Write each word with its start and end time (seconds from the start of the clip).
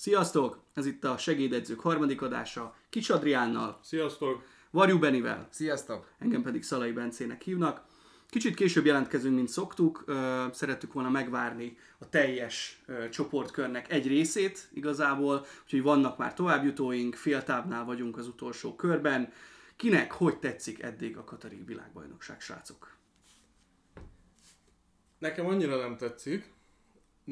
Sziasztok! 0.00 0.62
Ez 0.74 0.86
itt 0.86 1.04
a 1.04 1.18
Segédedzők 1.18 1.80
harmadik 1.80 2.22
adása 2.22 2.74
Kics 2.90 3.10
Adriánnal, 3.10 3.80
Sziasztok! 3.82 4.42
Varjú 4.70 4.98
Benivel, 4.98 5.48
Sziasztok! 5.50 6.12
engem 6.18 6.42
pedig 6.42 6.62
Szalai 6.62 6.92
Bencének 6.92 7.42
hívnak. 7.42 7.84
Kicsit 8.28 8.54
később 8.54 8.84
jelentkezünk, 8.84 9.34
mint 9.34 9.48
szoktuk. 9.48 10.04
Szerettük 10.52 10.92
volna 10.92 11.10
megvárni 11.10 11.76
a 11.98 12.08
teljes 12.08 12.82
csoportkörnek 13.10 13.92
egy 13.92 14.06
részét 14.06 14.68
igazából, 14.72 15.46
úgyhogy 15.62 15.82
vannak 15.82 16.18
már 16.18 16.34
továbbjutóink, 16.34 17.14
féltávnál 17.14 17.84
vagyunk 17.84 18.18
az 18.18 18.26
utolsó 18.26 18.74
körben. 18.74 19.32
Kinek 19.76 20.12
hogy 20.12 20.38
tetszik 20.38 20.82
eddig 20.82 21.16
a 21.16 21.24
Katari 21.24 21.62
világbajnokság, 21.66 22.40
srácok? 22.40 22.96
Nekem 25.18 25.46
annyira 25.46 25.76
nem 25.76 25.96
tetszik. 25.96 26.58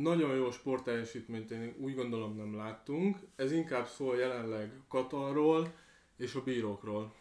Nagyon 0.03 0.35
jó 0.35 0.51
sportteljesítményt 0.51 1.51
én 1.51 1.75
úgy 1.79 1.95
gondolom 1.95 2.37
nem 2.37 2.57
láttunk. 2.57 3.19
Ez 3.37 3.53
inkább 3.53 3.87
szól 3.87 4.17
jelenleg 4.17 4.73
Katarról 4.89 5.75
és 6.17 6.35
a 6.35 6.43
bírókról. 6.43 7.15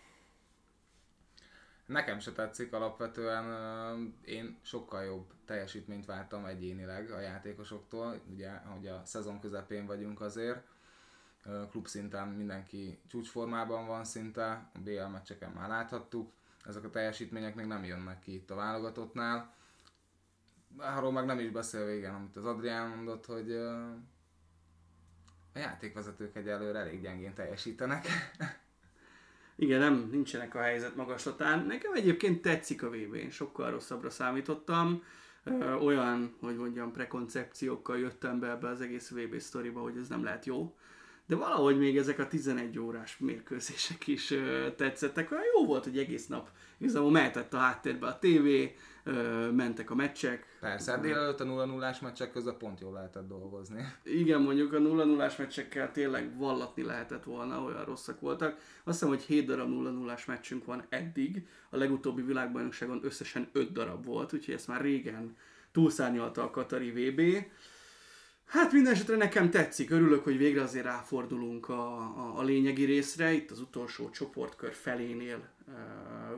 Nekem 1.85 2.19
se 2.19 2.31
tetszik 2.31 2.73
alapvetően, 2.73 3.45
én 4.25 4.57
sokkal 4.61 5.03
jobb 5.03 5.33
teljesítményt 5.45 6.05
vártam 6.05 6.45
egyénileg 6.45 7.11
a 7.11 7.19
játékosoktól, 7.19 8.21
ugye, 8.31 8.49
hogy 8.49 8.87
a 8.87 9.01
szezon 9.05 9.39
közepén 9.39 9.85
vagyunk 9.85 10.21
azért, 10.21 10.67
Ö, 11.45 11.63
klubszinten 11.69 12.27
mindenki 12.27 12.99
csúcsformában 13.07 13.87
van 13.87 14.03
szinte, 14.03 14.69
a 14.73 14.79
BL 14.79 15.05
meccseken 15.11 15.51
már 15.51 15.69
láthattuk, 15.69 16.31
ezek 16.65 16.83
a 16.83 16.89
teljesítmények 16.89 17.55
még 17.55 17.65
nem 17.65 17.83
jönnek 17.83 18.19
ki 18.19 18.33
itt 18.33 18.51
a 18.51 18.55
válogatottnál. 18.55 19.55
Arról 20.77 21.11
meg 21.11 21.25
nem 21.25 21.39
is 21.39 21.49
beszélve, 21.49 21.95
igen, 21.95 22.13
amit 22.13 22.35
az 22.35 22.45
Adrián 22.45 22.89
mondott, 22.89 23.25
hogy 23.25 23.51
a 25.53 25.59
játékvezetők 25.59 26.35
egyelőre 26.35 26.79
elég 26.79 27.01
gyengén 27.01 27.33
teljesítenek. 27.33 28.07
Igen, 29.59 29.79
nem, 29.79 30.07
nincsenek 30.11 30.55
a 30.55 30.61
helyzet 30.61 30.95
magaslatán. 30.95 31.65
Nekem 31.65 31.93
egyébként 31.93 32.41
tetszik 32.41 32.83
a 32.83 32.89
VB, 32.89 33.13
én 33.13 33.29
sokkal 33.29 33.71
rosszabbra 33.71 34.09
számítottam. 34.09 35.03
Olyan, 35.81 36.35
hogy 36.39 36.55
mondjam, 36.55 36.91
prekoncepciókkal 36.91 37.97
jöttem 37.97 38.39
be 38.39 38.49
ebbe 38.49 38.67
az 38.67 38.81
egész 38.81 39.11
VB 39.11 39.39
sztoriba, 39.39 39.81
hogy 39.81 39.97
ez 39.97 40.07
nem 40.07 40.23
lehet 40.23 40.45
jó. 40.45 40.75
De 41.25 41.35
valahogy 41.35 41.77
még 41.77 41.97
ezek 41.97 42.19
a 42.19 42.27
11 42.27 42.79
órás 42.79 43.17
mérkőzések 43.17 44.07
is 44.07 44.33
tetszettek. 44.75 45.31
Olyan 45.31 45.43
jó 45.55 45.65
volt, 45.65 45.83
hogy 45.83 45.97
egész 45.97 46.27
nap 46.27 46.49
igazából 46.77 47.11
mehetett 47.11 47.53
a 47.53 47.57
háttérbe 47.57 48.07
a 48.07 48.19
tévé, 48.19 48.75
mentek 49.51 49.91
a 49.91 49.95
meccsek. 49.95 50.57
Persze, 50.59 50.91
hát 50.91 51.01
délelőtt 51.01 51.39
a 51.39 51.43
0 51.43 51.65
0 51.65 51.95
meccsek 52.01 52.31
közben 52.31 52.57
pont 52.57 52.79
jól 52.79 52.93
lehetett 52.93 53.27
dolgozni. 53.27 53.85
Igen, 54.03 54.41
mondjuk 54.41 54.73
a 54.73 54.79
0 54.79 55.03
0 55.03 55.31
meccsekkel 55.37 55.91
tényleg 55.91 56.37
vallatni 56.37 56.83
lehetett 56.83 57.23
volna, 57.23 57.61
olyan 57.61 57.85
rosszak 57.85 58.19
voltak. 58.19 58.55
Azt 58.83 58.99
hiszem, 58.99 59.07
hogy 59.07 59.21
7 59.21 59.45
darab 59.45 59.69
0 59.69 59.89
0 59.89 60.17
meccsünk 60.27 60.65
van 60.65 60.83
eddig, 60.89 61.47
a 61.69 61.77
legutóbbi 61.77 62.21
világbajnokságon 62.21 62.99
összesen 63.03 63.49
5 63.51 63.71
darab 63.71 64.05
volt, 64.05 64.33
úgyhogy 64.33 64.53
ezt 64.53 64.67
már 64.67 64.81
régen 64.81 65.35
túlszárnyalta 65.71 66.43
a 66.43 66.49
Katari 66.49 66.91
VB. 66.91 67.21
Hát 68.47 68.71
minden 68.71 68.93
esetre 68.93 69.15
nekem 69.15 69.49
tetszik, 69.49 69.89
örülök, 69.89 70.23
hogy 70.23 70.37
végre 70.37 70.61
azért 70.61 70.85
ráfordulunk 70.85 71.69
a, 71.69 71.97
a, 71.97 72.33
a 72.37 72.43
lényegi 72.43 72.83
részre, 72.83 73.31
itt 73.31 73.51
az 73.51 73.59
utolsó 73.59 74.09
csoportkör 74.09 74.73
felénél 74.73 75.35
e, 75.35 75.71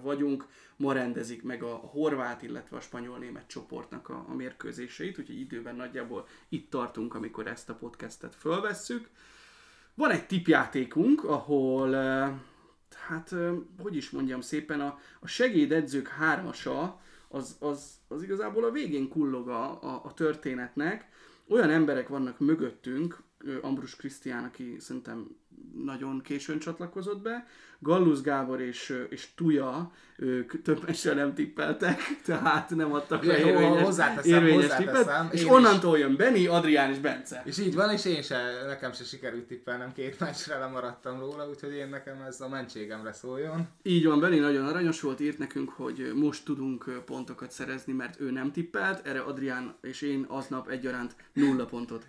vagyunk, 0.01 0.45
ma 0.75 0.93
rendezik 0.93 1.43
meg 1.43 1.63
a, 1.63 1.73
a 1.73 1.87
horvát, 1.87 2.41
illetve 2.41 2.77
a 2.77 2.81
spanyol-német 2.81 3.47
csoportnak 3.47 4.09
a, 4.09 4.25
a 4.29 4.33
mérkőzéseit, 4.33 5.19
úgyhogy 5.19 5.39
időben 5.39 5.75
nagyjából 5.75 6.27
itt 6.49 6.69
tartunk, 6.69 7.15
amikor 7.15 7.47
ezt 7.47 7.69
a 7.69 7.75
podcastet 7.75 8.35
fölvesszük. 8.35 9.09
Van 9.93 10.11
egy 10.11 10.25
tipjátékunk, 10.25 11.23
ahol, 11.23 11.95
eh, 11.95 12.31
hát, 13.07 13.31
eh, 13.33 13.53
hogy 13.81 13.95
is 13.95 14.09
mondjam 14.09 14.41
szépen, 14.41 14.79
a, 14.81 14.99
a 15.19 15.27
segédedzők 15.27 16.07
hármasa 16.07 17.01
az, 17.27 17.55
az, 17.59 17.99
az 18.07 18.23
igazából 18.23 18.63
a 18.63 18.71
végén 18.71 19.09
kullog 19.09 19.47
a, 19.49 20.03
a 20.03 20.13
történetnek. 20.13 21.07
Olyan 21.49 21.69
emberek 21.69 22.07
vannak 22.07 22.39
mögöttünk, 22.39 23.23
Ambrus 23.61 23.95
Krisztián, 23.95 24.43
aki 24.43 24.75
szerintem 24.79 25.37
nagyon 25.83 26.21
későn 26.21 26.59
csatlakozott 26.59 27.21
be, 27.21 27.47
Gallus 27.81 28.21
Gábor 28.21 28.61
és, 28.61 29.05
és 29.09 29.27
Tuja, 29.35 29.91
ők 30.17 30.61
több 30.61 30.83
meccsre 30.85 31.13
nem 31.13 31.33
tippeltek, 31.33 31.99
tehát 32.25 32.69
nem 32.69 32.93
adtak 32.93 33.23
le 33.23 33.37
Ja, 33.37 33.45
jó, 33.47 33.53
érvényes, 33.53 33.81
hozzáteszem, 33.83 34.33
érvényes 34.33 34.61
hozzáteszem. 34.63 34.93
tippet, 35.03 35.33
és 35.33 35.39
Én 35.39 35.45
is. 35.45 35.51
onnantól 35.51 35.97
jön 35.97 36.15
Benni, 36.15 36.47
Adrián 36.47 36.91
és 36.91 36.97
Bence. 36.97 37.41
És 37.45 37.57
így 37.59 37.75
van, 37.75 37.91
és 37.91 38.05
én 38.05 38.21
se, 38.21 38.63
nekem 38.67 38.93
se 38.93 39.03
sikerült 39.03 39.43
tippelnem, 39.47 39.93
két 39.93 40.19
meccsre 40.19 40.57
lemaradtam 40.57 41.19
róla, 41.19 41.49
úgyhogy 41.49 41.73
én 41.73 41.89
nekem 41.89 42.21
ez 42.21 42.41
a 42.41 42.49
mentségemre 42.49 43.13
szóljon. 43.13 43.67
Így 43.83 44.05
van, 44.05 44.19
Benni 44.19 44.39
nagyon 44.39 44.65
aranyos 44.67 45.01
volt, 45.01 45.19
írt 45.19 45.37
nekünk, 45.37 45.69
hogy 45.69 46.11
most 46.15 46.45
tudunk 46.45 47.01
pontokat 47.05 47.51
szerezni, 47.51 47.93
mert 47.93 48.19
ő 48.19 48.31
nem 48.31 48.51
tippelt, 48.51 49.07
erre 49.07 49.19
Adrián 49.19 49.75
és 49.81 50.01
én 50.01 50.25
aznap 50.27 50.69
egyaránt 50.69 51.15
nulla 51.33 51.65
pontot 51.65 52.05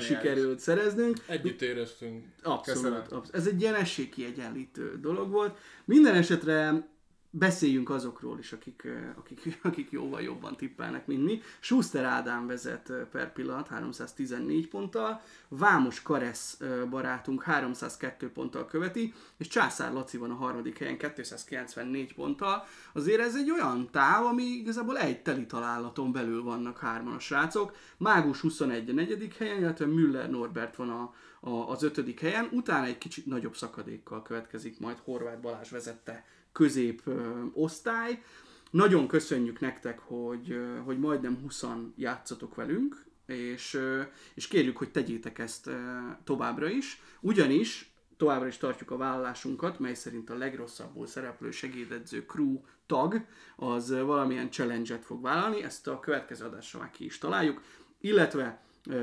sikerült 0.00 0.58
szereznünk. 0.58 1.16
Együtt 1.26 1.62
éreztünk. 1.62 2.24
Abszolút. 2.42 2.79
Abszolút. 2.84 3.28
Ez 3.32 3.46
egy 3.46 3.60
ilyen 3.60 3.74
esélykiegyenlítő 3.74 4.98
dolog 5.00 5.30
volt. 5.30 5.58
Minden 5.84 6.14
esetre 6.14 6.88
beszéljünk 7.30 7.90
azokról 7.90 8.38
is, 8.38 8.52
akik, 8.52 8.88
akik, 9.18 9.58
akik 9.62 9.90
jóval 9.90 10.20
jobban 10.22 10.56
tippelnek, 10.56 11.06
mint 11.06 11.24
mi. 11.24 11.40
Schuster 11.60 12.04
Ádám 12.04 12.46
vezet 12.46 12.92
per 13.10 13.32
pillanat 13.32 13.68
314 13.68 14.68
ponttal, 14.68 15.20
Vámos 15.48 16.02
Karesz 16.02 16.58
barátunk 16.90 17.42
302 17.42 18.32
ponttal 18.32 18.66
követi, 18.66 19.14
és 19.36 19.48
Császár 19.48 19.92
Laci 19.92 20.16
van 20.16 20.30
a 20.30 20.34
harmadik 20.34 20.78
helyen 20.78 20.98
294 20.98 22.14
ponttal. 22.14 22.66
Azért 22.92 23.20
ez 23.20 23.36
egy 23.36 23.50
olyan 23.50 23.88
táv, 23.90 24.24
ami 24.24 24.42
igazából 24.42 24.98
egy 24.98 25.22
teli 25.22 25.46
találaton 25.46 26.12
belül 26.12 26.42
vannak 26.42 26.78
hárman 26.78 27.14
a 27.14 27.18
srácok. 27.18 27.76
Mágus 27.96 28.40
21 28.40 28.90
a 28.90 28.92
negyedik 28.92 29.36
helyen, 29.36 29.58
illetve 29.58 29.86
Müller 29.86 30.30
Norbert 30.30 30.76
van 30.76 30.90
a, 30.90 31.12
a, 31.40 31.50
az 31.50 31.82
ötödik 31.82 32.20
helyen, 32.20 32.48
utána 32.52 32.86
egy 32.86 32.98
kicsit 32.98 33.26
nagyobb 33.26 33.56
szakadékkal 33.56 34.22
következik 34.22 34.80
majd 34.80 34.98
Horváth 34.98 35.40
Balázs 35.40 35.70
vezette 35.70 36.24
közép 36.52 37.02
ö, 37.04 37.42
osztály. 37.52 38.22
Nagyon 38.70 39.08
köszönjük 39.08 39.60
nektek, 39.60 39.98
hogy, 39.98 40.50
ö, 40.50 40.76
hogy 40.76 40.98
majdnem 40.98 41.38
20 41.42 41.64
játszatok 41.96 42.54
velünk, 42.54 43.04
és, 43.26 43.74
ö, 43.74 44.02
és 44.34 44.48
kérjük, 44.48 44.76
hogy 44.76 44.90
tegyétek 44.90 45.38
ezt 45.38 45.66
ö, 45.66 45.98
továbbra 46.24 46.68
is, 46.68 47.02
ugyanis 47.20 47.94
továbbra 48.16 48.46
is 48.46 48.56
tartjuk 48.56 48.90
a 48.90 48.96
vállalásunkat, 48.96 49.78
mely 49.78 49.94
szerint 49.94 50.30
a 50.30 50.36
legrosszabbul 50.36 51.06
szereplő 51.06 51.50
segédedző 51.50 52.24
crew 52.26 52.60
tag, 52.86 53.24
az 53.56 53.90
valamilyen 53.90 54.50
challenge-et 54.50 55.04
fog 55.04 55.22
vállalni, 55.22 55.62
ezt 55.62 55.86
a 55.86 56.00
következő 56.00 56.44
adásra 56.44 56.78
már 56.78 56.90
ki 56.90 57.04
is 57.04 57.18
találjuk, 57.18 57.62
illetve 58.00 58.62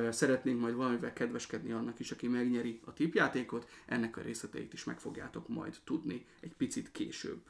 szeretnénk 0.10 0.60
majd 0.60 0.76
valamivel 0.76 1.14
kedveskedni 1.14 1.72
annak 1.72 2.00
is, 2.00 2.12
aki 2.12 2.28
megnyeri 2.28 2.80
a 2.86 2.94
tipjátékot, 2.94 3.70
ennek 3.86 4.18
a 4.18 4.22
részleteit 4.22 4.74
is 4.74 4.84
meg 4.84 5.00
fogjátok 5.00 5.48
majd 5.48 5.78
tudni 5.84 6.26
egy 6.40 6.54
picit 6.54 6.92
később. 6.92 7.42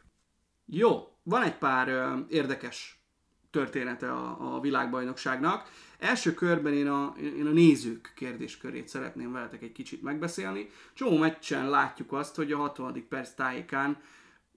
Jó, 0.66 1.18
van 1.24 1.44
egy 1.44 1.58
pár 1.58 2.16
érdekes 2.30 3.02
története 3.50 4.12
a, 4.12 4.56
a 4.56 4.60
világbajnokságnak. 4.60 5.70
Első 6.00 6.34
körben 6.34 6.74
én 6.74 6.88
a, 6.88 7.16
én 7.20 7.46
a 7.46 7.52
nézők 7.52 8.14
kérdéskörét 8.16 8.88
szeretném 8.88 9.32
veletek 9.32 9.62
egy 9.62 9.72
kicsit 9.72 10.02
megbeszélni. 10.02 10.70
Csomó 10.94 11.18
meccsen 11.18 11.70
látjuk 11.70 12.14
azt, 12.14 12.36
hogy 12.36 12.52
a 12.52 12.58
60. 12.58 13.06
perc 13.10 13.34
tájékán 13.34 14.02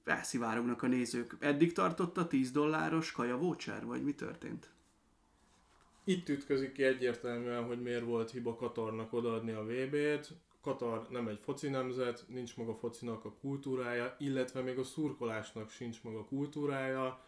elszivárognak 0.04 0.82
a 0.82 0.86
nézők. 0.86 1.36
Eddig 1.38 1.72
tartott 1.72 2.16
a 2.16 2.26
10 2.26 2.50
dolláros 2.50 3.12
kaja 3.12 3.36
voucher, 3.36 3.86
vagy 3.86 4.02
mi 4.02 4.14
történt? 4.14 4.70
Itt 6.10 6.28
ütközik 6.28 6.72
ki 6.72 6.84
egyértelműen, 6.84 7.64
hogy 7.64 7.82
miért 7.82 8.04
volt 8.04 8.30
hiba 8.30 8.54
Katarnak 8.54 9.12
odaadni 9.12 9.52
a 9.52 9.64
VB-t. 9.64 10.28
Katar 10.60 11.06
nem 11.10 11.28
egy 11.28 11.38
foci 11.42 11.68
nemzet, 11.68 12.24
nincs 12.28 12.56
maga 12.56 12.74
focinak 12.74 13.24
a 13.24 13.32
kultúrája, 13.40 14.16
illetve 14.18 14.60
még 14.60 14.78
a 14.78 14.84
szurkolásnak 14.84 15.70
sincs 15.70 16.02
maga 16.02 16.24
kultúrája. 16.24 17.24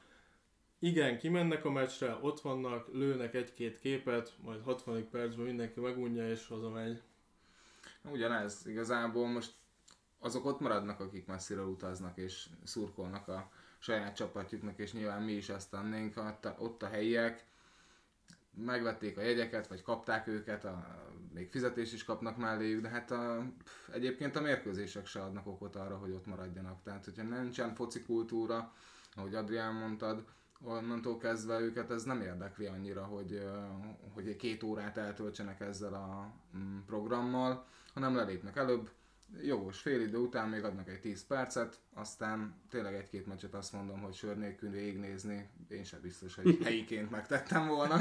Igen, 0.79 1.19
kimennek 1.19 1.65
a 1.65 1.71
meccsre, 1.71 2.19
ott 2.21 2.41
vannak, 2.41 2.89
lőnek 2.93 3.35
egy-két 3.35 3.81
képet, 3.81 4.33
majd 4.41 4.63
60. 4.63 5.09
percben 5.11 5.45
mindenki 5.45 5.81
megunja 5.81 6.31
és 6.31 6.47
hazamegy. 6.47 7.03
Ugyanez, 8.11 8.63
igazából 8.67 9.27
most 9.27 9.53
azok 10.19 10.45
ott 10.45 10.61
maradnak, 10.61 11.01
akik 11.01 11.27
messziről 11.27 11.67
utaznak 11.67 12.19
és 12.19 12.47
szurkolnak 12.65 13.29
a 13.29 13.51
saját 13.79 14.17
csapatjuknak, 14.17 14.79
és 14.79 14.93
nyilván 14.93 15.23
mi 15.23 15.33
is 15.33 15.49
ezt 15.49 15.71
tennénk, 15.71 16.17
a, 16.17 16.39
ott 16.59 16.83
a 16.83 16.89
helyiek, 16.89 17.51
megvették 18.55 19.19
a 19.19 19.23
jegyeket, 19.23 19.67
vagy 19.67 19.83
kapták 19.83 20.27
őket, 20.27 20.65
a, 20.65 21.01
még 21.35 21.51
fizetés 21.51 21.93
is 21.93 22.05
kapnak 22.05 22.37
melléjük, 22.37 22.83
de 22.83 22.89
hát 22.89 23.11
a, 23.11 23.47
pff, 23.65 23.89
egyébként 23.95 24.37
a 24.37 24.41
mérkőzések 24.41 25.07
se 25.07 25.23
adnak 25.23 25.47
okot 25.47 25.77
arra, 25.77 25.97
hogy 25.97 26.11
ott 26.11 26.27
maradjanak. 26.27 26.83
Tehát, 26.83 27.05
hogyha 27.05 27.23
nincsen 27.23 27.75
foci 27.75 28.03
kultúra, 28.03 28.73
ahogy 29.15 29.35
Adrián 29.35 29.75
mondtad, 29.75 30.25
onnantól 30.65 31.19
kezdve 31.19 31.61
őket 31.61 31.91
ez 31.91 32.03
nem 32.03 32.21
érdekli 32.21 32.67
annyira, 32.67 33.05
hogy, 33.05 33.43
hogy 34.15 34.37
két 34.37 34.63
órát 34.63 34.97
eltöltsenek 34.97 35.61
ezzel 35.61 35.95
a 35.95 36.33
mm, 36.57 36.79
programmal. 36.87 37.67
hanem 37.95 38.17
lelépnek 38.17 38.57
előbb, 38.57 38.91
jogos 39.43 39.81
fél 39.81 40.01
idő 40.01 40.17
után 40.17 40.49
még 40.49 40.65
adnak 40.65 40.89
egy 40.89 41.01
10 41.01 41.27
percet, 41.27 41.79
aztán 41.95 42.55
tényleg 42.71 42.95
egy-két 42.95 43.27
meccset 43.27 43.55
azt 43.55 43.73
mondom, 43.73 44.01
hogy 44.01 44.15
sör 44.15 44.37
nélkül 44.37 44.71
végignézni, 44.71 45.49
én 45.69 45.85
sem 45.85 46.01
biztos, 46.01 46.35
hogy 46.35 46.59
helyiként 46.65 47.11
megtettem 47.11 47.67
volna. 47.67 47.97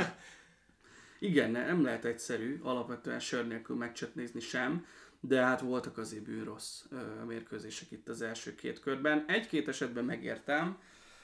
Igen, 1.23 1.51
nem 1.51 1.83
lehet 1.83 2.05
egyszerű, 2.05 2.59
alapvetően 2.61 3.19
sör 3.19 3.47
nélkül 3.47 3.75
meccset 3.75 4.15
nézni 4.15 4.39
sem, 4.39 4.85
de 5.19 5.41
hát 5.41 5.61
voltak 5.61 5.97
azért 5.97 6.23
bűrossz 6.23 6.83
mérkőzések 7.27 7.91
itt 7.91 8.09
az 8.09 8.21
első 8.21 8.55
két 8.55 8.79
körben. 8.79 9.25
Egy-két 9.27 9.67
esetben 9.67 10.05
megértem, 10.05 10.77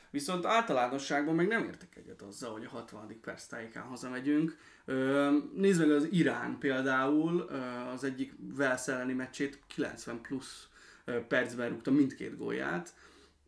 viszont 0.10 0.46
általánosságban 0.46 1.36
meg 1.36 1.48
nem 1.48 1.64
értek 1.64 1.96
egyet 1.96 2.22
azzal, 2.22 2.52
hogy 2.52 2.66
a 2.66 2.70
60. 2.70 3.20
perc 3.22 3.46
tájékán 3.46 3.84
hazamegyünk. 3.84 4.58
Nézd 5.54 5.80
meg 5.80 5.92
az 5.92 6.08
Irán 6.12 6.58
például, 6.58 7.42
az 7.94 8.04
egyik 8.04 8.34
Velsz 8.56 8.88
elleni 8.88 9.14
meccsét 9.14 9.60
90 9.68 10.22
plusz 10.22 10.68
percben 11.28 11.70
rúgta 11.70 11.92
mindkét 11.92 12.38
gólját. 12.38 12.94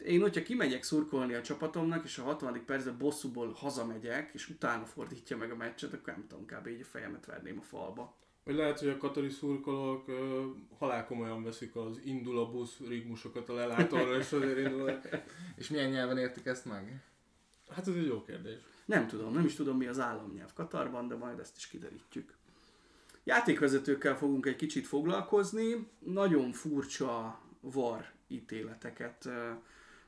Én, 0.06 0.22
hogyha 0.22 0.42
kimegyek 0.42 0.84
szurkolni 0.84 1.34
a 1.34 1.42
csapatomnak, 1.42 2.04
és 2.04 2.18
a 2.18 2.24
60. 2.24 2.66
percben 2.66 2.98
bosszúból 2.98 3.52
hazamegyek, 3.52 4.30
és 4.34 4.50
utána 4.50 4.86
fordítja 4.86 5.38
meg 5.38 5.52
a 5.52 5.56
meccset, 5.56 5.94
akkor 5.94 6.14
nem 6.14 6.26
tudom, 6.28 6.46
kb. 6.46 6.68
így 6.68 6.82
a 6.82 6.86
fejemet 6.86 7.26
verném 7.26 7.60
a 7.60 7.62
falba. 7.62 8.18
Vagy 8.44 8.56
lehet, 8.56 8.80
hogy 8.80 8.88
a 8.88 8.98
katari 8.98 9.30
szurkolók 9.30 10.08
uh, 10.08 10.16
halálkomolyan 10.78 11.44
veszik 11.44 11.76
az 11.76 12.00
indul 12.04 12.40
a 12.40 12.50
busz 12.50 12.78
rigmusokat 12.88 13.50
a 13.50 13.54
lelátóra, 13.54 14.18
és 14.18 14.32
azért 14.32 14.58
indul. 14.58 15.00
és 15.56 15.70
milyen 15.70 15.90
nyelven 15.90 16.18
értik 16.18 16.46
ezt 16.46 16.66
meg? 16.66 17.04
Hát 17.70 17.88
ez 17.88 17.94
egy 17.94 18.06
jó 18.06 18.24
kérdés. 18.24 18.60
Nem 18.86 19.08
tudom, 19.08 19.34
nem 19.34 19.46
is 19.46 19.56
tudom 19.56 19.78
mi 19.78 19.88
az 19.88 20.00
államnyelv 20.00 20.54
Katarban, 20.54 21.08
de 21.08 21.16
majd 21.16 21.40
ezt 21.40 21.58
is 21.58 21.68
kiderítjük. 21.68 22.34
Játékvezetőkkel 23.24 24.18
fogunk 24.18 24.46
egy 24.46 24.56
kicsit 24.56 24.88
foglalkozni. 24.88 25.88
Nagyon 26.00 26.52
furcsa 26.52 27.40
var 27.62 28.12
ítéleteket 28.28 29.26
uh, 29.26 29.34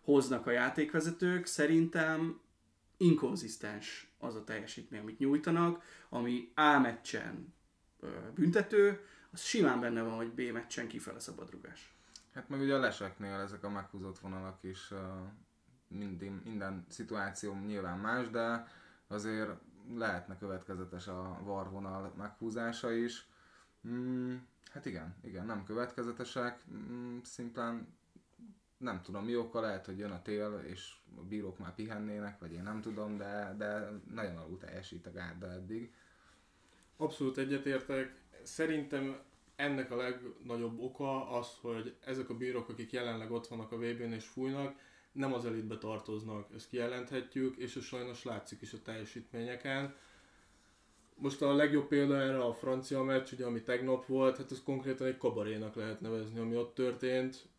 hoznak 0.01 0.47
a 0.47 0.51
játékvezetők. 0.51 1.45
Szerintem 1.45 2.39
inkonzisztens 2.97 4.13
az 4.19 4.35
a 4.35 4.43
teljesítmény, 4.43 5.01
amit 5.01 5.19
nyújtanak, 5.19 5.83
ami 6.09 6.51
A 6.55 6.79
meccsen 6.79 7.53
büntető, 8.33 9.05
az 9.31 9.41
simán 9.41 9.79
benne 9.79 10.01
van, 10.01 10.15
hogy 10.15 10.31
B 10.31 10.41
meccsen 10.53 10.87
kifele 10.87 11.19
szabadrugás. 11.19 11.95
Hát 12.33 12.49
meg 12.49 12.59
ugye 12.59 12.75
a 12.75 12.79
leseknél 12.79 13.39
ezek 13.39 13.63
a 13.63 13.69
meghúzott 13.69 14.19
vonalak 14.19 14.63
is 14.63 14.93
minden, 15.87 16.41
minden 16.43 16.85
szituáció 16.89 17.53
nyilván 17.53 17.99
más, 17.99 18.29
de 18.29 18.67
azért 19.07 19.49
lehetne 19.95 20.37
következetes 20.37 21.07
a 21.07 21.39
varvonal 21.43 22.13
meghúzása 22.17 22.91
is. 22.91 23.27
Mm, 23.87 24.35
hát 24.71 24.85
igen, 24.85 25.15
igen, 25.23 25.45
nem 25.45 25.63
következetesek, 25.63 26.63
mm, 26.71 27.17
szimplán 27.23 27.87
nem 28.81 29.01
tudom 29.01 29.25
mi 29.25 29.35
oka, 29.35 29.59
lehet, 29.59 29.85
hogy 29.85 29.97
jön 29.97 30.11
a 30.11 30.21
tél, 30.21 30.61
és 30.67 30.93
a 31.17 31.21
bírók 31.21 31.59
már 31.59 31.75
pihennének, 31.75 32.39
vagy 32.39 32.53
én 32.53 32.63
nem 32.63 32.81
tudom, 32.81 33.17
de, 33.17 33.55
de 33.57 33.91
nagyon 34.13 34.37
alul 34.37 34.57
teljesít 34.57 35.07
a 35.07 35.11
gárda 35.11 35.51
eddig. 35.51 35.93
Abszolút 36.97 37.37
egyetértek. 37.37 38.15
Szerintem 38.43 39.19
ennek 39.55 39.91
a 39.91 39.95
legnagyobb 39.95 40.79
oka 40.79 41.29
az, 41.29 41.47
hogy 41.61 41.95
ezek 42.05 42.29
a 42.29 42.37
bírók, 42.37 42.69
akik 42.69 42.91
jelenleg 42.91 43.31
ott 43.31 43.47
vannak 43.47 43.71
a 43.71 43.77
VB-n 43.77 44.13
és 44.13 44.25
fújnak, 44.25 44.75
nem 45.11 45.33
az 45.33 45.45
elitbe 45.45 45.77
tartoznak, 45.77 46.53
ezt 46.55 46.69
kijelenthetjük, 46.69 47.57
és 47.57 47.75
ez 47.75 47.83
sajnos 47.83 48.23
látszik 48.23 48.61
is 48.61 48.73
a 48.73 48.81
teljesítményeken. 48.81 49.95
Most 51.15 51.41
a 51.41 51.53
legjobb 51.53 51.87
példa 51.87 52.21
erre 52.21 52.43
a 52.43 52.53
francia 52.53 53.03
meccs, 53.03 53.31
ugye, 53.31 53.45
ami 53.45 53.61
tegnap 53.61 54.05
volt, 54.05 54.37
hát 54.37 54.51
ez 54.51 54.63
konkrétan 54.63 55.07
egy 55.07 55.17
kabarénak 55.17 55.75
lehet 55.75 56.01
nevezni, 56.01 56.39
ami 56.39 56.55
ott 56.55 56.73
történt. 56.73 57.49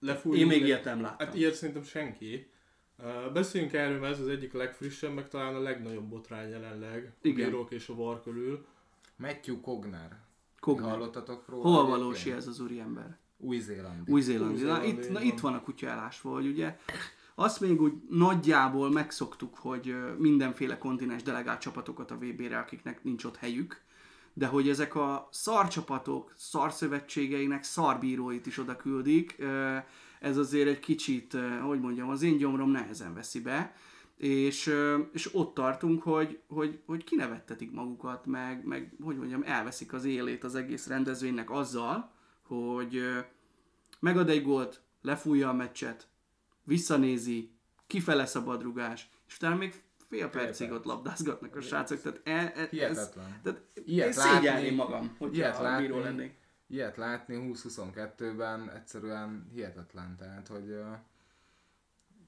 Lefújunk, 0.00 0.40
Én 0.40 0.46
még 0.46 0.66
ilyet 0.66 0.84
nem 0.84 1.00
láttam. 1.00 1.26
Hát 1.26 1.36
ilyet 1.36 1.54
szerintem 1.54 1.82
senki. 1.82 2.50
Uh, 2.98 3.32
beszéljünk 3.32 3.72
erről, 3.72 3.98
mert 3.98 4.12
ez 4.12 4.20
az 4.20 4.28
egyik 4.28 4.52
legfrissebb, 4.52 5.14
meg 5.14 5.28
talán 5.28 5.54
a 5.54 5.60
legnagyobb 5.60 6.08
botrány 6.08 6.48
jelenleg 6.50 7.12
Igen. 7.22 7.46
a 7.46 7.50
bírók 7.50 7.70
és 7.70 7.88
a 7.88 7.94
var 7.94 8.22
körül. 8.22 8.66
Matthew 9.16 9.60
Kogner. 9.60 10.16
Kogner. 10.60 10.90
Hallottatok 10.90 11.48
róla? 11.48 11.62
Hol 11.62 11.86
valósi 11.86 12.32
ez 12.32 12.46
az 12.46 12.60
úriember? 12.60 13.18
Új-Zélandi. 13.36 14.12
Új-Zélandi. 14.12 14.62
Na, 14.62 14.84
itt, 14.84 15.10
na, 15.10 15.20
itt 15.20 15.40
van 15.40 15.54
a 15.54 15.62
kutya 15.62 15.86
elásva, 15.86 16.30
hogy 16.30 16.46
ugye 16.46 16.78
azt 17.34 17.60
még 17.60 17.80
úgy 17.80 17.92
nagyjából 18.08 18.90
megszoktuk, 18.90 19.56
hogy 19.56 19.96
mindenféle 20.18 20.78
kontinens 20.78 21.22
delegált 21.22 21.60
csapatokat 21.60 22.10
a 22.10 22.18
VB-re, 22.18 22.58
akiknek 22.58 23.04
nincs 23.04 23.24
ott 23.24 23.36
helyük, 23.36 23.82
de 24.38 24.46
hogy 24.46 24.68
ezek 24.68 24.94
a 24.94 25.28
szarcsapatok, 25.30 26.32
szarszövetségeinek 26.36 27.62
szarbíróit 27.62 28.46
is 28.46 28.58
oda 28.58 28.76
küldik, 28.76 29.36
ez 30.20 30.36
azért 30.36 30.68
egy 30.68 30.80
kicsit, 30.80 31.36
hogy 31.62 31.80
mondjam, 31.80 32.08
az 32.08 32.22
én 32.22 32.36
gyomrom 32.36 32.70
nehezen 32.70 33.14
veszi 33.14 33.40
be, 33.40 33.74
és, 34.16 34.74
és 35.12 35.34
ott 35.34 35.54
tartunk, 35.54 36.02
hogy, 36.02 36.40
hogy, 36.48 36.80
hogy 36.86 37.04
kinevettetik 37.04 37.72
magukat, 37.72 38.26
meg, 38.26 38.64
meg, 38.64 38.92
hogy 39.02 39.16
mondjam, 39.16 39.42
elveszik 39.44 39.92
az 39.92 40.04
élét 40.04 40.44
az 40.44 40.54
egész 40.54 40.86
rendezvénynek 40.86 41.50
azzal, 41.50 42.12
hogy 42.42 43.02
megad 44.00 44.28
egy 44.28 44.42
gólt, 44.42 44.82
lefújja 45.02 45.48
a 45.48 45.52
meccset, 45.54 46.08
visszanézi, 46.62 47.50
kifele 47.86 48.26
szabadrugás, 48.26 49.08
és 49.28 49.36
utána 49.36 49.56
még 49.56 49.82
fél 50.08 50.28
percig 50.28 50.70
ott 50.70 50.84
labdázgatnak 50.84 51.56
a 51.56 51.60
srácok. 51.60 52.00
Tehát 52.00 52.20
e, 52.24 52.60
e, 52.60 52.66
Hihetetlen. 52.70 53.26
Ez, 53.26 53.40
tehát 53.42 53.60
ilyet 53.84 54.06
én 54.06 54.12
szégyelném 54.12 54.74
magam, 54.74 55.14
hogy 55.18 55.36
ilyet 55.36 55.58
látni, 55.58 55.86
bíró 55.86 55.98
lennék. 55.98 56.36
Ilyet 56.66 56.96
látni 56.96 57.52
20-22-ben 57.52 58.70
egyszerűen 58.70 59.48
hihetetlen. 59.52 60.16
Tehát, 60.16 60.48
hogy 60.48 60.70
uh, 60.70 60.86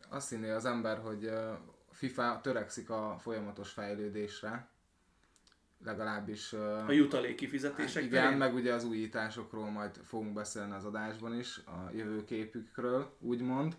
azt 0.09 0.31
hinné 0.31 0.51
az 0.51 0.65
ember, 0.65 0.99
hogy 0.99 1.25
uh, 1.25 1.59
FIFA 1.91 2.41
törekszik 2.43 2.91
a 2.91 3.17
folyamatos 3.21 3.71
fejlődésre, 3.71 4.69
legalábbis... 5.85 6.53
Uh, 6.53 6.89
a 6.89 6.93
jutaléki 6.93 7.47
fizetések 7.47 8.03
Igen, 8.03 8.23
terén? 8.23 8.39
meg 8.39 8.55
ugye 8.55 8.75
az 8.75 8.85
újításokról 8.85 9.71
majd 9.71 9.97
fogunk 10.05 10.33
beszélni 10.33 10.73
az 10.73 10.85
adásban 10.85 11.39
is, 11.39 11.59
a 11.59 11.91
jövőképükről, 11.93 13.17
úgymond. 13.19 13.77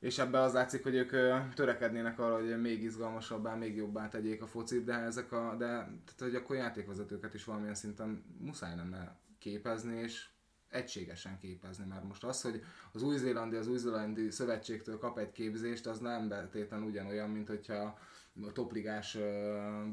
És 0.00 0.18
ebben 0.18 0.42
az 0.42 0.52
látszik, 0.52 0.82
hogy 0.82 0.94
ők 0.94 1.10
törekednének 1.54 2.18
arra, 2.18 2.34
hogy 2.34 2.60
még 2.60 2.82
izgalmasabbá, 2.82 3.54
még 3.54 3.76
jobbá 3.76 4.08
tegyék 4.08 4.42
a 4.42 4.46
focit, 4.46 4.84
de 4.84 4.94
ezek 4.94 5.32
a, 5.32 5.54
de 5.58 5.66
tehát, 5.66 6.14
hogy 6.18 6.34
akkor 6.34 6.56
játékvezetőket 6.56 7.34
is 7.34 7.44
valamilyen 7.44 7.74
szinten 7.74 8.24
muszáj 8.38 8.76
lenne 8.76 9.16
képezni, 9.38 9.96
és 9.96 10.28
egységesen 10.68 11.38
képezni, 11.38 11.84
mert 11.84 12.04
most 12.04 12.24
az, 12.24 12.42
hogy 12.42 12.62
az 12.92 13.02
új-zélandi, 13.02 13.56
az 13.56 13.68
új-zélandi 13.68 14.30
szövetségtől 14.30 14.98
kap 14.98 15.18
egy 15.18 15.32
képzést, 15.32 15.86
az 15.86 15.98
nem 15.98 16.28
betétlen 16.28 16.82
ugyanolyan, 16.82 17.30
mint 17.30 17.48
hogyha 17.48 17.98
a 18.46 18.52
topligás 18.52 19.18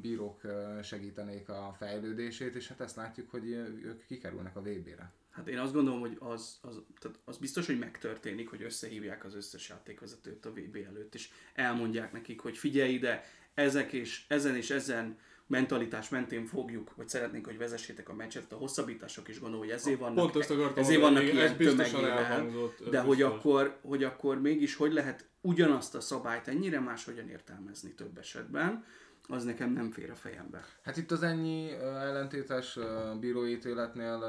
bírók 0.01 0.41
segítenék 0.83 1.49
a 1.49 1.75
fejlődését, 1.77 2.55
és 2.55 2.67
hát 2.67 2.81
ezt 2.81 2.95
látjuk, 2.95 3.29
hogy 3.29 3.49
ők 3.83 4.05
kikerülnek 4.05 4.55
a 4.55 4.61
VB-re. 4.61 5.11
Hát 5.37 5.47
én 5.47 5.57
azt 5.57 5.73
gondolom, 5.73 5.99
hogy 5.99 6.17
az, 6.19 6.57
az, 6.61 6.81
tehát 6.99 7.19
az 7.25 7.37
biztos, 7.37 7.65
hogy 7.65 7.79
megtörténik, 7.79 8.49
hogy 8.49 8.63
összehívják 8.63 9.25
az 9.25 9.35
összes 9.35 9.69
játékvezetőt 9.69 10.45
a 10.45 10.49
VB 10.49 10.77
előtt, 10.87 11.15
és 11.15 11.29
elmondják 11.53 12.11
nekik, 12.11 12.39
hogy 12.39 12.57
figyelj 12.57 12.93
ide, 12.93 13.23
ezek 13.53 13.93
és 13.93 14.25
ezen 14.27 14.55
és 14.55 14.69
ezen 14.69 15.17
mentalitás 15.47 16.09
mentén 16.09 16.45
fogjuk, 16.45 16.95
vagy 16.95 17.09
szeretnénk, 17.09 17.45
hogy 17.45 17.57
vezessétek 17.57 18.09
a 18.09 18.13
meccset, 18.13 18.51
a 18.51 18.55
hosszabbítások 18.55 19.27
is 19.27 19.39
gondolom, 19.39 19.65
hogy 19.65 19.73
ezért 19.73 19.99
vannak, 19.99 20.15
Pont 20.15 20.35
ezt 20.35 20.51
akartam 20.51 20.83
ezért 20.83 21.01
vannak 21.01 21.23
ilyen 21.23 21.37
ez 21.37 21.53
tömegével, 21.57 22.51
de 22.89 22.99
hogy 22.99 23.21
akkor, 23.21 23.77
hogy 23.81 24.03
akkor 24.03 24.41
mégis 24.41 24.75
hogy 24.75 24.93
lehet 24.93 25.29
ugyanazt 25.41 25.95
a 25.95 26.01
szabályt 26.01 26.47
ennyire 26.47 26.79
máshogyan 26.79 27.29
értelmezni 27.29 27.93
több 27.93 28.17
esetben, 28.17 28.85
az 29.27 29.43
nekem 29.43 29.71
nem 29.71 29.91
fér 29.91 30.09
a 30.09 30.15
fejembe. 30.15 30.65
Hát 30.81 30.97
itt 30.97 31.11
az 31.11 31.23
ennyi 31.23 31.71
ellentétes 31.81 32.79
bíróítéletnél 33.19 34.23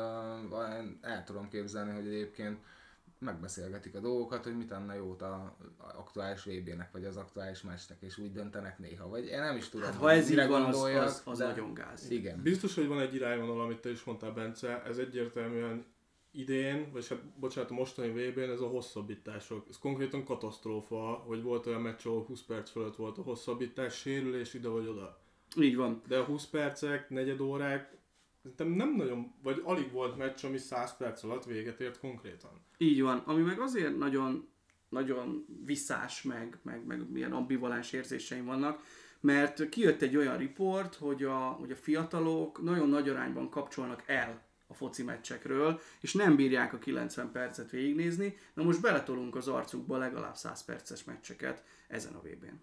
el 1.01 1.25
tudom 1.25 1.49
képzelni, 1.49 1.93
hogy 1.93 2.07
egyébként 2.07 2.59
megbeszélgetik 3.19 3.95
a 3.95 4.01
dolgokat, 4.01 4.45
hogy 4.45 4.57
mit 4.57 4.71
lenne 4.71 4.95
jót 4.95 5.23
a 5.23 5.57
aktuális 5.77 6.45
VB-nek, 6.45 6.93
vagy 6.93 7.05
az 7.05 7.17
aktuális 7.17 7.63
meccsnek, 7.63 7.99
és 8.01 8.19
úgy 8.19 8.33
döntenek 8.33 8.79
néha. 8.79 9.09
Vagy 9.09 9.27
én 9.27 9.41
nem 9.41 9.57
is 9.57 9.69
tudom, 9.69 9.87
hát, 9.87 9.97
ha 9.97 10.13
ez 10.13 10.31
így 10.31 10.47
van, 10.47 10.65
az, 10.65 10.83
az, 10.83 11.23
az 11.25 11.39
de... 11.39 11.47
nagyon 11.47 11.75
gáz. 11.75 12.11
Igen. 12.11 12.43
Biztos, 12.43 12.75
hogy 12.75 12.87
van 12.87 13.01
egy 13.01 13.15
irányvonal, 13.15 13.61
amit 13.61 13.81
te 13.81 13.91
is 13.91 14.05
mondtál, 14.05 14.33
Bence, 14.33 14.83
ez 14.83 14.99
egyértelműen 14.99 15.85
idén, 16.31 16.93
vagy 16.93 17.09
hát 17.09 17.25
bocsánat, 17.25 17.71
a 17.71 17.75
mostani 17.75 18.09
VB-n 18.09 18.51
ez 18.51 18.61
a 18.61 18.67
hosszabbítások. 18.67 19.67
Ez 19.69 19.79
konkrétan 19.79 20.25
katasztrófa, 20.25 21.25
hogy 21.27 21.43
volt 21.43 21.67
olyan 21.67 21.81
meccs, 21.81 22.07
ahol 22.07 22.25
20 22.25 22.43
perc 22.43 22.71
fölött 22.71 22.97
volt 22.97 23.19
a 23.19 23.23
hosszabbítás, 23.23 23.95
sérülés 23.95 24.55
ide 24.55 24.69
vagy 24.69 24.87
oda. 24.87 25.21
Így 25.61 25.77
van. 25.77 26.03
De 26.07 26.19
a 26.19 26.25
20 26.25 26.47
percek, 26.47 27.11
negyed 27.11 27.41
órák, 27.41 27.99
Szerintem 28.43 28.69
nem 28.69 28.97
nagyon, 28.97 29.35
vagy 29.43 29.63
alig 29.65 29.93
volt 29.93 30.17
meccs, 30.17 30.45
ami 30.45 30.59
100 30.59 30.97
perc 30.97 31.23
alatt 31.23 31.45
véget 31.45 31.81
ért 31.81 31.99
konkrétan. 31.99 32.51
Így 32.79 33.03
van, 33.03 33.19
ami 33.19 33.43
meg 33.43 33.61
azért 33.61 33.99
nagyon, 33.99 34.49
nagyon 34.89 35.47
visszás, 35.65 36.23
meg, 36.23 36.59
meg, 36.63 36.87
meg 36.87 37.11
milyen 37.11 37.33
ambivalens 37.33 37.93
érzéseim 37.93 38.45
vannak, 38.45 38.83
mert 39.21 39.69
kijött 39.69 40.03
egy 40.03 40.17
olyan 40.17 40.37
riport, 40.37 40.95
hogy 40.95 41.25
a, 41.25 41.37
hogy 41.37 41.71
a 41.71 41.77
fiatalok 41.77 42.63
nagyon 42.63 42.89
nagy 42.89 43.09
arányban 43.09 43.51
kapcsolnak 43.51 44.03
el 44.07 44.48
a 44.69 44.75
foci 44.75 45.03
meccsekről, 45.03 45.81
és 46.01 46.15
nem 46.15 46.37
bírják 46.37 46.73
a 46.73 46.79
90 46.79 47.33
percet 47.33 47.71
végignézni, 47.71 48.37
na 48.55 48.63
most 48.63 48.81
beletolunk 48.81 49.37
az 49.37 49.49
arcukba 49.49 49.97
legalább 49.97 50.37
100 50.37 50.65
perces 50.65 51.05
meccseket 51.05 51.65
ezen 51.89 52.15
a 52.15 52.21
VB-n. 52.21 52.61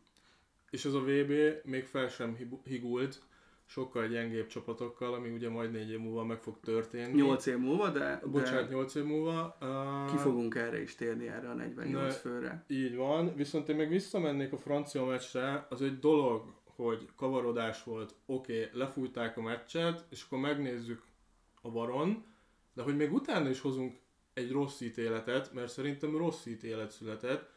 És 0.69 0.85
ez 0.85 0.93
a 0.93 0.99
VB 0.99 1.31
még 1.63 1.85
fel 1.85 2.07
sem 2.07 2.37
higult, 2.63 3.21
sokkal 3.65 4.07
gyengébb 4.07 4.47
csapatokkal, 4.47 5.13
ami 5.13 5.29
ugye 5.29 5.49
majd 5.49 5.71
négy 5.71 5.89
év 5.89 5.99
múlva 5.99 6.23
meg 6.23 6.41
fog 6.41 6.59
történni. 6.59 7.21
8 7.21 7.45
év 7.45 7.57
múlva, 7.57 7.89
de... 7.89 8.21
Bocsánat, 8.25 8.69
8 8.69 8.95
év 8.95 9.03
múlva. 9.03 9.57
Uh, 9.61 10.11
ki 10.11 10.17
fogunk 10.17 10.55
erre 10.55 10.81
is 10.81 10.95
térni, 10.95 11.27
erre 11.27 11.49
a 11.49 11.53
48 11.53 12.13
ne, 12.13 12.19
főre. 12.19 12.63
Így 12.67 12.95
van, 12.95 13.35
viszont 13.35 13.69
én 13.69 13.75
még 13.75 13.89
visszamennék 13.89 14.51
a 14.51 14.57
francia 14.57 15.05
meccsre, 15.05 15.65
az 15.69 15.81
egy 15.81 15.99
dolog, 15.99 16.53
hogy 16.63 17.09
kavarodás 17.15 17.83
volt, 17.83 18.15
oké, 18.25 18.65
okay, 18.65 18.79
lefújták 18.79 19.37
a 19.37 19.41
meccset, 19.41 20.05
és 20.09 20.23
akkor 20.23 20.39
megnézzük 20.39 21.03
a 21.65 21.71
varon, 21.71 22.25
de 22.73 22.81
hogy 22.81 22.95
még 22.95 23.13
utána 23.13 23.49
is 23.49 23.61
hozunk 23.61 23.95
egy 24.33 24.51
rossz 24.51 24.81
ítéletet, 24.81 25.53
mert 25.53 25.71
szerintem 25.71 26.17
rossz 26.17 26.45
ítélet 26.45 26.91
született, 26.91 27.49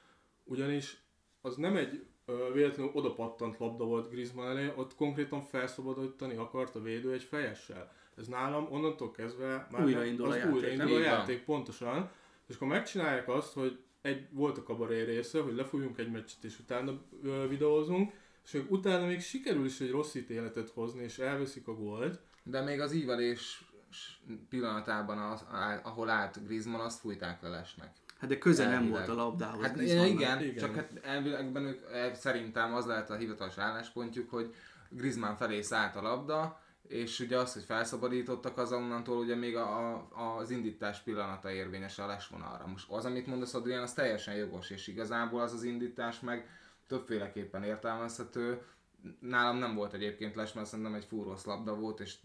ugyanis 0.44 1.02
az 1.40 1.56
nem 1.56 1.76
egy 1.76 2.06
véletlenül 2.52 2.92
oda 2.94 3.14
pattant 3.14 3.58
labda 3.58 3.84
volt 3.84 4.10
Griezmann 4.10 4.46
elé, 4.46 4.72
ott 4.76 4.94
konkrétan 4.94 5.42
felszabadítani 5.42 6.36
akart 6.36 6.74
a 6.74 6.82
védő 6.82 7.12
egy 7.12 7.22
fejessel. 7.22 7.92
Ez 8.16 8.26
nálam 8.26 8.66
onnantól 8.70 9.10
kezdve 9.10 9.68
már 9.70 9.84
újraindul 9.84 10.30
a 10.30 10.34
játék, 10.34 10.54
újraindul 10.54 10.96
a 10.96 11.00
játék, 11.00 11.44
pontosan. 11.44 12.10
És 12.46 12.54
akkor 12.54 12.68
megcsinálják 12.68 13.28
azt, 13.28 13.52
hogy 13.52 13.78
egy, 14.02 14.26
volt 14.30 14.58
a 14.58 14.62
kabaré 14.62 15.02
része, 15.02 15.40
hogy 15.40 15.54
lefújunk 15.54 15.98
egy 15.98 16.10
meccset 16.10 16.44
és 16.44 16.58
utána 16.58 17.00
ö, 17.22 17.48
videózunk, 17.48 18.12
és 18.44 18.52
még 18.52 18.70
utána 18.70 19.06
még 19.06 19.20
sikerül 19.20 19.64
is 19.64 19.80
egy 19.80 19.90
rossz 19.90 20.14
ítéletet 20.14 20.70
hozni, 20.70 21.02
és 21.02 21.18
elveszik 21.18 21.68
a 21.68 21.74
gólt. 21.74 22.20
De 22.42 22.62
még 22.62 22.80
az 22.80 22.92
ívelés 22.92 23.67
pillanatában, 24.48 25.18
az, 25.18 25.44
ahol 25.82 26.10
állt 26.10 26.46
Griezmann, 26.46 26.80
azt 26.80 27.00
fújták 27.00 27.42
le 27.42 27.48
lesnek. 27.48 27.92
Hát 28.18 28.30
de 28.30 28.38
köze 28.38 28.68
nem 28.68 28.88
volt 28.88 29.08
a 29.08 29.14
labdához. 29.14 29.66
Hát 29.66 29.80
igen, 29.80 30.06
igen, 30.06 30.42
igen, 30.42 30.56
csak 30.56 30.74
hát 30.74 30.90
elvilegben 31.02 31.64
ők, 31.64 31.90
eh, 31.92 32.14
szerintem 32.14 32.74
az 32.74 32.86
lehet 32.86 33.10
a 33.10 33.16
hivatalos 33.16 33.58
álláspontjuk, 33.58 34.30
hogy 34.30 34.54
Griezmann 34.88 35.34
felé 35.34 35.60
szállt 35.60 35.96
a 35.96 36.02
labda, 36.02 36.60
és 36.88 37.20
ugye 37.20 37.38
az, 37.38 37.52
hogy 37.52 37.62
felszabadítottak 37.64 38.58
az 38.58 38.72
onnantól 38.72 39.18
ugye 39.18 39.34
még 39.34 39.56
a, 39.56 39.94
a, 39.94 40.36
az 40.38 40.50
indítás 40.50 41.00
pillanata 41.00 41.50
érvényes 41.50 41.98
a 41.98 42.06
lesvonalra. 42.06 42.66
Most 42.66 42.90
az, 42.90 43.04
amit 43.04 43.26
mondasz 43.26 43.54
Adrián, 43.54 43.82
az 43.82 43.92
teljesen 43.92 44.34
jogos, 44.34 44.70
és 44.70 44.86
igazából 44.86 45.40
az 45.40 45.52
az 45.52 45.62
indítás 45.62 46.20
meg 46.20 46.48
többféleképpen 46.86 47.62
értelmezhető 47.62 48.62
nálam 49.20 49.56
nem 49.56 49.74
volt 49.74 49.92
egyébként 49.92 50.34
les, 50.34 50.52
mert 50.52 50.66
szerintem 50.66 50.94
egy 50.94 51.04
fúrós 51.04 51.44
labda 51.44 51.74
volt, 51.74 52.00
és 52.00 52.16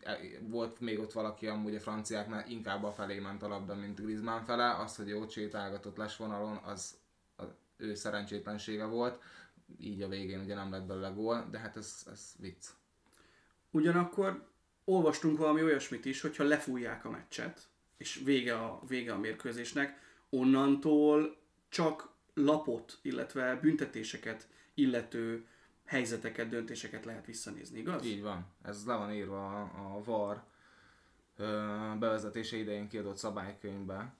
e, 0.00 0.18
volt 0.40 0.80
még 0.80 0.98
ott 0.98 1.12
valaki 1.12 1.46
amúgy 1.46 1.74
a 1.74 1.80
franciáknál 1.80 2.48
inkább 2.48 2.84
a 2.84 2.92
felé 2.92 3.18
ment 3.18 3.42
a 3.42 3.48
labda, 3.48 3.74
mint 3.74 4.00
Griezmann 4.00 4.44
fele. 4.44 4.74
Az, 4.74 4.96
hogy 4.96 5.08
jó 5.08 5.28
sétálgatott 5.28 5.96
lesvonalon, 5.96 6.56
az 6.56 6.98
az 7.36 7.48
ő 7.76 7.94
szerencsétlensége 7.94 8.84
volt. 8.84 9.22
Így 9.78 10.02
a 10.02 10.08
végén 10.08 10.40
ugye 10.40 10.54
nem 10.54 10.70
lett 10.70 10.86
belőle 10.86 11.08
gól, 11.08 11.48
de 11.50 11.58
hát 11.58 11.76
ez, 11.76 12.06
ez 12.12 12.34
vicc. 12.38 12.66
Ugyanakkor 13.70 14.46
olvastunk 14.84 15.38
valami 15.38 15.62
olyasmit 15.62 16.04
is, 16.04 16.20
hogyha 16.20 16.44
lefújják 16.44 17.04
a 17.04 17.10
meccset, 17.10 17.68
és 17.96 18.20
vége 18.24 18.54
a, 18.54 18.82
vége 18.86 19.12
a 19.12 19.18
mérkőzésnek, 19.18 20.00
onnantól 20.30 21.36
csak 21.68 22.08
lapot, 22.34 22.98
illetve 23.02 23.56
büntetéseket 23.56 24.48
illető 24.74 25.46
helyzeteket, 25.88 26.48
döntéseket 26.48 27.04
lehet 27.04 27.26
visszanézni, 27.26 27.78
igaz? 27.78 28.04
Így 28.04 28.22
van. 28.22 28.46
Ez 28.62 28.86
le 28.86 28.94
van 28.94 29.12
írva 29.12 29.60
a, 29.60 29.60
a 29.60 30.02
VAR 30.04 30.42
bevezetése 31.98 32.56
idején 32.56 32.88
kiadott 32.88 33.16
szabálykönyvbe, 33.16 34.14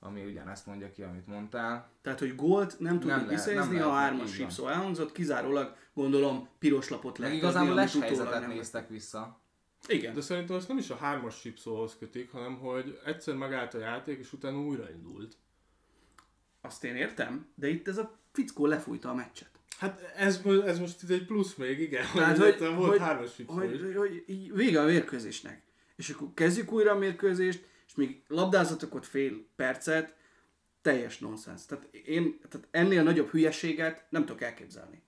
ami 0.00 0.24
ugyanezt 0.24 0.66
mondja 0.66 0.90
ki, 0.90 1.02
amit 1.02 1.26
mondtál. 1.26 1.90
Tehát, 2.02 2.18
hogy 2.18 2.34
gólt 2.34 2.78
nem 2.78 3.00
tudunk 3.00 3.28
visszanézni, 3.28 3.76
ha 3.76 3.90
hármas 3.90 4.32
sípszó 4.32 4.68
elhangzott, 4.68 5.12
kizárólag 5.12 5.76
gondolom 5.94 6.48
piros 6.58 6.88
lapot 6.88 7.18
lehet 7.18 7.36
Igazából 7.36 7.74
les 7.74 7.98
helyzetet 7.98 8.46
néztek 8.46 8.88
vissza. 8.88 9.40
Igen. 9.88 10.14
De 10.14 10.20
szerintem 10.20 10.56
azt 10.56 10.68
nem 10.68 10.78
is 10.78 10.90
a 10.90 10.96
hármas 10.96 11.38
sípszóhoz 11.38 11.96
kötik, 11.98 12.30
hanem 12.30 12.58
hogy 12.58 13.00
egyszer 13.04 13.34
megállt 13.34 13.74
a 13.74 13.78
játék, 13.78 14.18
és 14.18 14.32
utána 14.32 14.60
újraindult. 14.60 15.36
Azt 16.60 16.84
én 16.84 16.96
értem, 16.96 17.48
de 17.54 17.68
itt 17.68 17.88
ez 17.88 17.98
a 17.98 18.18
fickó 18.32 18.66
lefújta 18.66 19.10
a 19.10 19.14
meccset. 19.14 19.55
Hát 19.78 20.12
ez, 20.16 20.40
ez 20.66 20.78
most 20.78 21.02
itt 21.02 21.10
egy 21.10 21.26
plusz 21.26 21.54
még, 21.54 21.80
igen. 21.80 22.04
Tehát, 22.14 22.38
hogy, 22.38 22.56
hogy, 22.56 22.74
volt 22.74 22.98
hogy, 22.98 23.44
hogy, 23.46 23.80
hogy, 23.80 23.94
hogy, 23.96 24.52
vége 24.54 24.80
a 24.80 24.84
mérkőzésnek. 24.84 25.62
És 25.96 26.10
akkor 26.10 26.28
kezdjük 26.34 26.72
újra 26.72 26.92
a 26.92 26.98
mérkőzést, 26.98 27.64
és 27.86 27.94
még 27.94 28.22
labdázatok 28.28 28.94
ott 28.94 29.06
fél 29.06 29.46
percet, 29.56 30.14
teljes 30.82 31.18
nonsens. 31.18 31.66
Tehát 31.66 31.84
én 31.92 32.38
tehát 32.48 32.68
ennél 32.70 33.02
nagyobb 33.02 33.28
hülyeséget 33.28 34.04
nem 34.08 34.24
tudok 34.24 34.42
elképzelni. 34.42 35.02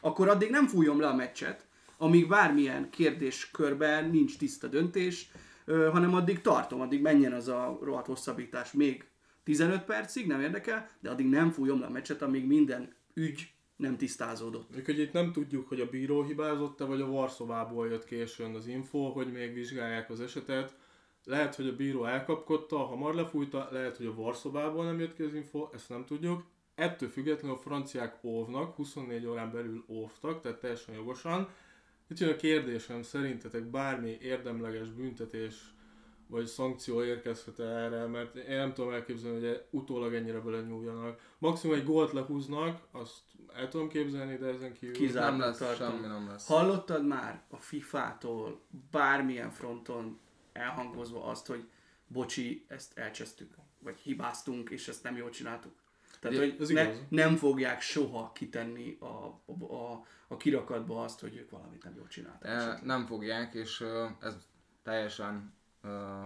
Akkor 0.00 0.28
addig 0.28 0.50
nem 0.50 0.66
fújom 0.66 1.00
le 1.00 1.06
a 1.06 1.14
meccset, 1.14 1.66
amíg 1.96 2.28
bármilyen 2.28 2.90
kérdéskörben 2.90 4.10
nincs 4.10 4.38
tiszta 4.38 4.66
döntés, 4.66 5.30
hanem 5.66 6.14
addig 6.14 6.40
tartom, 6.40 6.80
addig 6.80 7.00
menjen 7.00 7.32
az 7.32 7.48
a 7.48 7.78
rohadt 7.82 8.06
hosszabbítás 8.06 8.72
még 8.72 9.04
15 9.44 9.84
percig, 9.84 10.26
nem 10.26 10.40
érdekel, 10.40 10.90
de 11.00 11.10
addig 11.10 11.28
nem 11.28 11.50
fújom 11.50 11.80
le 11.80 11.86
a 11.86 11.90
meccset, 11.90 12.22
amíg 12.22 12.46
minden 12.46 12.94
ügy 13.14 13.52
nem 13.78 13.96
tisztázódott. 13.96 14.74
Még 14.74 14.84
hogy 14.84 14.98
itt 14.98 15.12
nem 15.12 15.32
tudjuk, 15.32 15.68
hogy 15.68 15.80
a 15.80 15.88
bíró 15.88 16.22
hibázott-e, 16.22 16.84
vagy 16.84 17.00
a 17.00 17.06
Varszobából 17.06 17.88
jött 17.88 18.04
későn 18.04 18.54
az 18.54 18.66
info, 18.66 19.10
hogy 19.10 19.32
még 19.32 19.54
vizsgálják 19.54 20.10
az 20.10 20.20
esetet. 20.20 20.76
Lehet, 21.24 21.54
hogy 21.54 21.66
a 21.66 21.76
bíró 21.76 22.04
elkapkodta, 22.04 22.78
hamar 22.78 23.14
lefújta, 23.14 23.68
lehet, 23.70 23.96
hogy 23.96 24.06
a 24.06 24.14
Varszobából 24.14 24.84
nem 24.84 25.00
jött 25.00 25.14
ki 25.14 25.22
az 25.22 25.34
info, 25.34 25.68
ezt 25.72 25.88
nem 25.88 26.04
tudjuk. 26.04 26.42
Ettől 26.74 27.08
függetlenül 27.08 27.56
a 27.56 27.60
franciák 27.60 28.24
óvnak, 28.24 28.74
24 28.74 29.26
órán 29.26 29.52
belül 29.52 29.84
óvtak, 29.88 30.40
tehát 30.40 30.60
teljesen 30.60 30.94
jogosan. 30.94 31.48
Itt 32.08 32.18
jön 32.18 32.32
a 32.32 32.36
kérdésem, 32.36 33.02
szerintetek 33.02 33.64
bármi 33.64 34.18
érdemleges 34.20 34.90
büntetés 34.90 35.74
vagy 36.28 36.46
szankció 36.46 37.02
érkezhet 37.02 37.58
erre, 37.60 38.06
mert 38.06 38.36
én 38.36 38.56
nem 38.56 38.74
tudom 38.74 38.92
elképzelni, 38.92 39.46
hogy 39.46 39.64
utólag 39.70 40.14
ennyire 40.14 40.40
bele 40.40 40.60
nyúljanak. 40.60 41.20
Maximum 41.38 41.76
egy 41.76 41.84
gólt 41.84 42.12
lehúznak, 42.12 42.80
azt 42.90 43.20
el 43.54 43.68
tudom 43.68 43.88
képzelni, 43.88 44.36
de 44.36 44.46
ezen 44.46 44.72
kívül... 44.72 44.94
Kizárt 44.94 45.30
nem 45.30 45.40
lesz, 45.40 45.58
tartom. 45.58 45.90
semmi 45.90 46.06
nem 46.06 46.28
lesz. 46.28 46.46
Hallottad 46.46 47.06
már 47.06 47.42
a 47.48 47.56
FIFA-tól 47.56 48.60
bármilyen 48.90 49.50
fronton 49.50 50.18
elhangozva 50.52 51.24
azt, 51.24 51.46
hogy 51.46 51.68
bocsi, 52.06 52.64
ezt 52.68 52.98
elcsesztük, 52.98 53.54
vagy 53.78 53.98
hibáztunk, 53.98 54.70
és 54.70 54.88
ezt 54.88 55.02
nem 55.02 55.16
jól 55.16 55.30
csináltuk? 55.30 55.72
Tehát, 56.20 56.38
hogy 56.38 56.56
ez 56.60 56.68
ne, 56.68 56.92
nem 57.08 57.36
fogják 57.36 57.80
soha 57.80 58.32
kitenni 58.32 58.96
a, 59.00 59.06
a, 59.06 59.74
a, 59.74 60.04
a 60.28 60.36
kirakatba 60.36 61.02
azt, 61.02 61.20
hogy 61.20 61.36
ők 61.36 61.50
valamit 61.50 61.84
nem 61.84 61.94
jól 61.96 62.06
csináltak. 62.06 62.50
E, 62.50 62.80
nem 62.82 63.06
fogják, 63.06 63.54
és 63.54 63.84
ez 64.20 64.36
teljesen 64.82 65.57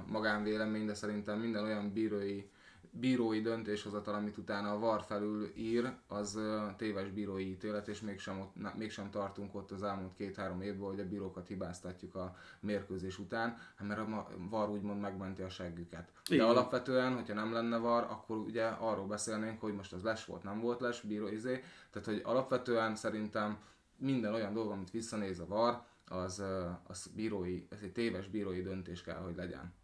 magánvélemény, 0.07 0.87
de 0.87 0.95
szerintem 0.95 1.39
minden 1.39 1.65
olyan 1.65 1.93
bírói, 1.93 2.51
bírói 2.91 3.41
döntéshozatal, 3.41 4.15
amit 4.15 4.37
utána 4.37 4.73
a 4.73 4.79
VAR 4.79 5.03
felül 5.03 5.53
ír, 5.57 5.93
az 6.07 6.39
téves 6.77 7.11
bírói 7.11 7.49
ítélet, 7.49 7.89
és 7.89 8.01
mégsem, 8.01 8.41
ott, 8.41 8.77
mégsem 8.77 9.11
tartunk 9.11 9.55
ott 9.55 9.71
az 9.71 9.83
elmúlt 9.83 10.15
két-három 10.15 10.61
évben, 10.61 10.89
hogy 10.89 11.01
a 11.01 11.09
bírókat 11.09 11.47
hibáztatjuk 11.47 12.15
a 12.15 12.37
mérkőzés 12.61 13.19
után, 13.19 13.57
hát 13.77 13.89
mert 13.89 14.01
a 14.01 14.27
VAR 14.51 14.71
úgymond 14.71 15.01
megmenti 15.01 15.43
a 15.43 15.49
seggüket. 15.49 16.13
De 16.29 16.35
Igen. 16.35 16.47
alapvetően, 16.47 17.15
hogyha 17.15 17.35
nem 17.35 17.53
lenne 17.53 17.79
VAR, 17.79 18.03
akkor 18.03 18.37
ugye 18.37 18.65
arról 18.65 19.07
beszélnénk, 19.07 19.61
hogy 19.61 19.75
most 19.75 19.93
az 19.93 20.03
les 20.03 20.25
volt, 20.25 20.43
nem 20.43 20.61
volt 20.61 20.81
les, 20.81 21.01
bíró 21.01 21.29
izé. 21.29 21.63
Tehát, 21.91 22.09
hogy 22.09 22.21
alapvetően 22.25 22.95
szerintem 22.95 23.59
minden 23.97 24.35
olyan 24.35 24.53
dolog, 24.53 24.71
amit 24.71 24.91
visszanéz 24.91 25.39
a 25.39 25.47
VAR, 25.47 25.83
az, 26.07 26.43
az 26.87 27.11
bírói, 27.15 27.67
ez 27.71 27.79
egy 27.83 27.93
téves 27.93 28.29
bírói 28.29 28.63
döntés 28.63 29.03
kell, 29.03 29.21
hogy 29.21 29.37
legyen. 29.37 29.75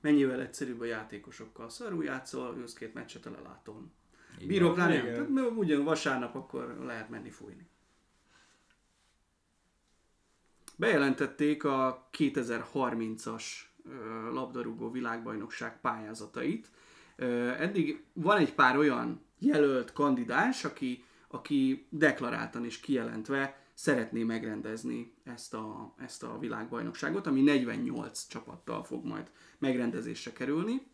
Mennyivel 0.00 0.40
egyszerűbb 0.40 0.80
a 0.80 0.84
játékosokkal. 0.84 1.68
Szarul 1.68 2.04
játszol, 2.04 2.56
ülsz 2.56 2.72
két 2.72 2.94
meccset 2.94 3.26
a 3.26 3.30
lelátón. 3.30 3.92
Bírók 4.46 4.76
nem, 4.76 5.56
ugyan 5.56 5.84
vasárnap 5.84 6.34
akkor 6.34 6.76
lehet 6.84 7.08
menni 7.08 7.30
fújni. 7.30 7.68
Bejelentették 10.76 11.64
a 11.64 12.08
2030-as 12.18 13.44
labdarúgó 14.32 14.90
világbajnokság 14.90 15.80
pályázatait. 15.80 16.70
Eddig 17.58 18.04
van 18.12 18.38
egy 18.38 18.54
pár 18.54 18.76
olyan 18.76 19.24
jelölt 19.38 19.92
kandidás, 19.92 20.64
aki, 20.64 21.04
aki 21.28 21.86
deklaráltan 21.88 22.64
is 22.64 22.80
kijelentve 22.80 23.63
szeretné 23.74 24.22
megrendezni 24.22 25.14
ezt 25.24 25.54
a, 25.54 25.94
ezt 25.98 26.22
a 26.22 26.38
világbajnokságot, 26.38 27.26
ami 27.26 27.40
48 27.40 28.26
csapattal 28.26 28.84
fog 28.84 29.04
majd 29.04 29.30
megrendezésre 29.58 30.32
kerülni. 30.32 30.86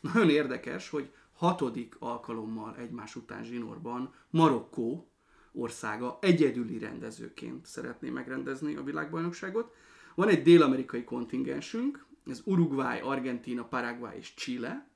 Nagyon 0.00 0.30
érdekes, 0.30 0.88
hogy 0.88 1.12
hatodik 1.32 1.96
alkalommal 1.98 2.76
egymás 2.76 3.16
után 3.16 3.44
zsinórban 3.44 4.14
Marokkó 4.30 5.10
országa 5.52 6.18
egyedüli 6.20 6.78
rendezőként 6.78 7.66
szeretné 7.66 8.10
megrendezni 8.10 8.74
a 8.74 8.82
világbajnokságot. 8.82 9.74
Van 10.14 10.28
egy 10.28 10.42
dél-amerikai 10.42 11.04
kontingensünk, 11.04 12.06
ez 12.26 12.42
Uruguay, 12.44 13.00
Argentina, 13.00 13.64
Paraguay 13.64 14.16
és 14.16 14.34
Chile. 14.34 14.86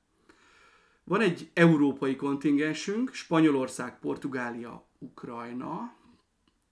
Van 1.03 1.21
egy 1.21 1.51
európai 1.53 2.15
kontingensünk, 2.15 3.13
Spanyolország, 3.13 3.99
Portugália, 3.99 4.87
Ukrajna, 4.97 5.96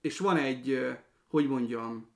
és 0.05 0.19
van 0.19 0.37
egy, 0.37 0.97
hogy 1.27 1.47
mondjam, 1.47 2.09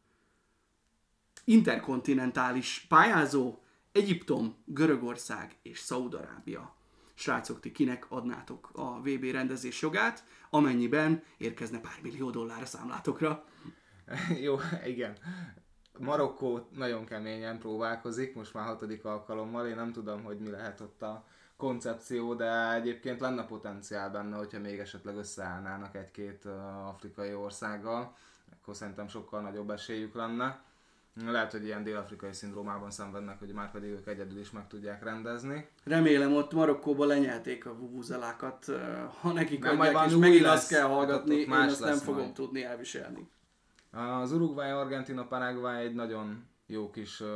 interkontinentális 1.43 2.86
pályázó, 2.89 3.60
Egyiptom, 3.91 4.55
Görögország 4.65 5.58
és 5.62 5.79
Szaudarábia. 5.79 6.75
Srácok, 7.13 7.60
ti 7.60 7.72
kinek 7.72 8.12
adnátok 8.12 8.69
a 8.74 9.01
VB 9.01 9.24
rendezés 9.24 9.81
jogát, 9.81 10.24
amennyiben 10.50 11.24
érkezne 11.38 11.79
pár 11.79 12.00
millió 12.01 12.29
dollár 12.29 12.62
a 12.62 12.65
számlátokra? 12.65 13.46
Jó, 14.46 14.58
igen. 14.86 15.17
Marokkó 16.00 16.67
nagyon 16.75 17.05
keményen 17.05 17.60
próbálkozik, 17.60 18.36
most 18.36 18.53
már 18.53 18.65
hatodik 18.65 19.05
alkalommal, 19.05 19.67
én 19.67 19.75
nem 19.75 19.91
tudom, 19.91 20.24
hogy 20.24 20.39
mi 20.39 20.50
lehet 20.50 20.81
ott 20.81 21.01
a 21.01 21.27
koncepció, 21.59 22.33
de 22.33 22.73
egyébként 22.73 23.19
lenne 23.19 23.45
potenciál 23.45 24.09
benne, 24.09 24.37
hogyha 24.37 24.59
még 24.59 24.79
esetleg 24.79 25.15
összeállnának 25.17 25.95
egy-két 25.95 26.45
afrikai 26.87 27.33
országgal, 27.33 28.15
akkor 28.59 28.75
szerintem 28.75 29.07
sokkal 29.07 29.41
nagyobb 29.41 29.69
esélyük 29.69 30.15
lenne. 30.15 30.61
Lehet, 31.25 31.51
hogy 31.51 31.65
ilyen 31.65 31.83
dél-afrikai 31.83 32.33
szindrómában 32.33 32.91
szenvednek, 32.91 33.39
hogy 33.39 33.51
már 33.53 33.71
pedig 33.71 33.89
ők 33.89 34.07
egyedül 34.07 34.39
is 34.39 34.51
meg 34.51 34.67
tudják 34.67 35.03
rendezni. 35.03 35.67
Remélem 35.83 36.35
ott 36.35 36.53
Marokkóban 36.53 37.07
lenyelték 37.07 37.65
a 37.65 37.75
vuvuzelákat, 37.75 38.65
ha 39.21 39.31
nekik 39.31 39.59
Nem, 39.63 39.79
adják, 39.79 40.05
és 40.09 40.15
megint 40.15 40.41
lesz. 40.41 40.53
azt 40.53 40.69
kell 40.69 40.87
hallgatni, 40.87 41.31
Hát 41.35 41.41
én 41.43 41.49
más 41.49 41.71
azt 41.71 41.79
nem 41.83 41.97
fogom 41.97 42.21
majd. 42.21 42.33
tudni 42.33 42.63
elviselni. 42.63 43.29
Az 43.91 44.31
Uruguay, 44.31 44.69
Argentina, 44.69 45.27
Paraguay 45.27 45.83
egy 45.85 45.93
nagyon 45.95 46.47
jó 46.69 46.89
kis 46.89 47.19
uh, 47.19 47.27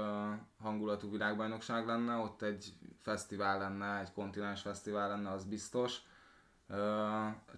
hangulatú 0.61 1.11
világbajnokság 1.11 1.85
lenne, 1.85 2.15
ott 2.15 2.41
egy 2.41 2.73
fesztivál 3.01 3.59
lenne, 3.59 3.99
egy 3.99 4.11
kontinens 4.13 4.61
fesztivál 4.61 5.09
lenne, 5.09 5.29
az 5.29 5.43
biztos. 5.45 5.99
Uh, 6.69 6.77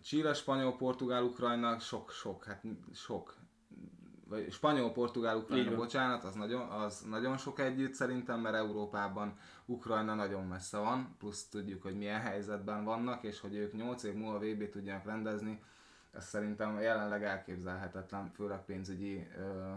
Chile, 0.02 0.34
Spanyol, 0.34 0.76
Portugál, 0.76 1.24
Ukrajna, 1.24 1.80
sok-sok, 1.80 2.44
hát 2.44 2.64
sok. 2.94 3.36
Vagy 4.28 4.52
Spanyol, 4.52 4.92
Portugál, 4.92 5.38
Ukrajna, 5.38 5.76
bocsánat, 5.76 6.24
az 6.24 6.36
nagyon, 6.36 6.70
az 6.70 7.02
nagyon 7.10 7.38
sok 7.38 7.60
együtt 7.60 7.94
szerintem, 7.94 8.40
mert 8.40 8.56
Európában 8.56 9.38
Ukrajna 9.66 10.16
nagyon 10.16 10.44
messze 10.44 10.78
van, 10.78 11.16
plusz 11.18 11.48
tudjuk, 11.50 11.82
hogy 11.82 11.98
milyen 11.98 12.22
helyzetben 12.22 12.84
vannak, 12.84 13.24
és 13.24 13.40
hogy 13.40 13.56
ők 13.56 13.74
8 13.74 14.04
év 14.04 14.14
múlva 14.14 14.40
VB 14.40 14.70
tudjanak 14.70 15.06
rendezni, 15.06 15.62
ez 16.12 16.26
szerintem 16.26 16.80
jelenleg 16.80 17.24
elképzelhetetlen, 17.24 18.32
főleg 18.36 18.66
pénzügyi 18.66 19.28
ö, 19.38 19.74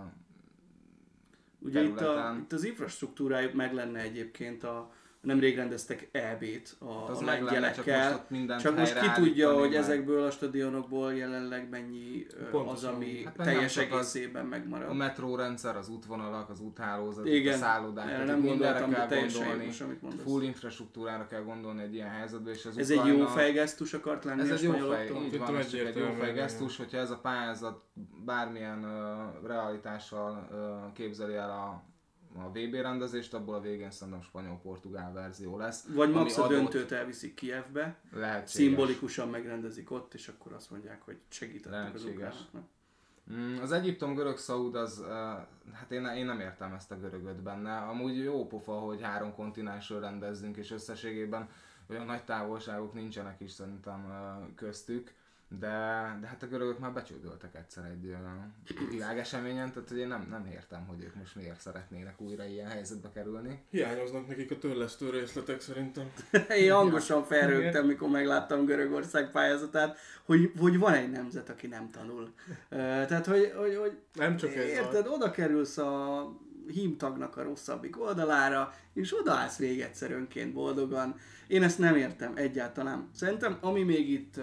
Ugye 1.58 1.82
itt, 1.82 2.00
a, 2.00 2.36
itt 2.40 2.52
az 2.52 2.64
infrastruktúrájuk 2.64 3.52
meg 3.52 3.74
lenne 3.74 4.00
egyébként 4.00 4.64
a 4.64 4.92
nemrég 5.20 5.56
rendeztek 5.56 6.08
EB-t 6.12 6.76
a, 6.78 7.10
Az 7.10 7.20
a 7.20 7.24
lenne, 7.24 7.36
csak 7.72 7.84
most 7.86 7.86
lengyelekkel. 7.86 8.58
Csak 8.58 8.76
most 8.78 9.00
ki 9.00 9.10
tudja, 9.22 9.52
hogy 9.58 9.68
meg- 9.70 9.78
ezekből 9.78 10.24
a 10.24 10.30
stadionokból 10.30 11.14
jelenleg 11.14 11.68
mennyi 11.68 12.26
ö, 12.30 12.42
az, 12.44 12.50
Pontosan. 12.50 12.94
ami 12.94 13.22
Hát 13.24 13.36
teljes 13.36 13.76
az- 13.76 13.82
egészében 13.82 14.46
megmarad. 14.46 14.88
A 14.90 14.94
metrórendszer, 14.94 15.76
az 15.76 15.88
útvonalak, 15.88 16.50
az 16.50 16.60
úthálózat, 16.60 17.26
Igen, 17.26 17.54
a 17.54 17.56
szállodák, 17.56 18.10
erre 18.10 18.24
nem 18.24 18.40
gondoltam, 18.42 18.90
de 18.90 18.96
kell 18.96 19.06
teljesen 19.06 19.38
gondolni. 19.40 19.62
jogos, 19.62 19.80
amit 19.80 20.02
mondasz. 20.02 20.22
Full 20.22 20.42
infrastruktúrára 20.42 21.26
kell 21.26 21.42
gondolni 21.42 21.82
egy 21.82 21.94
ilyen 21.94 22.10
helyzetben, 22.10 22.52
és 22.54 22.64
az 22.66 22.78
Ez 22.78 22.90
egy 22.90 23.06
jó 23.06 23.26
fejgesztus 23.26 23.92
akart 23.94 24.24
lenni 24.24 24.40
Ez 24.40 24.50
a 24.50 24.54
egy 24.54 24.62
jó 24.62 24.70
fej, 24.70 24.78
spanyoloktól? 24.80 25.16
így 25.16 25.38
van, 25.38 25.46
Szerintem 25.46 25.56
ez 25.56 25.70
csak 25.70 25.86
egy 25.86 25.96
jó 25.96 26.12
fejgesztus, 26.18 26.76
hogyha 26.76 26.98
ez 26.98 27.10
a 27.10 27.18
pályázat 27.18 27.82
bármilyen 28.24 28.86
realitással 29.46 30.48
képzeli 30.94 31.34
el 31.34 31.50
a, 31.50 31.82
a 32.36 32.48
VB 32.48 32.74
rendezést, 32.74 33.34
abból 33.34 33.54
a 33.54 33.60
végén 33.60 33.90
szerintem 33.90 34.22
spanyol-portugál 34.22 35.12
verzió 35.12 35.56
lesz. 35.56 35.86
Vagy 35.94 36.10
max 36.10 36.38
a 36.38 36.46
döntőt 36.46 36.92
elviszik 36.92 37.34
Kievbe, 37.34 37.96
Lehetséges. 38.12 38.50
szimbolikusan 38.50 39.28
megrendezik 39.28 39.90
ott, 39.90 40.14
és 40.14 40.28
akkor 40.28 40.52
azt 40.52 40.70
mondják, 40.70 41.02
hogy 41.02 41.16
segítettük 41.28 41.72
az 41.94 42.04
Lehetséges. 42.04 42.34
ukránoknak. 42.34 42.64
Mm, 43.32 43.58
Az 43.62 43.72
Egyiptom 43.72 44.14
görög 44.14 44.36
szaud 44.38 44.74
az, 44.74 45.04
hát 45.72 45.90
én, 45.90 46.04
én 46.06 46.26
nem 46.26 46.40
értem 46.40 46.72
ezt 46.72 46.90
a 46.90 46.98
görögöt 46.98 47.42
benne. 47.42 47.76
Amúgy 47.76 48.16
jó 48.18 48.46
pofa, 48.46 48.72
hogy 48.72 49.02
három 49.02 49.34
kontinensről 49.34 50.00
rendezzünk, 50.00 50.56
és 50.56 50.70
összességében 50.70 51.48
olyan 51.90 52.06
nagy 52.06 52.24
távolságok 52.24 52.94
nincsenek 52.94 53.40
is 53.40 53.50
szerintem 53.50 54.12
köztük. 54.56 55.14
De, 55.50 55.66
de 56.20 56.26
hát 56.26 56.42
a 56.42 56.46
görögök 56.46 56.78
már 56.78 56.92
becsődöltek 56.92 57.54
egyszer 57.54 57.84
egy 57.84 58.04
uh, 58.04 58.88
világeseményen, 58.90 59.72
tehát 59.72 59.88
hogy 59.88 59.98
én 59.98 60.08
nem, 60.08 60.26
nem 60.30 60.46
értem, 60.52 60.86
hogy 60.86 61.02
ők 61.02 61.14
most 61.14 61.36
miért 61.36 61.60
szeretnének 61.60 62.20
újra 62.20 62.44
ilyen 62.44 62.68
helyzetbe 62.68 63.10
kerülni. 63.14 63.62
Hiányoznak 63.70 64.26
nekik 64.26 64.50
a 64.50 64.58
törlesztő 64.58 65.10
részletek 65.10 65.60
szerintem. 65.60 66.10
Én 66.64 66.72
hangosan 66.72 67.24
felrögtem, 67.24 67.86
mikor 67.86 68.08
megláttam 68.08 68.64
Görögország 68.64 69.30
pályázatát, 69.30 69.98
hogy, 70.24 70.52
hogy 70.58 70.78
van 70.78 70.94
egy 70.94 71.10
nemzet, 71.10 71.48
aki 71.48 71.66
nem 71.66 71.90
tanul. 71.90 72.34
Tehát, 72.68 73.26
hogy, 73.26 73.52
hogy, 73.56 73.76
hogy 73.76 73.98
Nem 74.14 74.36
csak 74.36 74.54
ez 74.54 74.64
érted, 74.64 75.06
oda 75.06 75.30
kerülsz 75.30 75.78
a 75.78 76.24
hímtagnak 76.72 77.36
a 77.36 77.42
rosszabbik 77.42 78.00
oldalára, 78.00 78.72
és 78.92 79.18
odaállsz 79.18 79.58
végedszer 79.58 80.10
önként 80.10 80.52
boldogan. 80.52 81.14
Én 81.46 81.62
ezt 81.62 81.78
nem 81.78 81.96
értem 81.96 82.32
egyáltalán. 82.34 83.10
Szerintem, 83.14 83.58
ami 83.60 83.82
még 83.82 84.10
itt 84.10 84.40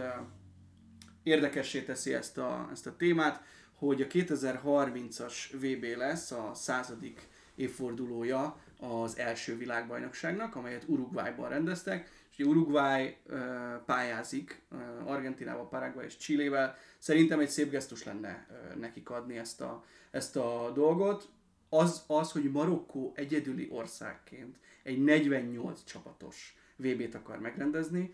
érdekessé 1.26 1.82
teszi 1.82 2.14
ezt 2.14 2.38
a, 2.38 2.70
ezt 2.72 2.88
a 2.88 2.96
témát, 2.96 3.44
hogy 3.78 4.02
a 4.02 4.08
2030-as 4.08 5.34
VB 5.52 5.98
lesz 5.98 6.32
a 6.32 6.52
századik 6.54 7.28
évfordulója 7.56 8.58
az 8.80 9.18
első 9.18 9.58
világbajnokságnak, 9.58 10.56
amelyet 10.56 10.84
Uruguayban 10.88 11.50
rendeztek, 11.50 12.12
és 12.38 12.46
Uruguay 12.46 13.16
ö, 13.26 13.38
pályázik 13.86 14.62
ö, 14.72 14.76
Argentinával, 15.06 15.70
Paraguay 15.70 16.06
és 16.06 16.18
Chilével. 16.18 16.78
Szerintem 16.98 17.40
egy 17.40 17.50
szép 17.50 17.70
gesztus 17.70 18.04
lenne 18.04 18.48
ö, 18.50 18.76
nekik 18.80 19.10
adni 19.10 19.38
ezt 19.38 19.62
a, 19.62 19.84
ezt 20.12 20.36
a 20.36 20.72
dolgot. 20.74 21.30
Az, 21.70 22.04
az, 22.08 22.32
hogy 22.32 22.52
Marokkó 22.52 23.12
egyedüli 23.16 23.68
országként 23.72 24.58
egy 24.84 25.04
48 25.04 25.84
csapatos 25.84 26.58
VB-t 26.76 27.16
akar 27.16 27.40
megrendezni, 27.40 28.14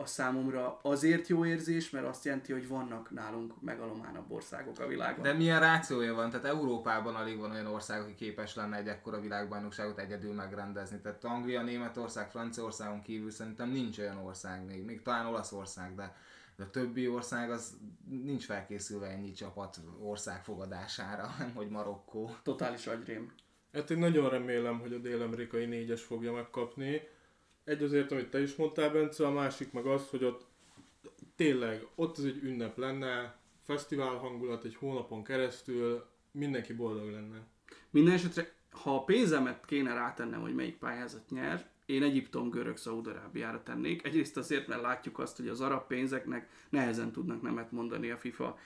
a 0.00 0.06
számomra 0.06 0.78
azért 0.82 1.28
jó 1.28 1.44
érzés, 1.44 1.90
mert 1.90 2.06
azt 2.06 2.24
jelenti, 2.24 2.52
hogy 2.52 2.68
vannak 2.68 3.10
nálunk 3.10 3.60
megalománabb 3.60 4.30
országok 4.30 4.78
a 4.78 4.86
világon. 4.86 5.22
De 5.22 5.32
milyen 5.32 5.60
rációja 5.60 6.14
van? 6.14 6.30
Tehát 6.30 6.46
Európában 6.46 7.14
alig 7.14 7.38
van 7.38 7.50
olyan 7.50 7.66
ország, 7.66 8.00
aki 8.00 8.14
képes 8.14 8.54
lenne 8.54 8.76
egy 8.76 8.88
ekkora 8.88 9.20
világbajnokságot 9.20 9.98
egyedül 9.98 10.34
megrendezni. 10.34 11.00
Tehát 11.00 11.24
Anglia, 11.24 11.62
Németország, 11.62 12.30
Franciaországon 12.30 13.02
kívül 13.02 13.30
szerintem 13.30 13.70
nincs 13.70 13.98
olyan 13.98 14.16
ország 14.16 14.64
még, 14.64 14.84
még 14.84 15.02
talán 15.02 15.26
Olaszország, 15.26 15.94
de 15.94 16.14
de 16.60 16.66
a 16.66 16.70
többi 16.70 17.08
ország 17.08 17.50
az 17.50 17.76
nincs 18.08 18.44
felkészülve 18.44 19.06
ennyi 19.06 19.32
csapat 19.32 19.80
ország 20.00 20.44
fogadására, 20.44 21.34
nem 21.38 21.52
hogy 21.54 21.68
Marokkó. 21.68 22.30
Totális 22.42 22.86
agyrém. 22.86 23.32
Hát 23.72 23.90
én 23.90 23.98
nagyon 23.98 24.30
remélem, 24.30 24.78
hogy 24.78 24.92
a 24.92 24.98
dél-amerikai 24.98 25.64
négyes 25.64 26.02
fogja 26.02 26.32
megkapni. 26.32 27.00
Egy 27.70 27.82
azért, 27.82 28.12
amit 28.12 28.30
te 28.30 28.42
is 28.42 28.54
mondtál, 28.54 28.90
Bence, 28.90 29.26
a 29.26 29.30
másik 29.30 29.72
meg 29.72 29.86
az, 29.86 30.08
hogy 30.08 30.24
ott 30.24 30.46
tényleg, 31.36 31.86
ott 31.94 32.18
az 32.18 32.24
egy 32.24 32.40
ünnep 32.42 32.76
lenne, 32.76 33.38
fesztivál 33.62 34.14
hangulat 34.14 34.64
egy 34.64 34.74
hónapon 34.74 35.24
keresztül, 35.24 36.04
mindenki 36.30 36.72
boldog 36.72 37.10
lenne. 37.10 37.46
Minden 37.90 38.14
esetre, 38.14 38.52
ha 38.70 38.94
a 38.94 39.04
pénzemet 39.04 39.64
kéne 39.64 39.94
rátennem, 39.94 40.40
hogy 40.40 40.54
melyik 40.54 40.78
pályázat 40.78 41.30
nyer, 41.30 41.70
én 41.86 42.02
Egyiptom, 42.02 42.50
Görög, 42.50 42.76
Szaúd-Arábiára 42.76 43.62
tennék. 43.62 44.04
Egyrészt 44.04 44.36
azért, 44.36 44.66
mert 44.66 44.82
látjuk 44.82 45.18
azt, 45.18 45.36
hogy 45.36 45.48
az 45.48 45.60
arab 45.60 45.86
pénzeknek 45.86 46.48
nehezen 46.68 47.12
tudnak 47.12 47.42
nemet 47.42 47.72
mondani 47.72 48.10
a 48.10 48.16
FIFA 48.16 48.58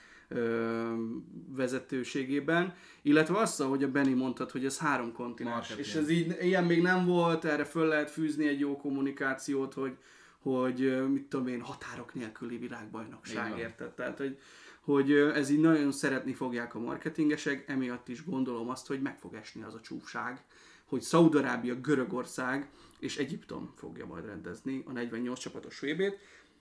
vezetőségében, 1.47 2.75
illetve 3.01 3.37
azt, 3.37 3.61
hogy 3.61 3.83
a 3.83 3.91
Benny 3.91 4.15
mondtad, 4.15 4.51
hogy 4.51 4.65
ez 4.65 4.77
három 4.77 5.11
kontinens, 5.11 5.55
Marketing. 5.55 5.85
és 5.85 5.95
ez 5.95 6.09
így, 6.09 6.37
ilyen 6.41 6.63
még 6.63 6.81
nem 6.81 7.05
volt, 7.05 7.45
erre 7.45 7.65
föl 7.65 7.87
lehet 7.87 8.11
fűzni 8.11 8.47
egy 8.47 8.59
jó 8.59 8.77
kommunikációt, 8.77 9.73
hogy, 9.73 9.97
hogy 10.39 11.09
mit 11.09 11.23
tudom 11.23 11.47
én, 11.47 11.61
határok 11.61 12.13
nélküli 12.13 12.57
világbajnokság, 12.57 13.57
érted? 13.57 13.91
Tehát, 13.91 14.17
hogy, 14.17 14.39
hogy 14.81 15.11
ez 15.11 15.49
így 15.49 15.59
nagyon 15.59 15.91
szeretni 15.91 16.33
fogják 16.33 16.75
a 16.75 16.79
marketingesek, 16.79 17.63
emiatt 17.67 18.07
is 18.07 18.25
gondolom 18.25 18.69
azt, 18.69 18.87
hogy 18.87 19.01
meg 19.01 19.17
fog 19.19 19.33
esni 19.33 19.63
az 19.63 19.73
a 19.73 19.81
csúfság, 19.81 20.43
hogy 20.85 21.01
Szaudarábia, 21.01 21.75
Görögország 21.75 22.69
és 22.99 23.17
Egyiptom 23.17 23.73
fogja 23.75 24.05
majd 24.05 24.25
rendezni 24.25 24.83
a 24.85 24.91
48 24.91 25.39
csapatos 25.39 25.79
VB-t, 25.79 26.17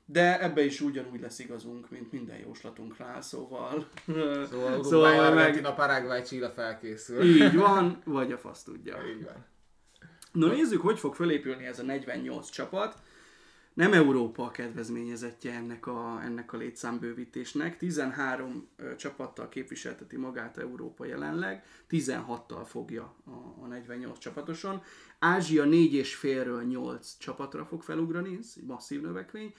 de 0.07 0.43
ebbe 0.43 0.64
is 0.64 0.81
ugyanúgy 0.81 1.21
lesz 1.21 1.38
igazunk, 1.38 1.90
mint 1.90 2.12
minden 2.12 2.38
jóslatunknál, 2.38 3.21
szóval... 3.23 3.87
Szóval 4.07 4.47
szóval 4.47 4.85
szóval 4.85 5.11
meg 5.11 5.37
Argentina, 5.37 5.75
Paraguay, 5.75 6.23
Chile 6.23 6.51
felkészül. 6.51 7.23
így 7.23 7.57
van, 7.57 8.01
vagy 8.05 8.33
a 8.33 8.38
fasz 8.38 8.62
tudja. 8.62 8.99
Így 9.17 9.25
van. 9.25 9.45
Na 10.33 10.47
nézzük, 10.47 10.81
hogy 10.81 10.99
fog 10.99 11.14
felépülni 11.14 11.64
ez 11.64 11.79
a 11.79 11.83
48 11.83 12.51
csapat. 12.51 12.99
nem 13.75 13.93
Európa 13.93 14.45
a 14.45 14.51
kedvezményezettje 14.51 15.53
ennek 15.53 15.87
a, 15.87 16.21
ennek 16.25 16.53
a 16.53 16.57
létszámbővítésnek. 16.57 17.77
13 17.77 18.69
ö, 18.77 18.97
csapattal 18.97 19.49
képviselteti 19.49 20.17
magát 20.17 20.59
Európa 20.59 21.05
jelenleg, 21.05 21.64
16-tal 21.90 22.62
fogja 22.64 23.14
a, 23.25 23.64
a 23.64 23.67
48 23.67 24.19
csapatoson. 24.19 24.83
Ázsia 25.19 25.64
4,5-ről 25.64 26.69
8 26.69 27.17
csapatra 27.19 27.64
fog 27.64 27.83
felugrani, 27.83 28.37
ez 28.40 28.53
egy 28.57 28.67
masszív 28.67 29.01
növekmény. 29.01 29.55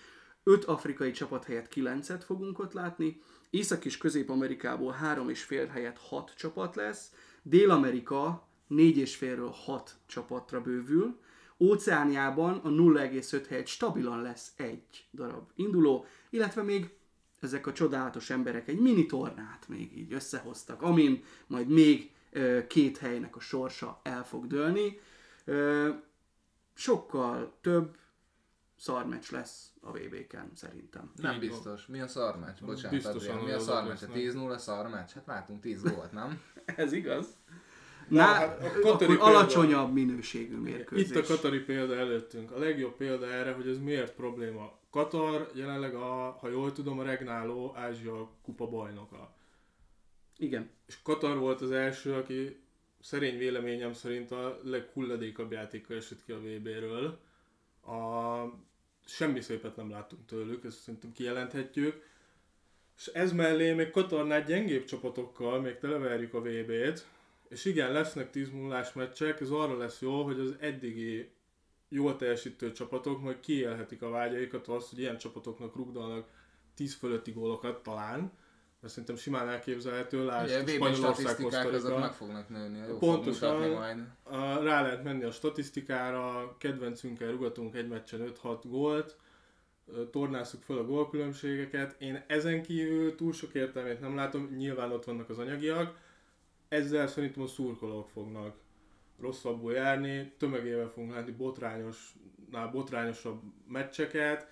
5 0.48 0.66
afrikai 0.66 1.12
csapat 1.12 1.46
helyett 1.46 1.74
9-et 1.74 2.22
fogunk 2.26 2.60
ott 2.60 2.74
látni. 2.74 3.22
Észak- 3.50 3.86
és 3.86 3.98
Közép-Amerikából 3.98 4.92
3,5 4.92 5.70
helyett 5.72 5.98
6 5.98 6.34
csapat 6.38 6.76
lesz. 6.76 7.12
Dél-Amerika 7.42 8.48
4,5-ről 8.70 9.52
6 9.66 9.96
csapatra 10.06 10.62
bővül. 10.62 11.20
Óceániában 11.60 12.58
a 12.64 12.70
0,5 12.70 13.46
helyett 13.48 13.68
stabilan 13.68 14.22
lesz 14.22 14.52
egy 14.56 15.08
darab 15.14 15.50
induló, 15.56 16.06
illetve 16.30 16.62
még 16.62 16.90
ezek 17.40 17.68
a 17.68 17.74
csodálatos 17.74 18.30
emberek 18.30 18.68
egy 18.68 18.80
mini 18.80 19.06
tornát 19.06 19.66
még 19.68 19.98
így 19.98 20.14
összehoztak, 20.14 20.82
amin 20.82 21.24
majd 21.48 21.68
még 21.68 22.12
két 22.68 22.98
helynek 22.98 23.36
a 23.36 23.40
sorsa 23.40 24.00
el 24.04 24.26
fog 24.26 24.48
dőlni. 24.48 25.00
Sokkal 26.74 27.54
több 27.62 27.98
szarmeccs 28.76 29.32
lesz 29.32 29.72
a 29.82 29.92
VB-ken 29.92 30.52
szerintem. 30.54 31.12
Nem 31.16 31.34
Így 31.34 31.40
biztos. 31.40 31.86
Mi 31.86 32.00
a 32.00 32.08
szarmeccs? 32.08 32.60
Bocsánat, 32.62 32.92
Biztosan 32.92 33.16
Adrián. 33.20 33.44
Mi 33.44 33.52
a 33.52 33.56
azok 33.56 33.68
szarmeccs? 33.68 34.04
A 34.04 34.08
lesznek. 34.14 34.56
10-0 34.56 34.58
szarmeccs? 34.58 35.10
Hát 35.10 35.26
látunk 35.26 35.62
10 35.62 35.82
gólt, 35.82 36.12
nem? 36.12 36.42
Ez 36.66 36.92
igaz? 36.94 37.28
Na, 38.10 38.18
Na, 38.18 38.24
hát 38.24 38.62
a 38.62 38.66
akkor 38.66 38.82
Katari 38.82 39.06
példa- 39.06 39.24
alacsonyabb 39.24 39.94
minőségű 39.94 40.58
mérkőzés. 40.58 41.10
Itt 41.10 41.16
a 41.16 41.22
Katari 41.24 41.60
példa 41.60 41.96
előttünk. 41.96 42.52
A 42.52 42.58
legjobb 42.60 42.96
példa 42.96 43.32
erre, 43.32 43.52
hogy 43.52 43.68
ez 43.68 43.78
miért 43.78 44.16
probléma. 44.16 44.78
Katar 44.90 45.50
jelenleg, 45.54 45.96
a, 45.96 46.38
ha 46.40 46.50
jól 46.50 46.72
tudom, 46.72 47.00
a 47.00 47.04
regnáló 47.04 47.74
Ázsia 47.76 48.30
kupa 48.44 48.68
bajnoka. 48.70 49.34
Igen. 50.38 50.70
És 50.88 51.02
Katar 51.04 51.38
volt 51.38 51.62
az 51.62 51.72
első, 51.72 52.14
aki 52.14 52.60
szerény 53.02 53.38
véleményem 53.38 53.94
szerint 53.94 54.32
a 54.32 54.60
leghulladékabb 54.64 55.52
játékkal 55.52 55.98
esett 55.98 56.24
ki 56.26 56.32
a 56.32 56.40
VB-ről. 56.40 57.20
A, 57.86 58.44
semmi 59.06 59.42
szépet 59.42 59.76
nem 59.76 59.90
láttunk 59.90 60.26
tőlük, 60.26 60.64
ezt 60.64 60.80
szerintem 60.80 61.12
kijelenthetjük. 61.12 62.04
És 62.98 63.08
ez 63.08 63.32
mellé 63.32 63.74
még 63.74 63.92
Katarnál 63.92 64.44
gyengébb 64.44 64.86
csapatokkal 64.86 65.62
még 65.62 65.78
televerjük 65.78 66.34
a 66.34 66.42
VB-t, 66.42 67.08
és 67.50 67.66
igen, 67.66 67.92
lesznek 67.92 68.30
10 68.32 68.50
0 68.52 68.86
meccsek, 68.94 69.40
ez 69.42 69.50
arra 69.50 69.78
lesz 69.78 70.02
jó, 70.02 70.24
hogy 70.24 70.40
az 70.40 70.56
eddigi 70.60 71.30
jól 71.90 72.16
teljesítő 72.16 72.72
csapatok 72.72 73.22
majd 73.22 73.40
kiélhetik 73.40 74.02
a 74.02 74.10
vágyaikat, 74.10 74.68
azt, 74.68 74.90
hogy 74.90 75.00
ilyen 75.00 75.18
csapatoknak 75.18 75.76
rugdalnak 75.76 76.30
10 76.76 76.96
fölötti 76.96 77.32
gólokat 77.32 77.84
talán, 77.84 78.32
mert 78.86 78.98
szerintem 78.98 79.24
simán 79.24 79.50
elképzelhető, 79.50 80.26
lásd, 80.26 80.62
Ugye, 80.62 80.74
Spanyolország, 80.74 81.74
azok 81.74 82.00
meg 82.00 82.14
fognak 82.14 82.50
nőni. 82.50 82.78
Jó, 82.88 82.98
Pontosan. 82.98 83.62
Fog 83.62 83.72
majd. 83.72 83.98
A, 84.24 84.64
rá 84.64 84.82
lehet 84.82 85.04
menni 85.04 85.24
a 85.24 85.32
statisztikára, 85.32 86.56
kedvencünkkel 86.58 87.32
rugatunk 87.32 87.76
egy 87.76 87.88
meccsen 87.88 88.34
5-6 88.44 88.60
gólt, 88.64 89.16
tornázzuk 90.12 90.62
fel 90.64 90.78
a 90.78 90.86
gólkülönbségeket. 90.86 91.96
Én 92.00 92.24
ezen 92.28 92.62
kívül 92.62 93.16
túl 93.16 93.34
sok 93.34 93.54
értelmét 93.54 94.00
nem 94.00 94.16
látom, 94.16 94.56
nyilván 94.58 94.92
ott 94.92 95.06
vannak 95.06 95.30
az 95.30 95.38
anyagiak, 95.38 95.98
ezzel 96.68 97.08
szerintem 97.08 97.44
a 97.44 97.48
szurkolók 97.48 98.10
fognak 98.10 98.56
rosszabbul 99.20 99.74
járni, 99.74 100.34
tömegével 100.38 100.90
fogunk 100.90 101.14
látni 101.14 101.32
botrányosnál 101.32 102.68
botrányosabb 102.72 103.42
meccseket. 103.68 104.48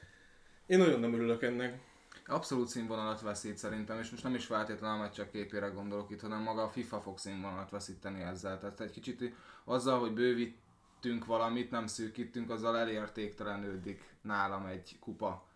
Én 0.66 0.78
nagyon 0.78 1.00
nem 1.00 1.14
örülök 1.14 1.44
ennek. 1.44 1.92
Abszolút 2.26 2.68
színvonalat 2.68 3.22
veszít 3.22 3.58
szerintem, 3.58 4.00
és 4.00 4.10
most 4.10 4.24
nem 4.24 4.36
is 4.36 4.46
feltétlenül 4.46 4.98
a 4.98 5.02
meccsek 5.02 5.32
képére 5.32 5.68
gondolok 5.68 6.10
itt, 6.10 6.22
hanem 6.22 6.42
maga 6.42 6.64
a 6.64 6.70
FIFA 6.70 7.02
fog 7.02 7.18
színvonalat 7.18 7.70
veszíteni 7.70 8.22
ezzel. 8.22 8.60
Tehát 8.60 8.80
egy 8.80 8.92
kicsit 8.92 9.34
azzal, 9.64 10.00
hogy 10.00 10.14
bővítünk 10.14 11.26
valamit, 11.26 11.72
nem 11.72 11.88
szűkítünk, 11.88 12.50
azzal 12.50 12.78
elértéktelenődik 12.78 14.16
nálam 14.22 14.66
egy 14.66 14.98
kupa. 15.00 15.48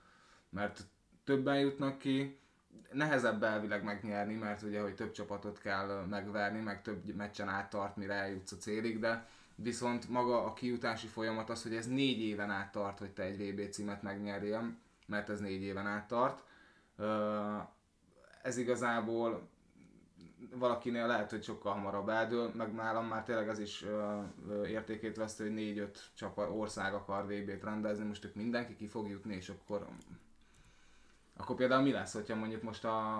Mert 0.49 0.85
többen 1.23 1.59
jutnak 1.59 1.97
ki, 1.97 2.39
nehezebb 2.91 3.43
elvileg 3.43 3.83
megnyerni, 3.83 4.33
mert 4.33 4.61
ugye, 4.61 4.81
hogy 4.81 4.95
több 4.95 5.11
csapatot 5.11 5.59
kell 5.59 6.05
megverni, 6.09 6.59
meg 6.59 6.81
több 6.81 7.15
meccsen 7.15 7.49
áttart, 7.49 7.95
mire 7.95 8.13
eljutsz 8.13 8.51
a 8.51 8.57
célig, 8.57 8.99
de 8.99 9.27
viszont 9.55 10.09
maga 10.09 10.45
a 10.45 10.53
kijutási 10.53 11.07
folyamat 11.07 11.49
az, 11.49 11.63
hogy 11.63 11.75
ez 11.75 11.87
négy 11.87 12.19
éven 12.19 12.49
át 12.49 12.71
tart, 12.71 12.99
hogy 12.99 13.11
te 13.11 13.23
egy 13.23 13.37
VB 13.37 13.69
címet 13.69 14.01
megnyerjél, 14.01 14.75
mert 15.07 15.29
ez 15.29 15.39
négy 15.39 15.61
éven 15.61 15.87
át 15.87 16.07
tart. 16.07 16.43
Ez 18.41 18.57
igazából 18.57 19.49
valakinél 20.55 21.07
lehet, 21.07 21.29
hogy 21.29 21.43
sokkal 21.43 21.73
hamarabb 21.73 22.09
eldől, 22.09 22.51
meg 22.55 22.73
nálam 22.73 23.07
már 23.07 23.23
tényleg 23.23 23.47
ez 23.47 23.59
is 23.59 23.85
értékét 24.67 25.17
vesztő, 25.17 25.43
hogy 25.43 25.53
négy-öt 25.53 26.09
csapa, 26.13 26.51
ország 26.51 26.93
akar 26.93 27.25
VB-t 27.25 27.63
rendezni, 27.63 28.05
most 28.05 28.25
ők 28.25 28.35
mindenki 28.35 28.75
ki 28.75 28.87
fog 28.87 29.09
jutni, 29.09 29.35
és 29.35 29.49
akkor 29.49 29.87
akkor 31.37 31.55
például 31.55 31.81
mi 31.81 31.91
lesz, 31.91 32.13
hogyha 32.13 32.35
mondjuk 32.35 32.61
most 32.61 32.85
a, 32.85 33.15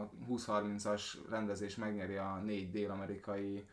a 0.00 0.10
20-30-as 0.30 1.02
rendezés 1.30 1.76
megnyeri 1.76 2.16
a 2.16 2.40
négy 2.44 2.70
dél-amerikai 2.70 3.66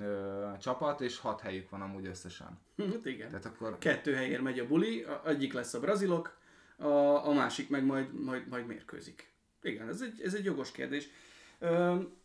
ö, 0.00 0.46
csapat, 0.60 1.00
és 1.00 1.18
hat 1.18 1.40
helyük 1.40 1.70
van 1.70 1.82
amúgy 1.82 2.06
összesen. 2.06 2.58
Hát 2.76 3.06
igen. 3.06 3.28
Tehát 3.28 3.44
akkor 3.44 3.78
Kettő 3.78 4.14
helyért 4.14 4.42
megy 4.42 4.58
a 4.58 4.66
buli, 4.66 5.06
egyik 5.24 5.52
lesz 5.52 5.74
a 5.74 5.80
brazilok, 5.80 6.38
a, 6.80 7.26
a 7.26 7.32
másik 7.32 7.68
meg 7.68 7.84
majd, 7.84 8.24
majd, 8.24 8.48
majd 8.48 8.66
mérkőzik. 8.66 9.32
Igen, 9.62 9.88
ez 9.88 10.00
egy, 10.00 10.20
ez 10.24 10.34
egy 10.34 10.44
jogos 10.44 10.72
kérdés. 10.72 11.08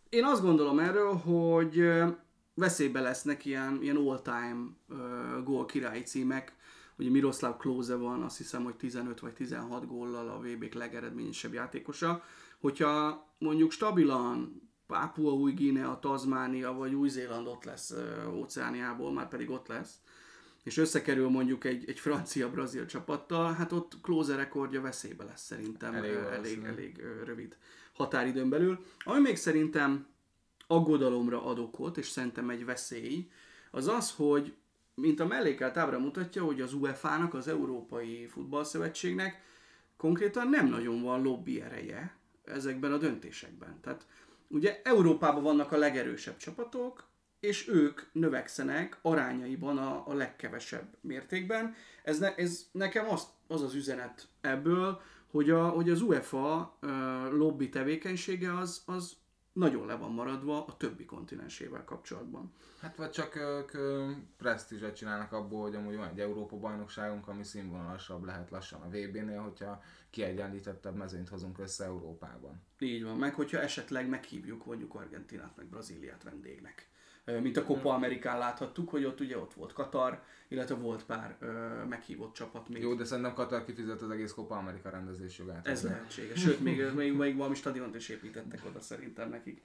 Én 0.09 0.23
azt 0.23 0.41
gondolom 0.41 0.79
erről, 0.79 1.13
hogy 1.13 1.91
veszélybe 2.53 2.99
lesznek 2.99 3.45
ilyen, 3.45 3.79
ilyen 3.81 3.95
all-time 3.95 4.65
gól 5.43 5.65
királyi 5.65 6.03
címek. 6.03 6.53
Ugye 6.97 7.09
Miroslav 7.09 7.57
Klose 7.57 7.95
van, 7.95 8.21
azt 8.21 8.37
hiszem, 8.37 8.63
hogy 8.63 8.75
15 8.75 9.19
vagy 9.19 9.33
16 9.33 9.87
góllal 9.87 10.29
a 10.29 10.39
VB-k 10.39 10.73
legeredményesebb 10.73 11.53
játékosa. 11.53 12.23
Hogyha 12.59 13.27
mondjuk 13.37 13.71
stabilan 13.71 14.61
Pápua 14.87 15.33
új 15.33 15.51
Guinea, 15.51 15.99
Tazmánia 15.99 16.73
vagy 16.73 16.93
Új-Zéland 16.93 17.47
ott 17.47 17.63
lesz 17.63 17.93
óceániából, 18.33 19.13
már 19.13 19.27
pedig 19.27 19.49
ott 19.49 19.67
lesz, 19.67 19.93
és 20.65 20.78
összekerül 20.78 21.30
mondjuk 21.30 21.63
egy, 21.63 21.89
egy 21.89 21.99
francia-brazil 21.99 22.86
csapattal, 22.86 23.54
hát 23.54 23.71
ott 23.71 24.01
Klose 24.01 24.36
rekordja 24.36 24.82
veszélybe 24.82 25.23
lesz 25.23 25.45
szerintem 25.45 25.93
Elég 25.93 26.12
elég, 26.13 26.34
elég, 26.34 26.63
elég 26.63 27.04
rövid 27.23 27.58
határidőn 27.93 28.49
belül. 28.49 28.86
Ami 28.99 29.19
még 29.19 29.36
szerintem 29.36 30.08
aggodalomra 30.67 31.45
ad 31.45 31.60
okot, 31.60 31.97
és 31.97 32.08
szerintem 32.08 32.49
egy 32.49 32.65
veszély, 32.65 33.30
az 33.71 33.88
az, 33.88 34.12
hogy 34.12 34.54
mint 34.93 35.19
a 35.19 35.25
mellékelt 35.25 35.78
ábra 35.78 35.99
mutatja, 35.99 36.43
hogy 36.43 36.62
az 36.62 36.73
UEFA-nak, 36.73 37.34
az 37.34 37.47
Európai 37.47 38.28
Futballszövetségnek 38.28 39.41
konkrétan 39.97 40.49
nem 40.49 40.67
nagyon 40.67 41.01
van 41.01 41.21
lobby 41.21 41.62
ereje 41.62 42.15
ezekben 42.45 42.91
a 42.91 42.97
döntésekben. 42.97 43.80
Tehát 43.82 44.08
ugye 44.47 44.82
Európában 44.84 45.43
vannak 45.43 45.71
a 45.71 45.78
legerősebb 45.78 46.38
csapatok, 46.38 47.08
és 47.39 47.67
ők 47.67 48.01
növekszenek 48.11 48.99
arányaiban 49.01 49.77
a, 49.77 50.07
a 50.07 50.13
legkevesebb 50.13 50.97
mértékben. 51.01 51.75
Ez, 52.03 52.19
ne, 52.19 52.35
ez 52.35 52.65
nekem 52.71 53.09
az, 53.09 53.27
az 53.47 53.61
az 53.61 53.73
üzenet 53.73 54.27
ebből, 54.41 55.01
hogy, 55.31 55.49
a, 55.49 55.69
hogy 55.69 55.89
az 55.89 56.01
UEFA 56.01 56.77
uh, 56.81 56.89
lobby 57.31 57.69
tevékenysége 57.69 58.57
az, 58.57 58.83
az 58.85 59.17
nagyon 59.55 59.85
le 59.85 59.95
van 59.95 60.11
maradva 60.11 60.65
a 60.65 60.77
többi 60.77 61.05
kontinensével 61.05 61.83
kapcsolatban. 61.83 62.53
Hát 62.81 62.95
vagy 62.95 63.09
csak 63.09 63.35
ők 63.35 63.73
ö, 63.73 64.11
presztízset 64.37 64.95
csinálnak 64.95 65.31
abból, 65.31 65.61
hogy 65.61 65.75
amúgy 65.75 65.95
van 65.95 66.07
egy 66.07 66.19
Európa 66.19 66.57
bajnokságunk, 66.57 67.27
ami 67.27 67.43
színvonalasabb 67.43 68.23
lehet 68.23 68.49
lassan 68.49 68.81
a 68.81 68.87
VB-nél, 68.87 69.41
hogyha 69.41 69.81
kiegyenlítettebb 70.09 70.95
mezőnyt 70.95 71.29
hozunk 71.29 71.59
össze 71.59 71.83
Európában. 71.83 72.61
Így 72.79 73.03
van, 73.03 73.17
meg 73.17 73.33
hogyha 73.33 73.59
esetleg 73.59 74.09
meghívjuk 74.09 74.65
mondjuk 74.65 74.95
Argentinát, 74.95 75.55
meg 75.55 75.65
Brazíliát 75.65 76.23
vendégnek. 76.23 76.89
Mint 77.25 77.57
a 77.57 77.63
Copa 77.63 77.93
Amerikán 77.93 78.38
láthattuk, 78.38 78.89
hogy 78.89 79.05
ott 79.05 79.19
ugye 79.19 79.38
ott 79.38 79.53
volt 79.53 79.73
Katar, 79.73 80.21
illetve 80.47 80.75
volt 80.75 81.03
pár 81.05 81.35
ö, 81.39 81.47
meghívott 81.89 82.33
csapat 82.33 82.69
még. 82.69 82.81
Jó, 82.81 82.93
de 82.93 83.05
szerintem 83.05 83.33
Katar 83.33 83.65
kifizet 83.65 84.01
az 84.01 84.09
egész 84.09 84.31
Copa 84.31 84.55
America 84.55 84.89
rendezés 84.89 85.38
jogát. 85.38 85.67
Ez 85.67 85.83
lehetséges. 85.83 86.39
Sőt, 86.39 86.59
még, 86.59 86.83
még, 86.95 87.13
még 87.13 87.35
valami 87.35 87.55
stadiont 87.55 87.95
is 87.95 88.09
építettek 88.09 88.59
oda 88.67 88.81
szerintem 88.81 89.29
nekik. 89.29 89.61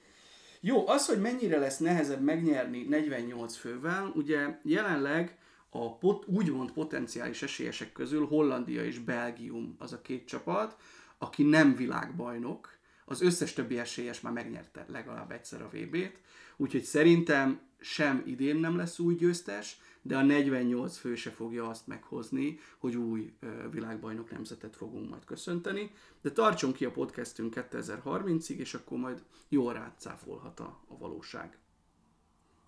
Jó, 0.61 0.89
az, 0.89 1.07
hogy 1.07 1.21
mennyire 1.21 1.59
lesz 1.59 1.79
nehezebb 1.79 2.21
megnyerni 2.21 2.83
48 2.83 3.57
fővel, 3.57 4.13
ugye 4.15 4.59
jelenleg 4.63 5.39
a 5.71 5.97
pot, 5.97 6.27
úgymond 6.27 6.71
potenciális 6.71 7.43
esélyesek 7.43 7.93
közül 7.93 8.27
Hollandia 8.27 8.85
és 8.85 8.99
Belgium 8.99 9.75
az 9.79 9.93
a 9.93 10.01
két 10.01 10.27
csapat, 10.27 10.77
aki 11.19 11.43
nem 11.43 11.75
világbajnok, 11.75 12.79
az 13.11 13.21
összes 13.21 13.53
többi 13.53 13.79
esélyes 13.79 14.21
már 14.21 14.33
megnyerte 14.33 14.85
legalább 14.89 15.31
egyszer 15.31 15.63
a 15.63 15.69
VB-t, 15.73 16.21
úgyhogy 16.57 16.83
szerintem 16.83 17.61
sem 17.81 18.23
idén 18.27 18.57
nem 18.57 18.77
lesz 18.77 18.99
új 18.99 19.15
győztes, 19.15 19.81
de 20.03 20.17
a 20.17 20.23
48 20.23 20.97
fő 20.97 21.15
se 21.15 21.31
fogja 21.31 21.69
azt 21.69 21.87
meghozni, 21.87 22.59
hogy 22.79 22.97
új 22.97 23.33
világbajnok 23.71 24.31
nemzetet 24.31 24.77
fogunk 24.77 25.11
majd 25.11 25.25
köszönteni. 25.25 25.91
De 26.21 26.31
tartson 26.31 26.73
ki 26.73 26.85
a 26.85 26.91
podcastünk 26.91 27.55
2030-ig, 27.57 28.57
és 28.57 28.75
akkor 28.75 28.99
majd 28.99 29.23
jól 29.49 29.73
rátszáfolhat 29.73 30.61
a, 30.61 30.81
a 30.89 30.99
valóság. 30.99 31.59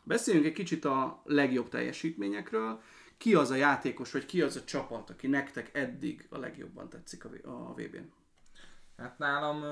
Beszéljünk 0.04 0.46
egy 0.46 0.52
kicsit 0.52 0.84
a 0.84 1.22
legjobb 1.24 1.68
teljesítményekről. 1.68 2.82
Ki 3.16 3.34
az 3.34 3.50
a 3.50 3.54
játékos, 3.54 4.12
vagy 4.12 4.26
ki 4.26 4.42
az 4.42 4.56
a 4.56 4.64
csapat, 4.64 5.10
aki 5.10 5.26
nektek 5.26 5.70
eddig 5.72 6.26
a 6.30 6.38
legjobban 6.38 6.88
tetszik 6.88 7.24
a, 7.24 7.30
a 7.42 7.74
VB-n? 7.74 8.21
Hát 8.96 9.18
nálam 9.18 9.64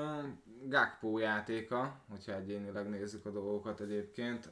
Gakpo 0.63 1.17
játéka, 1.17 2.01
hogyha 2.09 2.35
egyénileg 2.35 2.89
nézzük 2.89 3.25
a 3.25 3.31
dolgokat 3.31 3.79
egyébként, 3.79 4.49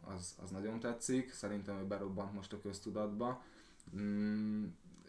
az, 0.00 0.36
az 0.42 0.50
nagyon 0.50 0.80
tetszik. 0.80 1.32
Szerintem 1.32 1.78
ő 1.78 1.84
berobbant 1.84 2.32
most 2.32 2.52
a 2.52 2.60
köztudatba. 2.60 3.42
Mm, 3.96 4.66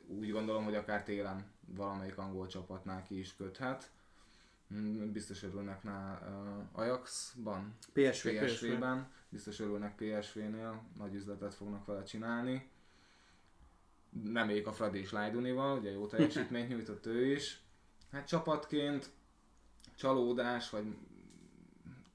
úgy 0.08 0.32
gondolom, 0.32 0.64
hogy 0.64 0.76
akár 0.76 1.04
télen 1.04 1.46
valamelyik 1.66 2.18
angol 2.18 2.48
csapatnál 2.48 3.04
ki 3.04 3.20
is 3.20 3.36
köthet. 3.36 3.92
Mm, 4.74 5.12
biztos 5.12 5.44
örülnek 5.44 5.84
ná 5.84 6.20
Ajaxban, 6.72 7.76
PSV, 7.94 8.28
PSV-ben, 8.28 9.12
biztos 9.30 9.60
örülnek 9.60 9.96
PSV-nél, 9.96 10.84
nagy 10.98 11.14
üzletet 11.14 11.54
fognak 11.54 11.86
vele 11.86 12.04
csinálni. 12.04 12.70
Nem 14.24 14.52
a 14.66 14.72
Fradi 14.72 15.00
és 15.00 15.12
Lajdunival, 15.12 15.78
ugye 15.78 15.92
jó 15.92 16.08
teljesítményt 16.08 16.70
nyújtott 16.70 17.06
ő 17.06 17.26
is 17.26 17.63
Hát 18.14 18.28
csapatként 18.28 19.10
csalódás, 19.96 20.70
vagy 20.70 20.96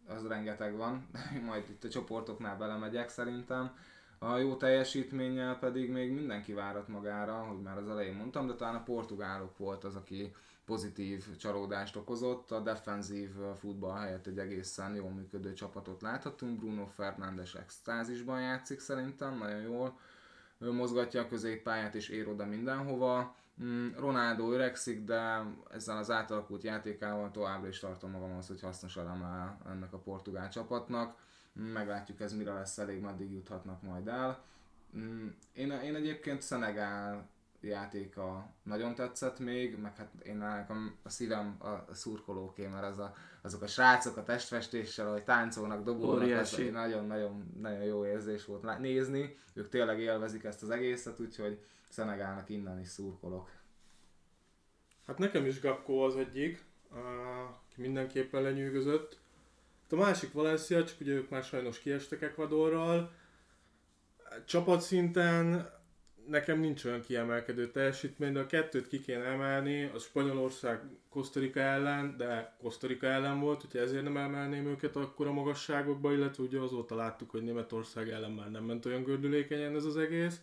az 0.06 0.26
rengeteg 0.26 0.76
van, 0.76 1.08
majd 1.46 1.68
itt 1.68 1.84
a 1.84 1.88
csoportoknál 1.88 2.56
belemegyek 2.56 3.08
szerintem. 3.08 3.76
A 4.18 4.37
jó 4.37 4.56
teljesítménnyel 4.56 5.58
pedig 5.58 5.90
még 5.90 6.11
mindenki 6.11 6.52
várat 6.52 6.88
magára, 6.88 7.34
hogy 7.34 7.61
már 7.62 7.78
az 7.78 7.88
elején 7.88 8.14
mondtam, 8.14 8.46
de 8.46 8.54
talán 8.54 8.74
a 8.74 8.82
portugálok 8.82 9.58
volt 9.58 9.84
az, 9.84 9.94
aki 9.94 10.34
pozitív 10.64 11.37
csalódást 11.37 11.96
okozott. 11.96 12.50
A 12.50 12.61
defenzív 12.61 13.30
futball 13.58 13.98
helyett 13.98 14.26
egy 14.26 14.38
egészen 14.38 14.94
jól 14.94 15.11
működő 15.11 15.52
csapatot 15.52 16.02
láthatunk. 16.02 16.58
Bruno 16.58 16.87
Fernandes 16.87 17.54
extázisban 17.54 18.40
játszik 18.40 18.80
szerintem, 18.80 19.38
nagyon 19.38 19.61
jól 19.61 19.98
mozgatja 20.58 21.20
a 21.20 21.28
középpályát 21.28 21.94
és 21.94 22.08
ér 22.08 22.28
oda 22.28 22.46
mindenhova. 22.46 23.37
Mm, 23.62 23.88
Ronaldo 23.97 24.53
öregszik, 24.53 25.05
de 25.05 25.44
ezzel 25.71 25.97
az 25.97 26.11
átalakult 26.11 26.62
játékával 26.62 27.31
továbbra 27.31 27.68
is 27.68 27.79
tartom 27.79 28.11
magam 28.11 28.37
az, 28.37 28.47
hogy 28.47 28.61
hasznos 28.61 28.97
eleme 28.97 29.59
ennek 29.68 29.92
a 29.92 29.99
portugál 29.99 30.49
csapatnak. 30.49 31.16
Mm, 31.61 31.64
meglátjuk 31.64 32.21
ez 32.21 32.33
mire 32.33 32.53
lesz 32.53 32.79
elég, 32.79 33.01
meddig 33.01 33.33
juthatnak 33.33 33.83
majd 33.83 34.09
el. 34.09 34.42
Mm, 34.97 35.29
én, 35.53 35.71
én 35.71 35.94
egyébként 35.94 36.42
Szenegál 36.42 37.29
játéka 37.61 38.53
nagyon 38.62 38.94
tetszett 38.94 39.38
még, 39.38 39.79
meg 39.79 39.97
hát 39.97 40.11
én 40.23 40.37
nekem 40.37 40.97
a 41.03 41.09
szívem 41.09 41.57
a 41.59 41.94
szurkolóké, 41.94 42.66
mert 42.66 42.85
az 42.85 42.99
a, 42.99 43.14
azok 43.42 43.62
a 43.62 43.66
srácok 43.66 44.16
a 44.16 44.23
testfestéssel, 44.23 45.11
hogy 45.11 45.25
táncolnak, 45.25 45.85
dobólnak, 45.85 46.38
az 46.38 46.62
nagyon-nagyon 46.73 47.53
nagyon 47.61 47.83
jó 47.83 48.07
érzés 48.07 48.44
volt 48.44 48.79
nézni. 48.79 49.37
Ők 49.55 49.68
tényleg 49.68 50.01
élvezik 50.01 50.44
ezt 50.44 50.62
az 50.62 50.71
egészet, 50.71 51.21
úgyhogy 51.21 51.64
Szenegálnak 51.88 52.48
innen 52.48 52.81
is 52.81 52.88
szurkolok. 52.88 53.51
Hát 55.07 55.18
nekem 55.18 55.46
is 55.46 55.61
Gakko 55.61 55.92
az 55.92 56.16
egyik, 56.16 56.64
aki 56.90 57.81
mindenképpen 57.81 58.42
lenyűgözött. 58.42 59.18
Hát 59.83 59.92
a 59.92 59.96
másik 59.96 60.33
Valencia, 60.33 60.85
csak 60.85 61.01
ugye 61.01 61.12
ők 61.12 61.29
már 61.31 61.42
sajnos 61.42 61.79
kiestek 61.79 62.22
Ecuadorral. 62.22 63.12
Csapatszinten 64.44 65.70
nekem 66.29 66.61
nincs 66.61 66.85
olyan 66.85 67.01
kiemelkedő 67.01 67.70
teljesítmény, 67.70 68.33
de 68.33 68.40
a 68.40 68.46
kettőt 68.46 68.88
ki 68.88 69.01
kéne 69.01 69.24
emelni, 69.24 69.90
az 69.94 70.03
Spanyolország 70.03 70.81
Kosztorika 71.09 71.61
ellen, 71.61 72.16
de 72.16 72.57
Kosztorika 72.59 73.07
ellen 73.07 73.40
volt, 73.40 73.64
úgyhogy 73.64 73.81
ezért 73.81 74.03
nem 74.03 74.16
emelném 74.16 74.66
őket 74.66 74.96
akkor 74.96 75.27
a 75.27 75.33
magasságokba, 75.33 76.12
illetve 76.12 76.42
ugye 76.42 76.61
azóta 76.61 76.94
láttuk, 76.94 77.31
hogy 77.31 77.42
Németország 77.42 78.09
ellen 78.09 78.31
már 78.33 78.51
nem 78.51 78.64
ment 78.64 78.87
olyan 78.87 79.03
gördülékenyen 79.03 79.74
ez 79.74 79.85
az 79.85 79.96
egész. 79.96 80.40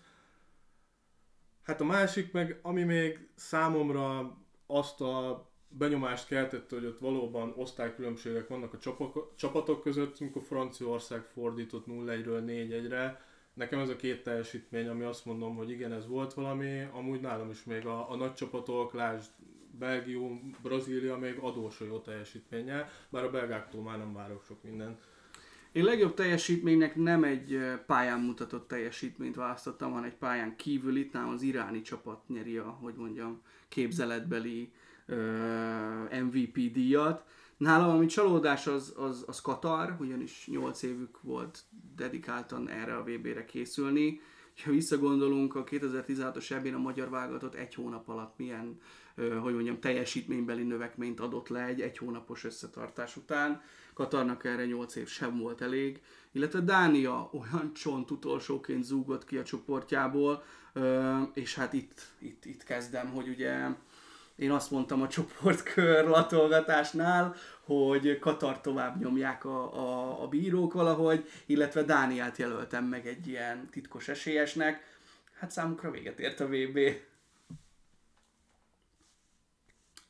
Hát 1.65 1.82
a 1.82 1.86
másik 1.86 2.32
meg, 2.32 2.60
ami 2.62 2.84
még 2.84 3.28
számomra 3.36 4.38
azt 4.67 5.01
a 5.01 5.45
benyomást 5.67 6.28
keltette, 6.28 6.75
hogy 6.75 6.86
ott 6.86 6.99
valóban 6.99 7.54
osztálykülönbségek 7.56 8.47
vannak 8.47 8.73
a 8.73 8.93
csapatok 9.36 9.82
között, 9.82 10.19
amikor 10.19 10.41
Franciaország 10.41 11.23
fordított 11.23 11.86
0-1-ről 11.88 12.43
4-1-re. 12.45 13.21
Nekem 13.54 13.80
ez 13.80 13.89
a 13.89 13.95
két 13.95 14.23
teljesítmény, 14.23 14.88
ami 14.88 15.04
azt 15.04 15.25
mondom, 15.25 15.56
hogy 15.56 15.69
igen, 15.69 15.91
ez 15.91 16.08
volt 16.08 16.34
valami, 16.34 16.82
amúgy 16.91 17.21
nálam 17.21 17.49
is 17.49 17.63
még 17.63 17.86
a, 17.86 18.12
a 18.12 18.15
nagy 18.15 18.34
csapatok, 18.34 18.93
lásd 18.93 19.30
Belgium, 19.71 20.56
Brazília 20.62 21.17
még 21.17 21.38
adós 21.38 21.82
a 21.82 21.86
jó 21.86 21.99
teljesítménnyel, 21.99 22.89
bár 23.10 23.23
a 23.23 23.30
belgáktól 23.30 23.82
már 23.82 23.97
nem 23.97 24.13
várok 24.13 24.43
sok 24.43 24.63
mindent. 24.63 25.01
Én 25.75 25.83
legjobb 25.83 26.13
teljesítménynek 26.13 26.95
nem 26.95 27.23
egy 27.23 27.59
pályán 27.85 28.19
mutatott 28.19 28.67
teljesítményt 28.67 29.35
választottam, 29.35 29.91
hanem 29.91 30.05
egy 30.05 30.15
pályán 30.15 30.55
kívül 30.55 30.95
itt 30.95 31.13
nálam 31.13 31.33
az 31.33 31.41
iráni 31.41 31.81
csapat 31.81 32.27
nyeri 32.27 32.57
a, 32.57 32.69
hogy 32.81 32.93
mondjam, 32.97 33.41
képzeletbeli 33.67 34.71
MVP 36.23 36.71
díjat. 36.71 37.25
Nálam, 37.57 37.89
ami 37.89 38.05
csalódás, 38.05 38.67
az, 38.67 38.93
az, 38.97 39.23
az 39.27 39.41
Katar, 39.41 39.95
ugyanis 39.99 40.47
8 40.51 40.81
évük 40.81 41.21
volt 41.21 41.59
dedikáltan 41.95 42.69
erre 42.69 42.95
a 42.95 43.03
VB-re 43.03 43.45
készülni. 43.45 44.21
Ha 44.63 44.71
visszagondolunk, 44.71 45.55
a 45.55 45.63
2016-os 45.63 46.51
ebben 46.51 46.73
a 46.73 46.77
magyar 46.77 47.09
válogatott 47.09 47.55
egy 47.55 47.73
hónap 47.73 48.09
alatt 48.09 48.38
milyen, 48.38 48.79
hogy 49.15 49.53
mondjam, 49.53 49.79
teljesítménybeli 49.79 50.63
növekményt 50.63 51.19
adott 51.19 51.47
le 51.47 51.65
egy 51.65 51.81
egy 51.81 51.97
hónapos 51.97 52.43
összetartás 52.43 53.15
után 53.15 53.61
Katarnak 53.95 54.45
erre 54.45 54.65
8 54.65 54.95
év 54.95 55.08
sem 55.08 55.38
volt 55.38 55.62
elég, 55.62 56.01
illetve 56.31 56.60
Dánia 56.60 57.29
olyan 57.34 57.73
csont 57.73 58.12
utolsóként 58.12 58.84
zúgott 58.84 59.25
ki 59.25 59.38
a 59.38 59.43
csoportjából, 59.43 60.43
és 61.34 61.55
hát 61.55 61.73
itt, 61.73 62.01
itt, 62.19 62.45
itt 62.45 62.63
kezdem, 62.63 63.08
hogy 63.08 63.27
ugye 63.27 63.67
én 64.36 64.51
azt 64.51 64.71
mondtam 64.71 65.01
a 65.01 65.08
csoportkör 65.08 66.05
latolgatásnál, 66.05 67.36
hogy 67.63 68.19
Katar 68.19 68.62
tovább 68.62 68.99
nyomják 69.01 69.45
a, 69.45 69.73
a, 69.73 70.21
a 70.23 70.27
bírók 70.27 70.73
valahogy, 70.73 71.29
illetve 71.45 71.84
Dániát 71.84 72.38
jelöltem 72.38 72.86
meg 72.86 73.08
egy 73.08 73.27
ilyen 73.27 73.69
titkos 73.69 74.08
esélyesnek. 74.08 74.97
Hát 75.39 75.51
számukra 75.51 75.91
véget 75.91 76.19
ért 76.19 76.39
a 76.39 76.47
VB. 76.47 76.79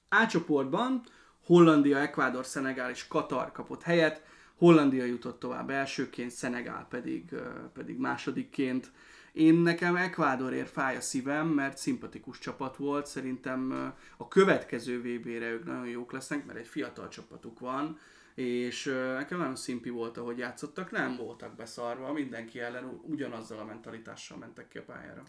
A 0.09 0.27
csoportban 0.27 1.03
Hollandia, 1.45 1.97
Ekvádor, 1.97 2.45
Szenegál 2.45 2.89
és 2.89 3.07
Katar 3.07 3.51
kapott 3.51 3.81
helyet. 3.81 4.23
Hollandia 4.55 5.05
jutott 5.05 5.39
tovább 5.39 5.69
elsőként, 5.69 6.31
Szenegál 6.31 6.85
pedig, 6.89 7.35
pedig 7.73 7.97
másodikként. 7.97 8.91
Én 9.33 9.55
nekem 9.55 9.95
Ekvádorért 9.95 10.69
fáj 10.69 10.95
a 10.95 11.01
szívem, 11.01 11.47
mert 11.47 11.77
szimpatikus 11.77 12.39
csapat 12.39 12.77
volt. 12.77 13.05
Szerintem 13.05 13.93
a 14.17 14.27
következő 14.27 14.99
VB-re 14.99 15.49
ők 15.49 15.65
nagyon 15.65 15.87
jók 15.87 16.11
lesznek, 16.11 16.45
mert 16.45 16.59
egy 16.59 16.67
fiatal 16.67 17.07
csapatuk 17.07 17.59
van, 17.59 17.99
és 18.35 18.85
nekem 19.17 19.37
nagyon 19.37 19.55
szimpi 19.55 19.89
volt, 19.89 20.17
ahogy 20.17 20.37
játszottak, 20.37 20.91
nem 20.91 21.15
voltak 21.15 21.55
beszarva, 21.55 22.13
mindenki 22.13 22.59
ellen 22.59 23.01
ugyanazzal 23.03 23.59
a 23.59 23.65
mentalitással 23.65 24.37
mentek 24.37 24.67
ki 24.67 24.77
a 24.77 24.83
pályára. 24.83 25.23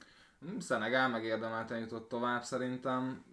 Szenegál 0.58 1.08
megérdemelten 1.08 1.78
jutott 1.78 2.08
tovább 2.08 2.42
szerintem 2.42 3.24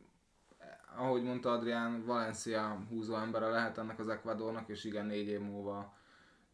ahogy 0.98 1.24
mondta 1.24 1.52
Adrián, 1.52 2.06
Valencia 2.06 2.86
húzó 2.90 3.16
embere 3.16 3.48
lehet 3.48 3.78
ennek 3.78 4.00
az 4.00 4.08
Ecuadornak, 4.08 4.70
és 4.70 4.84
igen, 4.84 5.06
négy 5.06 5.28
év 5.28 5.40
múlva 5.40 5.94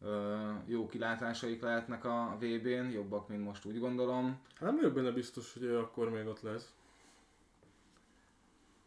ö, 0.00 0.36
jó 0.66 0.86
kilátásaik 0.86 1.62
lehetnek 1.62 2.04
a 2.04 2.36
VB-n, 2.40 2.90
jobbak, 2.92 3.28
mint 3.28 3.44
most 3.44 3.64
úgy 3.64 3.78
gondolom. 3.78 4.40
Hát 4.54 4.68
nem 4.68 4.76
vagyok 4.76 4.92
benne 4.92 5.10
biztos, 5.10 5.52
hogy 5.52 5.62
ő 5.62 5.78
akkor 5.78 6.10
még 6.10 6.26
ott 6.26 6.40
lesz. 6.40 6.72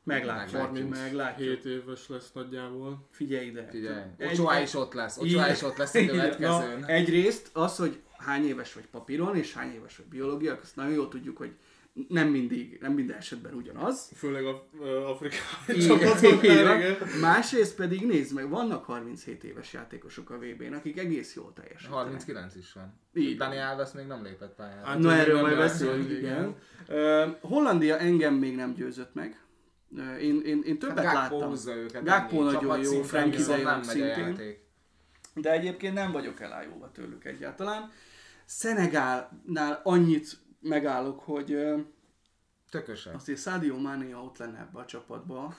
Meglátjuk. 0.04 0.62
37 0.62 1.66
éves 1.66 2.08
lesz 2.08 2.32
nagyjából. 2.32 3.08
Figyelj 3.10 3.46
ide. 3.46 3.68
Figyelj. 3.68 4.04
Ochoa 4.20 4.60
is 4.60 4.74
ott 4.74 4.94
lesz. 4.94 5.18
Ochoa 5.18 5.52
is 5.52 5.62
ott 5.62 5.78
lesz 5.78 5.96
a 5.96 6.06
következőn. 6.06 6.80
Na, 6.80 6.86
egyrészt 6.88 7.50
az, 7.54 7.78
hogy 7.78 8.02
hány 8.18 8.46
éves 8.46 8.74
vagy 8.74 8.88
papíron, 8.88 9.36
és 9.36 9.54
hány 9.54 9.74
éves 9.74 9.98
vagy 9.98 10.06
biológia, 10.06 10.58
azt 10.62 10.76
nagyon 10.76 10.94
jól 10.94 11.08
tudjuk, 11.08 11.38
hogy 11.38 11.56
nem 12.08 12.28
mindig, 12.28 12.78
nem 12.82 12.94
minden 12.94 13.18
esetben 13.18 13.54
ugyanaz. 13.54 14.12
Főleg 14.16 14.46
a 14.46 14.68
afrikai 15.06 15.40
Másrészt 17.22 17.76
pedig 17.76 18.06
nézd 18.06 18.34
meg, 18.34 18.50
vannak 18.50 18.86
37 18.86 19.44
éves 19.44 19.74
játékosok 19.74 20.30
a 20.30 20.38
VB-n, 20.38 20.74
akik 20.74 20.98
egész 20.98 21.36
jól 21.36 21.54
teljesítenek. 21.54 21.98
39 21.98 22.56
is 22.56 22.74
van. 22.74 23.00
Így. 23.14 23.38
Dani 23.38 23.58
Alves 23.58 23.92
még 23.92 24.06
nem 24.06 24.24
lépett 24.24 24.56
pályára. 24.56 24.86
Hát, 24.86 25.00
Na 25.00 25.14
erről 25.14 25.42
majd 25.42 25.58
beszélünk, 25.58 26.10
igen. 26.10 26.20
igen. 26.20 26.56
Uh, 26.90 27.36
Hollandia 27.42 27.98
engem 27.98 28.34
még 28.34 28.56
nem 28.56 28.74
győzött 28.74 29.14
meg. 29.14 29.42
Uh, 29.90 30.24
én, 30.24 30.42
én, 30.42 30.62
én 30.66 30.80
többet 30.80 31.06
hát 31.06 31.14
láttam. 31.14 31.50
Húzza 31.50 31.76
őket, 31.76 32.04
Gakpo 32.04 32.44
nagyon 32.44 32.80
jó, 32.80 33.02
Frankie 33.02 33.46
de 33.46 33.58
Jong 33.58 33.84
szintén. 33.84 34.62
De 35.34 35.52
egyébként 35.52 35.94
nem 35.94 36.12
vagyok 36.12 36.40
elájulva 36.40 36.92
tőlük 36.92 37.26
egyáltalán. 37.26 37.92
Szenegálnál 38.46 39.82
annyit 39.84 40.38
megállok, 40.64 41.20
hogy 41.20 41.52
ö, 41.52 41.80
Tökösek. 42.70 43.16
azt, 43.16 43.26
hogy 43.26 43.38
Sadio 43.38 43.78
Mane 43.78 44.18
ott 44.18 44.38
lenne 44.38 44.60
ebbe 44.60 44.80
a 44.80 44.86
csapatba, 44.86 45.56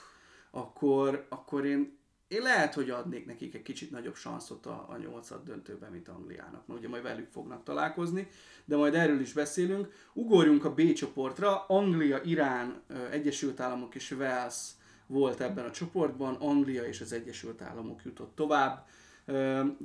akkor, 0.50 1.26
akkor 1.28 1.64
én, 1.64 1.98
én 2.28 2.42
lehet, 2.42 2.74
hogy 2.74 2.90
adnék 2.90 3.26
nekik 3.26 3.54
egy 3.54 3.62
kicsit 3.62 3.90
nagyobb 3.90 4.14
sanszot 4.14 4.66
a, 4.66 4.86
a 4.88 4.96
nyolcad 4.96 5.44
döntőben, 5.44 5.90
mint 5.90 6.08
Angliának, 6.08 6.66
mert 6.66 6.78
ugye 6.78 6.88
majd 6.88 7.02
velük 7.02 7.30
fognak 7.30 7.64
találkozni, 7.64 8.28
de 8.64 8.76
majd 8.76 8.94
erről 8.94 9.20
is 9.20 9.32
beszélünk. 9.32 9.92
Ugorjunk 10.12 10.64
a 10.64 10.74
B 10.74 10.92
csoportra, 10.92 11.64
Anglia, 11.66 12.20
Irán, 12.22 12.82
Egyesült 13.10 13.60
Államok 13.60 13.94
és 13.94 14.10
Wales 14.10 14.70
volt 15.06 15.40
ebben 15.40 15.64
a 15.64 15.70
csoportban, 15.70 16.34
Anglia 16.34 16.84
és 16.84 17.00
az 17.00 17.12
Egyesült 17.12 17.62
Államok 17.62 18.04
jutott 18.04 18.34
tovább. 18.34 18.86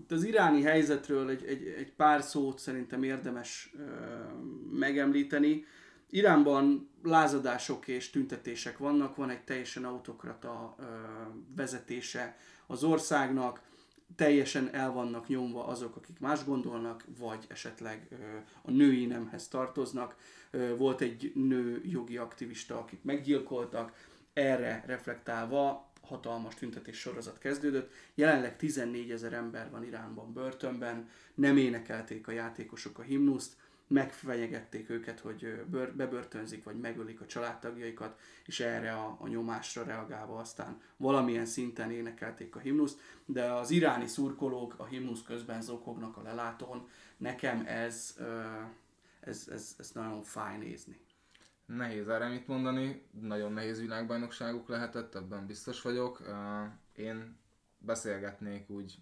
Az 0.10 0.24
iráni 0.24 0.62
helyzetről 0.62 1.30
egy, 1.30 1.46
egy, 1.46 1.68
egy 1.78 1.92
pár 1.92 2.22
szót 2.22 2.60
szerintem 2.60 3.04
érdemes 3.04 3.74
megemlíteni. 4.72 5.66
Iránban 6.10 6.90
lázadások 7.04 7.88
és 7.88 8.10
tüntetések 8.10 8.78
vannak, 8.78 9.16
van 9.16 9.30
egy 9.30 9.44
teljesen 9.44 9.86
autokrata 9.86 10.76
vezetése 11.56 12.38
az 12.68 12.84
országnak, 12.84 13.62
teljesen 14.16 14.74
el 14.74 14.92
vannak 14.92 15.28
nyomva 15.28 15.66
azok, 15.66 15.96
akik 15.96 16.20
más 16.20 16.46
gondolnak, 16.46 17.04
vagy 17.20 17.46
esetleg 17.48 18.08
a 18.62 18.72
női 18.72 19.06
nemhez 19.06 19.48
tartoznak. 19.48 20.16
Volt 20.78 21.02
egy 21.02 21.32
nő 21.36 21.82
jogi 21.86 22.18
aktivista, 22.18 22.80
akit 22.80 23.04
meggyilkoltak, 23.04 23.94
erre 24.34 24.84
reflektálva 24.86 25.89
hatalmas 26.10 26.56
tüntetés 26.56 26.98
sorozat 26.98 27.38
kezdődött. 27.38 27.92
Jelenleg 28.16 28.58
14 28.58 29.12
ezer 29.12 29.34
ember 29.34 29.70
van 29.70 29.84
Iránban 29.84 30.34
börtönben, 30.34 31.10
nem 31.34 31.58
énekelték 31.58 32.28
a 32.28 32.32
játékosok 32.32 33.00
a 33.00 33.02
himnuszt, 33.02 33.56
megfenyegették 33.88 34.90
őket, 34.90 35.20
hogy 35.20 35.64
bör, 35.70 35.96
bebörtönzik, 35.96 36.64
vagy 36.64 36.80
megölik 36.80 37.22
a 37.22 37.26
családtagjaikat, 37.26 38.20
és 38.46 38.60
erre 38.60 38.94
a, 38.94 39.18
a 39.20 39.28
nyomásra 39.28 39.84
reagálva 39.84 40.40
aztán 40.40 40.82
valamilyen 40.98 41.46
szinten 41.46 41.92
énekelték 41.92 42.56
a 42.56 42.60
himnuszt, 42.60 43.00
de 43.26 43.44
az 43.44 43.72
iráni 43.72 44.08
szurkolók 44.08 44.74
a 44.78 44.86
himnusz 44.86 45.22
közben 45.22 45.62
zokognak 45.62 46.18
a 46.18 46.22
lelátón. 46.22 46.90
Nekem 47.18 47.64
ez, 47.66 48.18
ez, 49.20 49.48
ez, 49.52 49.76
ez 49.78 49.92
nagyon 49.92 50.24
fáj 50.24 50.58
nézni. 50.58 51.00
Nehéz 51.76 52.08
erre 52.08 52.28
mit 52.28 52.48
mondani, 52.48 53.06
nagyon 53.22 53.52
nehéz 53.52 53.80
világbajnokságuk 53.80 54.68
lehetett, 54.68 55.16
ebben 55.16 55.46
biztos 55.46 55.82
vagyok. 55.82 56.22
Én 56.96 57.38
beszélgetnék 57.78 58.70
úgy 58.70 59.00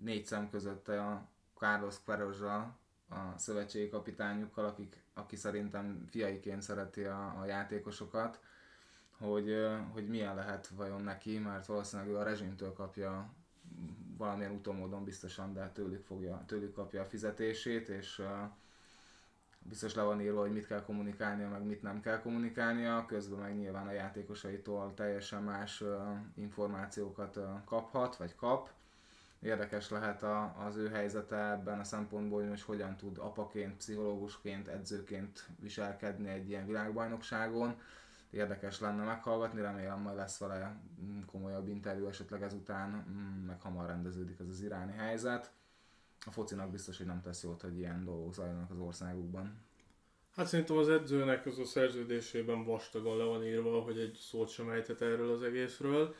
négy 0.00 0.26
szem 0.26 0.50
között 0.50 0.88
a 0.88 1.28
Carlos 1.54 2.02
Queiroz-ral, 2.04 2.78
a 3.08 3.38
szövetségi 3.38 3.88
kapitányukkal, 3.88 4.64
akik, 4.64 5.04
aki 5.14 5.36
szerintem 5.36 6.04
fiaiként 6.10 6.62
szereti 6.62 7.04
a, 7.04 7.40
a 7.40 7.44
játékosokat, 7.44 8.40
hogy, 9.18 9.66
hogy 9.92 10.08
milyen 10.08 10.34
lehet 10.34 10.68
vajon 10.68 11.02
neki, 11.02 11.38
mert 11.38 11.66
valószínűleg 11.66 12.10
ő 12.10 12.16
a 12.16 12.22
rezsimtől 12.22 12.72
kapja 12.72 13.34
valamilyen 14.16 14.54
utómódon 14.54 15.04
biztosan, 15.04 15.52
de 15.52 15.70
tőlük, 15.70 16.04
fogja, 16.04 16.44
tőlük 16.46 16.74
kapja 16.74 17.02
a 17.02 17.06
fizetését, 17.06 17.88
és 17.88 18.22
biztos 19.68 19.94
le 19.94 20.02
van 20.02 20.20
írva, 20.20 20.40
hogy 20.40 20.52
mit 20.52 20.66
kell 20.66 20.82
kommunikálnia, 20.82 21.48
meg 21.48 21.62
mit 21.62 21.82
nem 21.82 22.00
kell 22.00 22.20
kommunikálnia, 22.20 23.04
közben 23.06 23.38
meg 23.38 23.56
nyilván 23.56 23.86
a 23.86 23.92
játékosaitól 23.92 24.94
teljesen 24.94 25.42
más 25.42 25.82
információkat 26.34 27.38
kaphat, 27.64 28.16
vagy 28.16 28.34
kap. 28.34 28.70
Érdekes 29.40 29.90
lehet 29.90 30.22
a, 30.22 30.54
az 30.66 30.76
ő 30.76 30.88
helyzete 30.88 31.50
ebben 31.50 31.78
a 31.78 31.84
szempontból, 31.84 32.40
hogy 32.40 32.48
most 32.48 32.64
hogyan 32.64 32.96
tud 32.96 33.18
apaként, 33.18 33.76
pszichológusként, 33.76 34.68
edzőként 34.68 35.48
viselkedni 35.60 36.28
egy 36.28 36.48
ilyen 36.48 36.66
világbajnokságon. 36.66 37.80
Érdekes 38.30 38.80
lenne 38.80 39.04
meghallgatni, 39.04 39.60
remélem 39.60 40.00
majd 40.00 40.16
lesz 40.16 40.38
vele 40.38 40.76
mm, 41.02 41.20
komolyabb 41.20 41.68
interjú 41.68 42.06
esetleg 42.06 42.42
ezután, 42.42 42.88
mm, 42.90 43.46
meg 43.46 43.60
hamar 43.60 43.86
rendeződik 43.86 44.40
ez 44.40 44.48
az 44.48 44.60
iráni 44.60 44.92
helyzet. 44.92 45.52
A 46.26 46.30
focinak 46.30 46.70
biztos, 46.70 46.96
hogy 46.96 47.06
nem 47.06 47.20
tesz 47.20 47.42
jót, 47.42 47.60
hogy 47.60 47.78
ilyen 47.78 48.04
dolgok 48.04 48.34
zajlanak 48.34 48.70
az 48.70 48.78
országukban. 48.78 49.62
Hát 50.36 50.46
szerintem 50.46 50.76
az 50.76 50.88
edzőnek 50.88 51.46
az 51.46 51.58
a 51.58 51.64
szerződésében 51.64 52.64
vastagon 52.64 53.16
le 53.16 53.24
van 53.24 53.44
írva, 53.44 53.80
hogy 53.80 53.98
egy 53.98 54.18
szót 54.20 54.48
sem 54.48 54.70
ejthet 54.70 55.02
erről 55.02 55.30
az 55.30 55.42
egészről. 55.42 56.14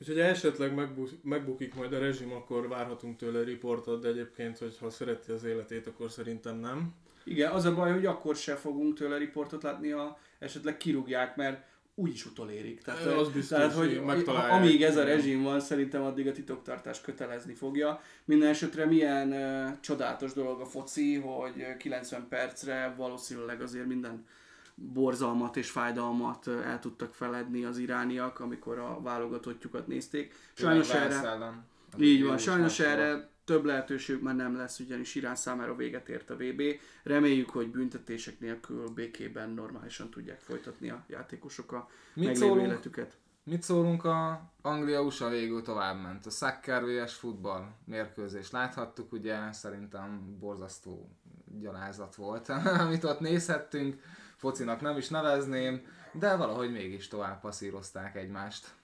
Úgyhogy 0.00 0.16
ha 0.16 0.22
esetleg 0.22 0.74
megbu- 0.74 1.24
megbukik 1.24 1.74
majd 1.74 1.92
a 1.92 1.98
rezsim, 1.98 2.32
akkor 2.32 2.68
várhatunk 2.68 3.16
tőle 3.16 3.42
riportot, 3.42 4.00
de 4.00 4.08
egyébként, 4.08 4.58
hogyha 4.58 4.90
szereti 4.90 5.32
az 5.32 5.44
életét, 5.44 5.86
akkor 5.86 6.10
szerintem 6.10 6.56
nem. 6.56 6.94
Igen, 7.24 7.50
az 7.52 7.64
a 7.64 7.74
baj, 7.74 7.92
hogy 7.92 8.06
akkor 8.06 8.36
se 8.36 8.54
fogunk 8.54 8.94
tőle 8.94 9.16
riportot 9.16 9.62
látni, 9.62 9.90
ha 9.90 10.18
esetleg 10.38 10.76
kirúgják, 10.76 11.36
mert 11.36 11.66
úgyis 11.94 12.26
utolérik. 12.26 12.82
Tehát, 12.82 13.06
Az 13.06 13.28
biztos, 13.28 13.58
tehát 13.58 13.72
hogy 13.72 14.02
amíg 14.50 14.82
ez 14.82 14.96
a 14.96 15.04
rezsim 15.04 15.42
van, 15.42 15.60
szerintem 15.60 16.02
addig 16.02 16.26
a 16.26 16.32
titoktartás 16.32 17.00
kötelezni 17.00 17.54
fogja. 17.54 18.00
Minden 18.24 18.48
esetre 18.48 18.86
milyen 18.86 19.32
uh, 19.32 19.80
csodálatos 19.80 20.32
dolog 20.32 20.60
a 20.60 20.64
foci, 20.64 21.14
hogy 21.14 21.54
ö, 21.56 21.76
90 21.76 22.26
percre 22.28 22.94
valószínűleg 22.96 23.60
azért 23.60 23.86
minden 23.86 24.26
borzalmat 24.74 25.56
és 25.56 25.70
fájdalmat 25.70 26.46
el 26.46 26.78
tudtak 26.78 27.14
feledni 27.14 27.64
az 27.64 27.78
irániak, 27.78 28.40
amikor 28.40 28.78
a 28.78 29.00
válogatottjukat 29.02 29.86
nézték. 29.86 30.34
Sajnos 30.54 30.90
erre... 30.90 31.64
Így 31.98 32.24
van, 32.24 32.38
sajnos 32.38 32.80
erre 32.80 33.30
több 33.44 33.64
lehetőség 33.64 34.22
már 34.22 34.34
nem 34.36 34.56
lesz, 34.56 34.78
ugyanis 34.78 35.14
Irán 35.14 35.34
számára 35.34 35.74
véget 35.76 36.08
ért 36.08 36.30
a 36.30 36.36
VB. 36.36 36.62
Reméljük, 37.02 37.50
hogy 37.50 37.70
büntetések 37.70 38.40
nélkül 38.40 38.88
békében 38.88 39.50
normálisan 39.50 40.10
tudják 40.10 40.40
folytatni 40.40 40.90
a 40.90 41.04
játékosok 41.08 41.72
a 41.72 41.88
Mit 42.14 42.26
meglévő 42.26 42.46
szólunk? 42.46 42.66
életüket. 42.66 43.16
Mit 43.44 43.62
szólunk 43.62 44.04
a 44.04 44.50
Anglia-USA 44.62 45.28
végül 45.28 45.62
továbbment? 45.62 46.26
A 46.26 46.30
soccer 46.30 46.82
vs 46.84 47.14
futball 47.14 47.68
mérkőzés 47.84 48.50
láthattuk, 48.50 49.12
ugye 49.12 49.52
szerintem 49.52 50.36
borzasztó 50.40 51.10
gyalázat 51.58 52.14
volt, 52.14 52.48
amit 52.82 53.04
ott 53.04 53.20
nézhettünk. 53.20 54.02
Focinak 54.36 54.80
nem 54.80 54.96
is 54.96 55.08
nevezném, 55.08 55.86
de 56.12 56.36
valahogy 56.36 56.72
mégis 56.72 57.08
tovább 57.08 57.40
passzírozták 57.40 58.16
egymást. 58.16 58.74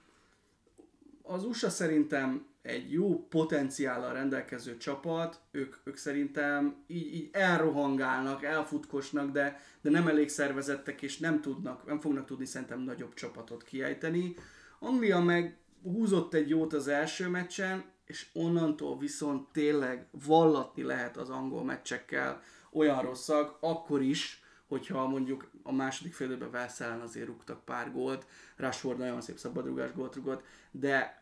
Az 1.21 1.43
USA 1.43 1.69
szerintem 1.69 2.47
egy 2.61 2.91
jó 2.91 3.27
potenciállal 3.27 4.13
rendelkező 4.13 4.77
csapat, 4.77 5.41
ők, 5.51 5.75
ők 5.83 5.97
szerintem 5.97 6.83
így, 6.87 7.13
így 7.13 7.29
elrohangálnak, 7.31 8.43
elfutkosnak, 8.43 9.31
de, 9.31 9.61
de 9.81 9.89
nem 9.89 10.07
elég 10.07 10.29
szervezettek, 10.29 11.01
és 11.01 11.17
nem 11.17 11.41
tudnak, 11.41 11.85
nem 11.85 11.99
fognak 11.99 12.25
tudni 12.25 12.45
szerintem 12.45 12.79
nagyobb 12.79 13.13
csapatot 13.13 13.63
kiejteni. 13.63 14.35
Anglia 14.79 15.19
meg 15.19 15.57
húzott 15.83 16.33
egy 16.33 16.49
jót 16.49 16.73
az 16.73 16.87
első 16.87 17.27
meccsen, 17.27 17.83
és 18.05 18.27
onnantól 18.33 18.97
viszont 18.97 19.51
tényleg 19.51 20.07
vallatni 20.25 20.83
lehet 20.83 21.17
az 21.17 21.29
angol 21.29 21.63
meccsekkel 21.63 22.41
olyan 22.71 23.01
rosszak, 23.01 23.57
akkor 23.59 24.01
is, 24.01 24.43
hogyha 24.67 25.07
mondjuk 25.07 25.49
a 25.63 25.71
második 25.71 26.13
fél 26.13 26.31
időben 26.31 26.69
ellen 26.77 27.01
azért 27.01 27.27
rúgtak 27.27 27.65
pár 27.65 27.91
gólt, 27.91 28.25
Rashford 28.55 28.97
nagyon 28.97 29.21
szép 29.21 29.37
szabadrugás 29.37 29.93
gólt 29.93 30.15
rúgott, 30.15 30.43
de 30.71 31.18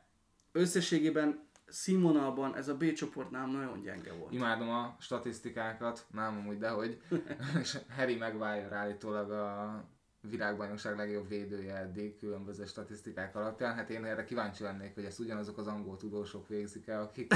összességében 0.58 1.46
színvonalban 1.68 2.56
ez 2.56 2.68
a 2.68 2.76
B 2.78 2.94
csoportnál 2.94 3.48
nagyon 3.48 3.82
gyenge 3.82 4.14
volt. 4.14 4.34
Imádom 4.34 4.70
a 4.70 4.96
statisztikákat, 5.00 6.06
nem 6.14 6.38
amúgy, 6.38 6.58
dehogy. 6.58 7.02
És 7.62 7.78
Harry 7.96 8.16
Maguire 8.16 8.76
állítólag 8.76 9.32
a 9.32 9.84
világbajnokság 10.30 10.98
legjobb 10.98 11.28
védője 11.28 11.76
eddig 11.76 12.18
különböző 12.20 12.66
statisztikák 12.66 13.36
alapján. 13.36 13.76
Hát 13.76 13.90
én 13.90 14.06
erre 14.06 14.24
kíváncsi 14.24 14.64
lennék, 14.64 14.94
hogy 14.94 15.04
ezt 15.04 15.20
ugyanazok 15.20 15.58
az 15.58 15.68
angol 15.68 15.98
tudósok 15.98 16.48
végzik 16.48 16.88
el, 16.88 17.02
akik 17.02 17.34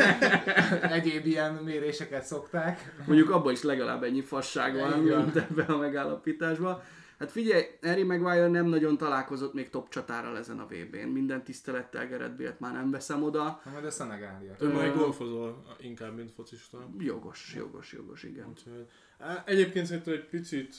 egyéb 0.98 1.26
ilyen 1.26 1.54
méréseket 1.54 2.24
szokták. 2.24 2.94
Mondjuk 3.06 3.30
abban 3.30 3.52
is 3.52 3.62
legalább 3.62 4.02
ennyi 4.02 4.22
fasság 4.22 4.74
van. 4.76 4.98
mint 4.98 5.36
ebben 5.36 5.66
a 5.66 5.76
megállapításban. 5.76 6.82
Hát 7.22 7.30
figyelj, 7.30 7.64
Harry 7.82 8.02
Maguire 8.02 8.48
nem 8.48 8.66
nagyon 8.66 8.96
találkozott 8.96 9.54
még 9.54 9.70
top 9.70 9.88
csatárral 9.88 10.38
ezen 10.38 10.58
a 10.58 10.66
VB-n. 10.66 11.08
Minden 11.08 11.44
tisztelettel 11.44 12.06
Gerett 12.06 12.36
Bale-t 12.36 12.60
már 12.60 12.72
nem 12.72 12.90
veszem 12.90 13.22
oda. 13.22 13.60
Na, 13.64 13.70
majd 13.72 13.84
a 13.84 13.90
Szenegália. 13.90 14.54
Ő 14.60 14.72
majd 14.72 14.94
Ö, 14.94 14.98
golfozol 14.98 15.76
inkább, 15.80 16.16
mint 16.16 16.30
focista. 16.32 16.88
Jogos, 16.98 17.54
jogos, 17.56 17.92
jogos, 17.92 18.22
igen. 18.22 18.48
Úgyhogy, 18.48 18.86
egyébként 19.44 19.86
szerintem 19.86 20.12
egy 20.12 20.28
picit 20.28 20.74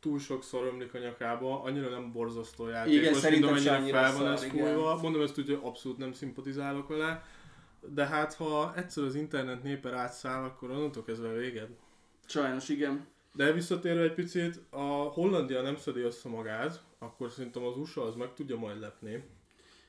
túl 0.00 0.18
sokszor 0.18 0.66
ömlik 0.66 0.94
a 0.94 0.98
nyakába, 0.98 1.62
annyira 1.62 1.88
nem 1.88 2.12
borzasztó 2.12 2.68
játékos, 2.68 2.98
Igen, 2.98 3.14
szerintem 3.14 3.52
mint 3.52 3.62
se 3.62 3.70
amennyire 3.70 3.98
annyira 3.98 4.12
fel 4.12 4.24
van 4.24 4.32
ez 4.32 4.44
fújva. 4.44 4.98
Mondom 5.02 5.22
ezt 5.22 5.38
úgy, 5.38 5.46
hogy 5.46 5.60
abszolút 5.62 5.98
nem 5.98 6.12
szimpatizálok 6.12 6.88
vele, 6.88 7.24
de 7.80 8.06
hát 8.06 8.34
ha 8.34 8.72
egyszer 8.76 9.04
az 9.04 9.14
internet 9.14 9.62
népe 9.62 9.96
átszáll, 9.96 10.44
akkor 10.44 10.70
onnantól 10.70 11.04
kezdve 11.04 11.32
véged. 11.32 11.68
Sajnos 12.26 12.68
igen. 12.68 13.06
De 13.36 13.52
visszatérve 13.52 14.02
egy 14.02 14.14
picit, 14.14 14.60
a 14.70 14.82
Hollandia 14.86 15.62
nem 15.62 15.76
szedi 15.76 16.00
össze 16.00 16.28
magát, 16.28 16.82
akkor 16.98 17.30
szerintem 17.30 17.64
az 17.64 17.76
USA 17.76 18.02
az 18.02 18.14
meg 18.14 18.34
tudja 18.34 18.56
majd 18.56 18.80
lepni. 18.80 19.22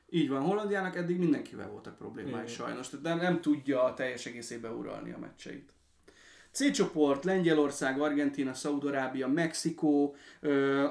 Így 0.09 0.29
van, 0.29 0.41
Hollandiának 0.41 0.95
eddig 0.95 1.17
mindenkivel 1.17 1.69
voltak 1.69 1.97
problémái 1.97 2.31
Igen. 2.31 2.47
sajnos, 2.47 2.89
tehát 2.89 3.05
nem, 3.05 3.17
nem 3.17 3.41
tudja 3.41 3.83
a 3.83 3.93
teljes 3.93 4.25
egészében 4.25 4.71
uralni 4.71 5.11
a 5.11 5.17
meccseit. 5.17 5.73
C 6.51 6.71
csoport, 6.71 7.23
Lengyelország, 7.23 7.99
Argentina, 7.99 8.53
Szaudarábia, 8.53 9.27
Mexikó, 9.27 10.15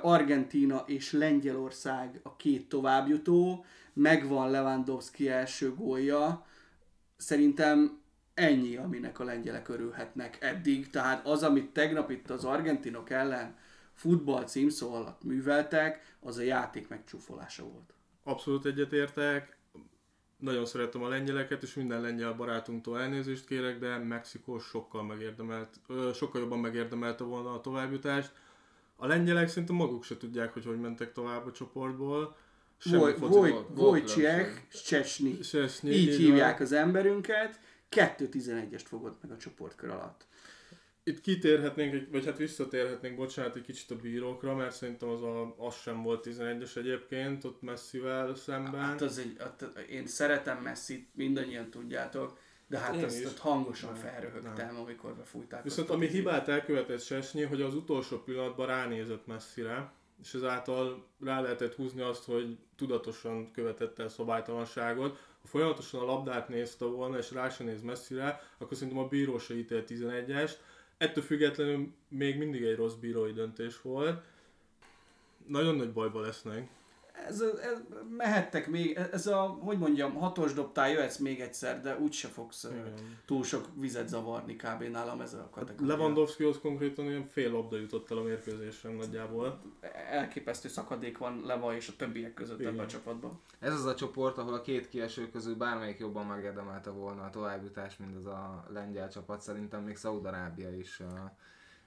Argentina 0.02 0.84
és 0.86 1.12
Lengyelország 1.12 2.20
a 2.22 2.36
két 2.36 2.68
továbbjutó, 2.68 3.64
megvan 3.92 4.50
Lewandowski 4.50 5.28
első 5.28 5.74
gólja, 5.74 6.46
szerintem 7.16 8.02
ennyi, 8.34 8.76
aminek 8.76 9.18
a 9.20 9.24
lengyelek 9.24 9.68
örülhetnek 9.68 10.38
eddig, 10.40 10.90
tehát 10.90 11.26
az, 11.26 11.42
amit 11.42 11.70
tegnap 11.70 12.10
itt 12.10 12.30
az 12.30 12.44
argentinok 12.44 13.10
ellen 13.10 13.56
futball 13.94 14.44
címszó 14.44 14.94
alatt 14.94 15.22
műveltek, 15.24 16.16
az 16.20 16.36
a 16.38 16.42
játék 16.42 16.88
megcsúfolása 16.88 17.62
volt. 17.62 17.92
Abszolút 18.24 18.64
egyetértek. 18.64 19.56
Nagyon 20.38 20.66
szeretem 20.66 21.02
a 21.02 21.08
lengyeleket, 21.08 21.62
és 21.62 21.74
minden 21.74 22.00
lengyel 22.00 22.32
barátunktól 22.32 23.00
elnézést 23.00 23.46
kérek, 23.46 23.78
de 23.78 23.96
Mexikó 23.98 24.58
sokkal, 24.58 25.02
megérdemelt, 25.02 25.80
ö, 25.88 26.10
sokkal 26.14 26.40
jobban 26.40 26.58
megérdemelte 26.58 27.24
volna 27.24 27.52
a 27.54 27.60
továbbjutást. 27.60 28.32
A 28.96 29.06
lengyelek 29.06 29.48
szinte 29.48 29.72
maguk 29.72 30.04
se 30.04 30.16
tudják, 30.16 30.52
hogy 30.52 30.64
hogy 30.64 30.80
mentek 30.80 31.12
tovább 31.12 31.46
a 31.46 31.52
csoportból. 31.52 32.36
Semmi 32.78 32.96
Voj, 32.96 33.12
foci- 33.14 33.34
Voj, 33.34 33.50
volt 33.50 33.68
Vojciech 33.74 34.68
Csesni. 34.84 35.42
Szczesny, 35.42 35.86
Így 35.88 36.08
így 36.08 36.16
hívják 36.16 36.60
az 36.60 36.72
emberünket. 36.72 37.60
2-11-est 37.94 38.84
fogott 38.84 39.22
meg 39.22 39.30
a 39.30 39.36
csoportkör 39.36 39.90
alatt. 39.90 40.26
Itt 41.06 41.20
kitérhetnénk, 41.20 42.10
vagy 42.10 42.24
hát 42.24 42.36
visszatérhetnénk, 42.36 43.16
bocsánat, 43.16 43.56
egy 43.56 43.62
kicsit 43.62 43.90
a 43.90 43.96
bírókra, 43.96 44.54
mert 44.54 44.74
szerintem 44.74 45.08
az, 45.08 45.22
a, 45.22 45.54
az 45.58 45.74
sem 45.74 46.02
volt 46.02 46.26
11-es 46.30 46.76
egyébként, 46.76 47.44
ott 47.44 47.62
messzivel 47.62 48.34
szemben. 48.34 48.80
Hát 48.80 49.00
az 49.00 49.18
egy, 49.18 49.36
hát 49.38 49.62
én 49.88 50.06
szeretem 50.06 50.62
Messi, 50.62 51.08
mindannyian 51.12 51.70
tudjátok, 51.70 52.38
de 52.66 52.78
hát 52.78 52.94
Én 52.94 53.04
azt 53.04 53.18
is. 53.18 53.26
ott 53.26 53.38
hangosan 53.38 53.92
Nem, 53.92 54.00
felröhögtem, 54.00 54.76
amikor 54.76 55.14
befújták. 55.14 55.62
Viszont 55.62 55.90
a 55.90 55.92
ami 55.92 56.06
hibát 56.06 56.48
elkövetett 56.48 57.02
Sesnyi, 57.02 57.42
hogy 57.42 57.62
az 57.62 57.74
utolsó 57.74 58.18
pillanatban 58.18 58.66
ránézett 58.66 59.26
messzire, 59.26 59.92
és 60.22 60.34
ezáltal 60.34 61.06
rá 61.24 61.40
lehetett 61.40 61.74
húzni 61.74 62.00
azt, 62.00 62.24
hogy 62.24 62.58
tudatosan 62.76 63.50
követette 63.50 64.02
el 64.02 64.08
szabálytalanságot. 64.08 65.18
Folyamatosan 65.44 66.00
a 66.00 66.04
labdát 66.04 66.48
nézte 66.48 66.84
volna, 66.84 67.18
és 67.18 67.30
rá 67.30 67.48
se 67.48 67.64
néz 67.64 67.82
messzire, 67.82 68.40
akkor 68.58 68.76
szerintem 68.76 69.02
a 69.02 69.08
bíró 69.08 69.38
se 69.38 69.54
ítélt 69.54 69.90
11-est. 69.90 70.52
Ettől 70.96 71.24
függetlenül 71.24 71.92
még 72.08 72.36
mindig 72.36 72.62
egy 72.62 72.76
rossz 72.76 72.94
bírói 72.94 73.32
döntés 73.32 73.82
volt. 73.82 74.24
Nagyon 75.46 75.76
nagy 75.76 75.92
bajba 75.92 76.20
lesznek. 76.20 76.68
Ez, 77.14 77.40
ez, 77.40 77.82
mehettek 78.16 78.68
még, 78.68 78.98
ez 79.12 79.26
a, 79.26 79.40
hogy 79.40 79.78
mondjam, 79.78 80.14
hatos 80.14 80.52
dobtál, 80.52 80.90
jöhetsz 80.90 81.16
még 81.16 81.40
egyszer, 81.40 81.80
de 81.80 81.98
úgyse 81.98 82.28
fogsz 82.28 82.64
Igen. 82.64 82.94
túl 83.26 83.44
sok 83.44 83.68
vizet 83.74 84.08
zavarni 84.08 84.56
kb. 84.56 84.82
nálam 84.82 85.20
ez 85.20 85.32
a 85.34 85.48
kategória. 85.50 85.96
Lewandowskihoz 85.96 86.58
konkrétan 86.60 87.04
ilyen 87.04 87.28
fél 87.28 87.50
labda 87.50 87.76
jutott 87.76 88.10
el 88.10 88.16
a 88.16 88.22
mérkőzésen 88.22 88.92
nagyjából. 88.92 89.60
Elképesztő 90.10 90.68
szakadék 90.68 91.18
van 91.18 91.42
Leva 91.44 91.74
és 91.74 91.88
a 91.88 91.92
többiek 91.96 92.34
között 92.34 92.60
Igen. 92.60 92.72
ebben 92.72 92.84
a 92.84 92.88
csapatban. 92.88 93.40
Ez 93.58 93.72
az 93.72 93.84
a 93.84 93.94
csoport, 93.94 94.38
ahol 94.38 94.54
a 94.54 94.60
két 94.60 94.88
kieső 94.88 95.30
közül 95.30 95.56
bármelyik 95.56 95.98
jobban 95.98 96.26
megérdemelte 96.26 96.90
volna 96.90 97.22
a 97.22 97.30
továbbjutást, 97.30 97.98
mint 97.98 98.16
az 98.16 98.26
a 98.26 98.64
lengyel 98.72 99.08
csapat. 99.08 99.40
Szerintem 99.40 99.82
még 99.82 99.96
Szaudarábia 99.96 100.76
is 100.76 101.02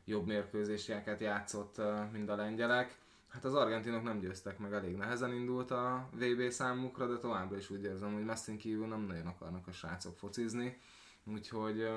jobb 0.06 0.26
mérkőzéseket 0.26 1.20
játszott, 1.20 1.82
mint 2.12 2.30
a 2.30 2.36
lengyelek. 2.36 2.98
Hát 3.28 3.46
az 3.46 3.54
argentinok 3.54 4.04
nem 4.04 4.20
győztek 4.20 4.60
meg, 4.60 4.74
elég 4.74 4.96
nehezen 4.96 5.34
indult 5.34 5.72
a 5.72 6.10
VB 6.12 6.50
számukra, 6.50 7.08
de 7.08 7.18
továbbra 7.18 7.58
is 7.58 7.70
úgy 7.70 7.84
érzem, 7.84 8.14
hogy 8.14 8.26
Messin 8.26 8.58
kívül 8.58 8.88
nem 8.88 9.02
nagyon 9.02 9.28
akarnak 9.28 9.68
a 9.68 9.72
srácok 9.72 10.18
focizni, 10.18 10.78
úgyhogy 11.24 11.90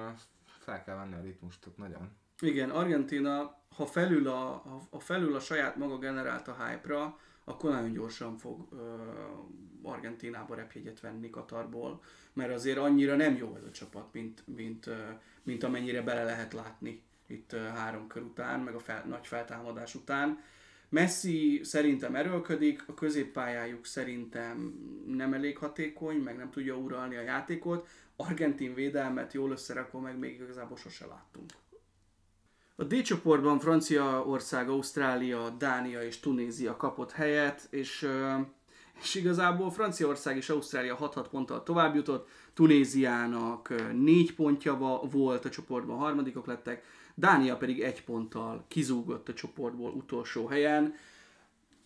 fel 0.45 0.83
kell 0.85 0.97
venni 0.97 1.15
a 1.15 1.21
ritmust 1.21 1.67
ott 1.67 1.77
nagyon. 1.77 2.11
Igen, 2.41 2.71
Argentina, 2.71 3.59
ha 3.77 3.87
felül 3.87 4.29
a, 4.29 4.63
ha, 4.91 4.99
felül 4.99 5.35
a 5.35 5.41
saját 5.41 5.77
maga 5.77 5.99
generálta 5.99 6.67
hype-ra, 6.67 7.19
akkor 7.45 7.71
nagyon 7.71 7.93
gyorsan 7.93 8.37
fog 8.37 8.69
ö, 8.73 8.95
Argentinába 9.83 10.55
repjegyet 10.55 11.01
venni 11.01 11.31
Katarból, 11.31 12.03
mert 12.33 12.53
azért 12.53 12.79
annyira 12.79 13.17
nem 13.17 13.37
jó 13.37 13.57
ez 13.57 13.65
a 13.65 13.71
csapat, 13.71 14.13
mint, 14.13 14.43
mint, 14.47 14.87
ö, 14.87 14.97
mint 15.43 15.63
amennyire 15.63 16.03
bele 16.03 16.25
lehet 16.25 16.53
látni 16.53 17.03
itt 17.27 17.53
ö, 17.53 17.59
három 17.59 18.07
kör 18.07 18.23
után, 18.23 18.61
meg 18.61 18.75
a 18.75 18.79
fel, 18.79 19.05
nagy 19.09 19.27
feltámadás 19.27 19.95
után. 19.95 20.43
Messi 20.91 21.61
szerintem 21.63 22.15
erőlködik, 22.15 22.85
a 22.87 22.95
középpályájuk 22.95 23.87
szerintem 23.87 24.75
nem 25.07 25.33
elég 25.33 25.59
hatékony, 25.59 26.17
meg 26.17 26.37
nem 26.37 26.51
tudja 26.51 26.77
uralni 26.77 27.17
a 27.17 27.23
játékot. 27.23 27.89
Argentin 28.17 28.75
védelmet 28.75 29.33
jól 29.33 29.51
összerakva 29.51 30.01
meg 30.01 30.19
még 30.19 30.41
igazából 30.41 30.77
sose 30.77 31.07
láttunk. 31.07 31.51
A 32.77 32.85
D 32.85 33.03
csoportban 33.03 33.59
Franciaország, 33.59 34.69
Ausztrália, 34.69 35.49
Dánia 35.59 36.03
és 36.03 36.21
Tunézia 36.21 36.77
kapott 36.77 37.13
helyet, 37.13 37.67
és, 37.71 38.09
és 39.01 39.15
igazából 39.15 39.71
Franciaország 39.71 40.37
és 40.37 40.49
Ausztrália 40.49 40.97
6-6 41.01 41.27
ponttal 41.31 41.63
tovább 41.63 41.95
jutott, 41.95 42.29
Tunéziának 42.55 43.93
4 43.93 44.35
pontja 44.35 44.75
volt, 45.11 45.45
a 45.45 45.51
csoportban 45.51 45.99
harmadikok 45.99 46.47
lettek, 46.47 46.85
Dánia 47.15 47.57
pedig 47.57 47.81
egy 47.81 48.05
ponttal 48.05 48.65
kizúgott 48.69 49.29
a 49.29 49.35
csoportból 49.35 49.91
utolsó 49.91 50.47
helyen. 50.47 50.95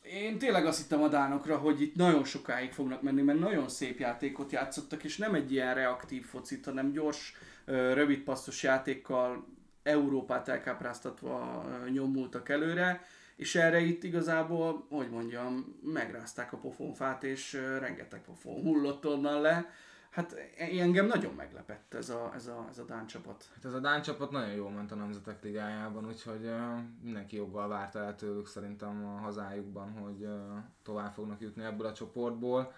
Én 0.03 0.39
tényleg 0.39 0.67
azt 0.67 0.81
hittem 0.83 1.03
a 1.03 1.09
dánokra, 1.09 1.57
hogy 1.57 1.81
itt 1.81 1.95
nagyon 1.95 2.25
sokáig 2.25 2.73
fognak 2.73 3.03
menni, 3.03 3.23
mert 3.23 3.39
nagyon 3.39 3.69
szép 3.69 3.99
játékot 3.99 4.53
játszottak, 4.53 5.05
és 5.05 5.17
nem 5.17 5.35
egy 5.35 5.53
ilyen 5.53 5.75
reaktív 5.75 6.25
focit, 6.25 6.65
hanem 6.65 6.93
gyors, 6.93 7.37
ö, 7.65 7.95
rövid 7.95 8.21
passzos 8.21 8.63
játékkal 8.63 9.47
Európát 9.83 10.49
elkápráztatva 10.49 11.65
nyomultak 11.93 12.49
előre, 12.49 13.05
és 13.37 13.55
erre 13.55 13.81
itt 13.81 14.05
igazából, 14.05 14.87
hogy 14.89 15.11
mondjam, 15.11 15.79
megrázták 15.83 16.53
a 16.53 16.57
pofonfát, 16.57 17.25
és 17.25 17.53
rengeteg 17.79 18.21
pofon 18.21 18.63
hullott 18.63 19.07
onnan 19.07 19.41
le. 19.41 19.71
Hát 20.15 20.33
e- 20.33 20.81
engem 20.81 21.07
nagyon 21.07 21.35
meglepett 21.35 21.95
ez 21.95 22.09
a, 22.09 22.33
ez 22.35 22.47
a, 22.47 22.67
ez 22.71 22.79
a 22.79 22.85
Dán 22.85 23.07
csapat. 23.07 23.49
Hát 23.55 23.65
ez 23.65 23.73
a 23.73 23.79
Dán 23.79 24.03
csapat 24.03 24.31
nagyon 24.31 24.55
jól 24.55 24.71
ment 24.71 24.93
a 24.93 24.95
Nemzetek 24.95 25.43
Ligájában, 25.43 26.07
úgyhogy 26.07 26.45
uh, 26.45 26.79
mindenki 27.03 27.37
joggal 27.37 27.69
várta 27.69 27.99
el 27.99 28.17
tőlük 28.17 28.47
szerintem 28.47 29.07
a 29.07 29.19
hazájukban, 29.19 29.91
hogy 29.91 30.29
tovább 30.83 31.13
fognak 31.13 31.41
jutni 31.41 31.65
ebből 31.65 31.87
a 31.87 31.93
csoportból. 31.93 32.73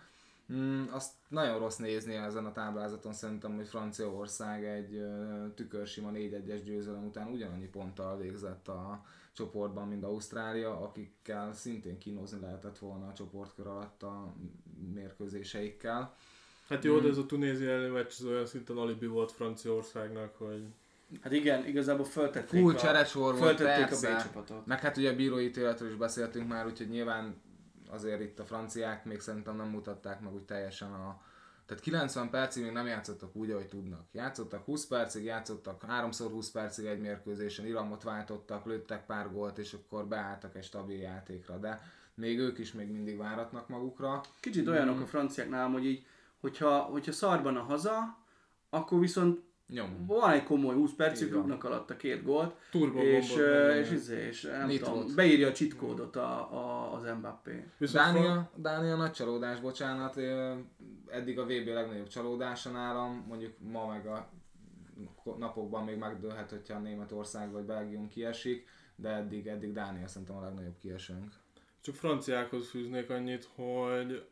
Mm, 0.52 0.84
azt 0.90 1.12
nagyon 1.28 1.58
rossz 1.58 1.76
nézni 1.76 2.14
ezen 2.14 2.46
a 2.46 2.52
táblázaton 2.52 3.12
szerintem, 3.12 3.56
hogy 3.56 3.68
Franciaország 3.68 4.64
egy 4.64 4.94
uh, 4.94 5.54
tükörsima 5.54 6.10
4-1-es 6.12 6.60
győzelem 6.64 7.04
után 7.04 7.28
ugyanannyi 7.28 7.68
ponttal 7.68 8.16
végzett 8.16 8.68
a 8.68 9.04
csoportban, 9.32 9.88
mint 9.88 10.04
Ausztrália, 10.04 10.80
akikkel 10.80 11.52
szintén 11.52 11.98
kínozni 11.98 12.40
lehetett 12.40 12.78
volna 12.78 13.06
a 13.06 13.12
csoportkör 13.12 13.66
alatt 13.66 14.02
a 14.02 14.34
mérkőzéseikkel. 14.94 16.14
Hát 16.68 16.84
jó, 16.84 16.98
de 16.98 17.08
ez 17.08 17.18
a 17.18 17.26
Tunézia 17.26 17.70
elleni 17.70 17.92
meccs 17.92 18.12
az 18.18 18.24
olyan 18.24 18.46
szinten 18.46 18.76
alibi 18.76 19.06
volt 19.06 19.32
Franciaországnak, 19.32 20.34
hogy 20.36 20.62
Hát 21.20 21.32
igen, 21.32 21.66
igazából 21.66 22.04
föltették 22.04 22.60
Full 22.60 22.74
a, 22.74 22.78
cseresor 22.78 23.22
volt, 23.22 23.38
föltették 23.38 23.84
a 23.84 23.88
persze. 23.88 24.14
B 24.14 24.22
csapatot. 24.22 24.66
Meg 24.66 24.80
hát 24.80 24.96
ugye 24.96 25.10
a 25.10 25.16
bírói 25.16 25.44
ítéletről 25.44 25.88
is 25.88 25.96
beszéltünk 25.96 26.48
már, 26.48 26.66
úgyhogy 26.66 26.88
nyilván 26.88 27.40
azért 27.90 28.20
itt 28.20 28.38
a 28.38 28.44
franciák 28.44 29.04
még 29.04 29.20
szerintem 29.20 29.56
nem 29.56 29.68
mutatták 29.68 30.20
meg 30.20 30.34
úgy 30.34 30.42
teljesen 30.42 30.92
a... 30.92 31.20
Tehát 31.66 31.82
90 31.82 32.30
percig 32.30 32.62
még 32.62 32.72
nem 32.72 32.86
játszottak 32.86 33.36
úgy, 33.36 33.50
ahogy 33.50 33.68
tudnak. 33.68 34.06
Játszottak 34.12 34.64
20 34.64 34.86
percig, 34.86 35.24
játszottak 35.24 35.84
3x20 35.88 36.46
percig 36.52 36.84
egy 36.84 37.00
mérkőzésen, 37.00 37.66
iramot 37.66 38.02
váltottak, 38.02 38.66
lőttek 38.66 39.06
pár 39.06 39.32
gólt, 39.32 39.58
és 39.58 39.72
akkor 39.72 40.06
beálltak 40.06 40.56
egy 40.56 40.64
stabil 40.64 40.98
játékra. 40.98 41.58
De 41.58 41.80
még 42.14 42.38
ők 42.38 42.58
is 42.58 42.72
még 42.72 42.88
mindig 42.88 43.16
váratnak 43.16 43.68
magukra. 43.68 44.20
Kicsit 44.40 44.68
olyanok 44.68 45.00
a 45.00 45.06
franciáknál, 45.06 45.68
hogy 45.68 45.86
így, 45.86 46.06
hogyha, 46.46 46.78
hogyha 46.78 47.12
szarban 47.12 47.56
a 47.56 47.62
haza, 47.62 48.18
akkor 48.70 49.00
viszont 49.00 49.40
Nyomunk. 49.68 50.06
van 50.06 50.30
egy 50.30 50.44
komoly 50.44 50.74
20 50.74 50.92
percig, 50.92 51.26
Így 51.26 51.32
van. 51.32 51.40
rúgnak 51.42 51.64
alatt 51.64 51.90
a 51.90 51.96
két 51.96 52.22
gólt, 52.22 52.54
turbo 52.70 53.00
és, 53.00 53.36
és, 53.80 53.90
izé, 53.90 54.26
és 54.26 54.42
nem 54.42 54.66
Nitrót. 54.66 54.98
tudom, 55.00 55.14
beírja 55.14 55.48
a 55.48 55.52
cheat 55.52 55.76
kódot 55.76 56.16
a, 56.16 56.52
a, 56.52 56.92
az 56.94 57.02
Mbappé. 57.18 57.64
Viszont 57.78 58.12
Dánia, 58.12 58.50
Dánia 58.54 58.96
nagy 58.96 59.10
csalódás, 59.10 59.60
bocsánat, 59.60 60.16
eddig 61.06 61.38
a 61.38 61.44
VB 61.44 61.66
legnagyobb 61.66 62.08
csalódása 62.08 62.70
nálam, 62.70 63.24
mondjuk 63.28 63.52
ma 63.58 63.86
meg 63.86 64.06
a 64.06 64.28
napokban 65.38 65.84
még 65.84 65.96
megdőlhet, 65.96 66.50
hogyha 66.50 66.78
Németország 66.78 67.52
vagy 67.52 67.64
Belgium 67.64 68.08
kiesik, 68.08 68.68
de 68.96 69.08
eddig, 69.08 69.46
eddig 69.46 69.72
Dánia 69.72 70.08
szerintem 70.08 70.36
a 70.36 70.40
legnagyobb 70.40 70.78
kiesőnk. 70.78 71.32
Csak 71.80 71.94
franciákhoz 71.94 72.68
fűznék 72.68 73.10
annyit, 73.10 73.48
hogy 73.54 74.26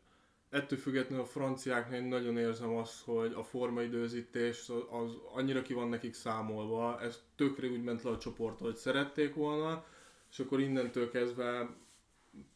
ettől 0.55 0.79
függetlenül 0.79 1.23
a 1.23 1.27
franciáknál 1.27 1.99
én 1.99 2.05
nagyon 2.05 2.37
érzem 2.37 2.75
azt, 2.75 3.03
hogy 3.03 3.33
a 3.33 3.43
formaidőzítés 3.43 4.69
az, 4.69 4.83
az 4.89 5.11
annyira 5.33 5.61
ki 5.61 5.73
van 5.73 5.89
nekik 5.89 6.13
számolva, 6.13 7.01
ez 7.01 7.19
tökre 7.35 7.67
úgy 7.67 7.83
ment 7.83 8.03
le 8.03 8.09
a 8.09 8.17
csoport, 8.17 8.59
hogy 8.59 8.75
szerették 8.75 9.33
volna, 9.33 9.85
és 10.31 10.39
akkor 10.39 10.59
innentől 10.59 11.09
kezdve 11.09 11.69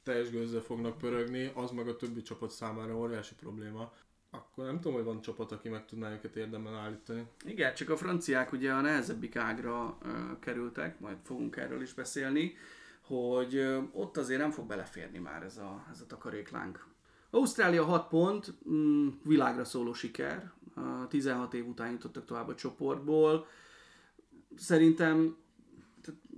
teljes 0.04 0.30
gőzzel 0.30 0.62
fognak 0.62 0.98
pörögni, 0.98 1.52
az 1.56 1.72
meg 1.72 1.88
a 1.88 1.96
többi 1.96 2.22
csapat 2.22 2.52
számára 2.52 2.98
óriási 2.98 3.36
probléma. 3.36 3.94
akkor 4.32 4.66
nem 4.66 4.76
tudom, 4.76 4.94
hogy 4.94 5.04
van 5.04 5.22
csapat, 5.22 5.52
aki 5.52 5.70
meg 5.70 5.86
tudná 5.86 6.12
őket 6.12 6.36
érdemben 6.36 6.76
állítani. 6.76 7.26
Igen, 7.46 7.74
csak 7.74 7.90
a 7.90 7.98
franciák 7.98 8.52
ugye 8.52 8.72
a 8.72 8.82
nehezebbik 8.82 9.36
ágra 9.36 9.98
ö, 10.02 10.10
kerültek, 10.40 11.00
majd 11.00 11.18
fogunk 11.24 11.56
erről 11.56 11.82
is 11.82 11.94
beszélni, 11.94 12.56
hogy 13.02 13.56
ö, 13.56 13.82
ott 13.92 14.18
azért 14.18 14.40
nem 14.40 14.52
fog 14.52 14.68
beleférni 14.68 15.18
már 15.18 15.44
ez 15.44 15.58
a, 15.58 15.86
ez 15.92 16.02
a 16.02 16.06
takaréklánk. 16.06 16.88
Ausztrália 17.32 17.84
6 17.84 18.08
pont, 18.08 18.54
mm, 18.70 19.08
világra 19.24 19.66
szóló 19.66 19.94
siker, 19.94 20.52
Ö, 20.76 20.82
16 21.08 21.54
év 21.54 21.68
után 21.68 21.92
jutottak 21.92 22.26
tovább 22.26 22.48
a 22.48 22.56
csoportból. 22.56 23.48
Szerintem 24.56 25.38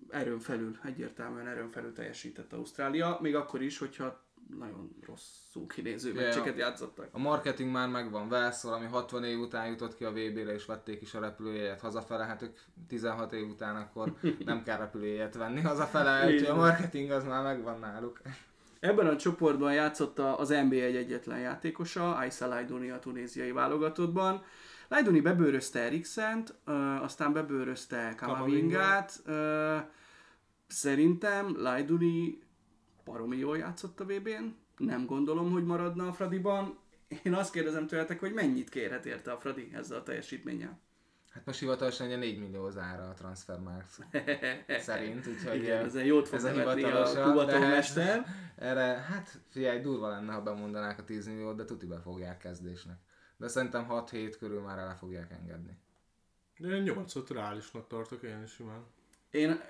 erőn 0.10 0.40
felül, 0.40 0.78
egyértelműen 0.84 1.48
erőn 1.48 1.70
felül 1.72 1.94
teljesített 1.94 2.54
Ausztrália, 2.54 3.18
még 3.22 3.36
akkor 3.36 3.62
is, 3.62 3.78
hogyha 3.78 4.24
nagyon 4.58 4.96
rosszul 5.06 5.68
kinéző 5.68 6.14
Ja. 6.14 6.22
meccseket 6.22 6.58
játszottak. 6.58 7.10
A 7.12 7.20
marketing 7.20 7.72
már 7.72 7.90
megvan, 7.90 8.30
Velszor, 8.30 8.74
ami 8.74 8.86
60 8.86 9.24
év 9.24 9.40
után 9.40 9.68
jutott 9.68 9.96
ki 9.96 10.04
a 10.04 10.10
VB-re, 10.12 10.54
és 10.54 10.66
vették 10.66 11.02
is 11.02 11.14
a 11.14 11.20
repülőjegyet 11.20 11.82
hazafele, 11.82 12.26
hát 12.26 12.42
ők 12.42 12.58
16 12.88 13.34
év 13.34 13.48
után 13.48 13.76
akkor 13.76 14.14
nem 14.46 14.64
kell 14.64 14.78
repülőjegyet 14.78 15.36
venni 15.36 15.62
hazafele, 15.62 16.26
úgyhogy 16.26 16.46
a 16.46 16.56
marketing 16.56 17.12
az 17.12 17.24
már 17.24 17.44
megvan 17.44 17.80
náluk. 17.80 18.22
Ebben 18.82 19.08
a 19.08 19.16
csoportban 19.16 19.74
játszotta 19.74 20.38
az 20.38 20.50
NBA 20.50 20.76
egy 20.76 20.96
egyetlen 20.96 21.40
játékosa, 21.40 22.16
Aisa 22.16 22.48
Lajduni 22.48 22.90
a 22.90 23.00
tunéziai 23.00 23.52
válogatottban. 23.52 24.44
Lajduni 24.88 25.22
bebőrözte 25.22 25.80
Eriksent, 25.80 26.56
aztán 27.02 27.34
bebőrözte 27.34 28.14
Kamavingát. 28.18 29.22
Szerintem 30.68 31.62
Lajduni 31.62 32.40
baromi 33.06 33.38
jól 33.38 33.58
játszott 33.58 34.00
a 34.00 34.06
VB-n. 34.06 34.56
Nem 34.78 35.06
gondolom, 35.06 35.52
hogy 35.52 35.64
maradna 35.64 36.08
a 36.08 36.14
Fradiban. 36.14 36.78
Én 37.24 37.34
azt 37.34 37.52
kérdezem 37.52 37.88
tőletek, 37.88 38.20
hogy 38.20 38.34
mennyit 38.34 38.70
kérhet 38.70 39.06
érte 39.06 39.32
a 39.32 39.38
Fradi 39.38 39.72
ezzel 39.74 39.98
a 39.98 40.04
teljesítménnyel. 40.04 40.80
Hát 41.34 41.46
most 41.46 41.60
hivatalosan 41.60 42.08
ugye 42.08 42.16
4 42.16 42.40
millió 42.40 42.66
az 42.66 42.78
ára 42.78 43.10
a 43.10 43.14
transfermarkt 43.14 44.00
szerint, 44.80 45.28
úgyhogy 45.28 45.56
Igen, 45.56 45.86
ezen 45.86 46.06
jót 46.06 46.28
fog 46.28 46.38
ez 46.38 46.44
a 46.44 46.48
a 46.48 46.52
hivatalosan, 46.74 47.24
Kubatov 47.24 47.60
de- 47.60 47.68
mester. 47.68 48.26
Erre, 48.56 48.84
hát 48.84 49.40
figyelj, 49.50 49.80
durva 49.80 50.10
lenne, 50.10 50.34
ha 50.34 50.42
bemondanák 50.42 51.00
a 51.00 51.04
10 51.04 51.28
milliót, 51.28 51.56
de 51.56 51.66
tuti 51.66 51.86
be 51.86 52.00
fogják 52.00 52.38
kezdésnek. 52.38 52.98
De 53.38 53.48
szerintem 53.48 53.88
6-7 53.90 54.36
körül 54.40 54.62
már 54.62 54.78
el 54.78 54.98
fogják 54.98 55.32
engedni. 55.32 55.78
De 56.58 56.68
én 56.68 56.82
8 56.82 57.30
reálisnak 57.30 57.88
tartok 57.88 58.24
én 58.24 58.44
is 58.44 58.52
simán. 58.52 58.86
Én 59.30 59.62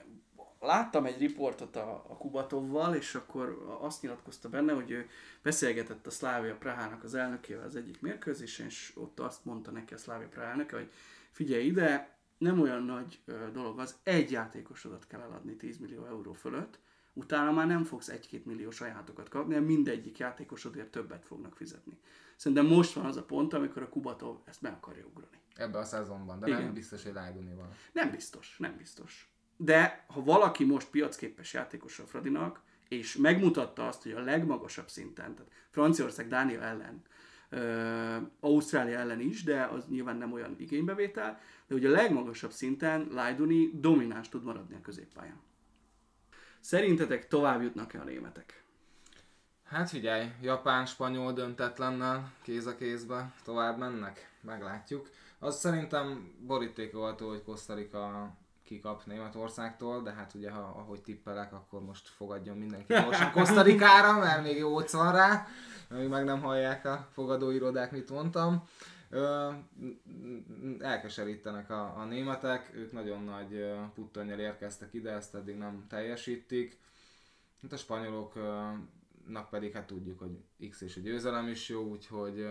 láttam 0.60 1.06
egy 1.06 1.20
riportot 1.20 1.76
a, 1.76 1.94
a 2.08 2.18
Kubatovval, 2.18 2.96
és 2.96 3.16
akkor 3.16 3.78
azt 3.82 4.02
nyilatkozta 4.02 4.50
benne, 4.50 4.74
hogy 4.74 4.92
ő 4.92 5.10
beszélgetett 5.42 6.08
a 6.08 6.12
Szlávia 6.12 6.56
Prahának 6.56 7.04
az 7.04 7.16
elnökével 7.16 7.66
az 7.66 7.76
egyik 7.76 8.02
mérkőzésen, 8.02 8.66
és 8.66 8.94
ott 8.96 9.20
azt 9.20 9.46
mondta 9.46 9.72
neki 9.72 9.94
a 9.94 9.98
Szlávia 9.98 10.28
elnöke, 10.42 10.76
hogy 10.76 10.92
figyelj 11.32 11.66
ide, 11.66 12.18
nem 12.38 12.62
olyan 12.62 12.84
nagy 12.84 13.20
dolog 13.54 13.80
az, 13.80 13.96
egy 14.04 14.32
játékosodat 14.32 15.08
kell 15.08 15.20
eladni 15.20 15.56
10 15.56 15.78
millió 15.78 16.06
euró 16.06 16.34
fölött, 16.34 16.80
utána 17.14 17.52
már 17.52 17.68
nem 17.68 17.84
fogsz 17.84 18.12
1-2 18.14 18.44
millió 18.44 18.72
sajátokat 18.72 19.30
kapni, 19.30 19.54
hanem 19.54 19.68
mindegyik 19.68 20.18
játékosodért 20.18 20.92
többet 20.92 21.26
fognak 21.26 21.56
fizetni. 21.56 22.00
Szerintem 22.36 22.66
most 22.66 22.94
van 22.94 23.06
az 23.06 23.18
a 23.18 23.24
pont, 23.24 23.54
amikor 23.54 23.82
a 23.82 23.90
Kubatov 23.90 24.38
ezt 24.46 24.62
meg 24.62 24.74
akarja 24.74 25.06
ugrani. 25.06 25.38
Ebbe 25.56 25.78
a 25.78 25.84
szezonban, 25.84 26.40
de 26.40 26.48
Igen. 26.48 26.62
nem 26.62 26.74
biztos, 26.74 27.04
hogy 27.04 27.14
Lájdunival. 27.14 27.76
Nem 27.92 28.12
biztos, 28.12 28.56
nem 28.58 28.78
biztos. 28.78 29.34
De 29.58 30.06
ha 30.08 30.24
valaki 30.24 30.64
most 30.64 30.90
piacképes 30.90 31.54
játékos 31.54 32.00
a 32.00 32.06
Fradinak, 32.06 32.62
és 32.88 33.16
megmutatta 33.16 33.88
azt, 33.88 34.04
hogy 34.04 34.12
a 34.12 34.20
legmagasabb 34.20 34.90
szinten, 34.90 35.36
tehát 35.36 35.52
Franciaország, 35.70 36.28
Dánia 36.28 36.62
ellen, 36.62 37.02
Ausztrália 38.40 39.00
ellen 39.00 39.20
is, 39.20 39.44
de 39.44 39.64
az 39.64 39.86
nyilván 39.88 40.18
nem 40.18 40.34
olyan 40.34 40.56
igénybevétel, 40.58 41.40
de 41.68 41.74
hogy 41.74 41.86
a 41.86 41.90
legmagasabb 41.90 42.52
szinten 42.52 43.08
Lajduni 43.12 43.70
domináns 43.74 44.30
tud 44.30 44.44
maradni 44.44 44.76
a 44.76 44.82
középpályán. 44.82 45.40
Szerintetek 46.60 47.28
tovább 47.28 47.62
jutnak-e 47.62 48.00
a 48.00 48.04
németek? 48.04 48.64
Hát 49.64 49.90
figyelj, 49.90 50.26
japán, 50.42 50.86
spanyol 50.86 51.34
döntetlennel 51.34 52.34
kéz 52.42 52.66
a 52.66 52.76
kézbe 52.76 53.34
tovább 53.44 53.78
mennek, 53.78 54.32
meglátjuk. 54.42 55.10
Az 55.40 55.60
szerintem 55.60 56.34
borítékolható, 56.40 57.30
hogy 57.30 57.44
Costa 57.44 57.74
Rica 57.74 58.32
kikap 58.72 59.06
Németországtól, 59.06 60.02
de 60.02 60.12
hát 60.12 60.34
ugye 60.34 60.52
ha, 60.52 60.60
ahogy 60.60 61.02
tippelek, 61.02 61.54
akkor 61.54 61.82
most 61.82 62.08
fogadjon 62.08 62.58
mindenki 62.58 62.94
gyorsan 62.94 63.32
Costa 63.32 63.62
Ricára, 63.62 64.20
mert 64.20 64.44
még 64.44 64.58
jó 64.58 64.80
van 64.92 65.12
rá, 65.12 65.48
még 65.90 66.08
meg 66.08 66.24
nem 66.24 66.42
hallják 66.42 66.86
a 66.86 67.08
fogadóirodák, 67.12 67.92
mit 67.92 68.10
mondtam. 68.10 68.64
Ö, 69.10 69.50
elkeserítenek 70.80 71.70
a, 71.70 71.98
a 71.98 72.06
németek, 72.06 72.72
ők 72.74 72.92
nagyon 72.92 73.24
nagy 73.24 73.54
ö, 73.54 73.76
puttonnyal 73.94 74.40
érkeztek 74.40 74.94
ide, 74.94 75.12
ezt 75.12 75.36
eddig 75.36 75.58
nem 75.58 75.86
teljesítik. 75.90 76.80
Hát 77.62 77.72
a 77.72 77.78
spanyoloknak 77.78 79.50
pedig 79.50 79.74
hát 79.74 79.88
tudjuk, 79.88 80.20
hogy 80.20 80.44
X 80.70 80.82
és 80.82 80.98
a 80.98 81.02
győzelem 81.02 81.48
is 81.48 81.70
jó, 81.70 81.84
úgyhogy 81.84 82.48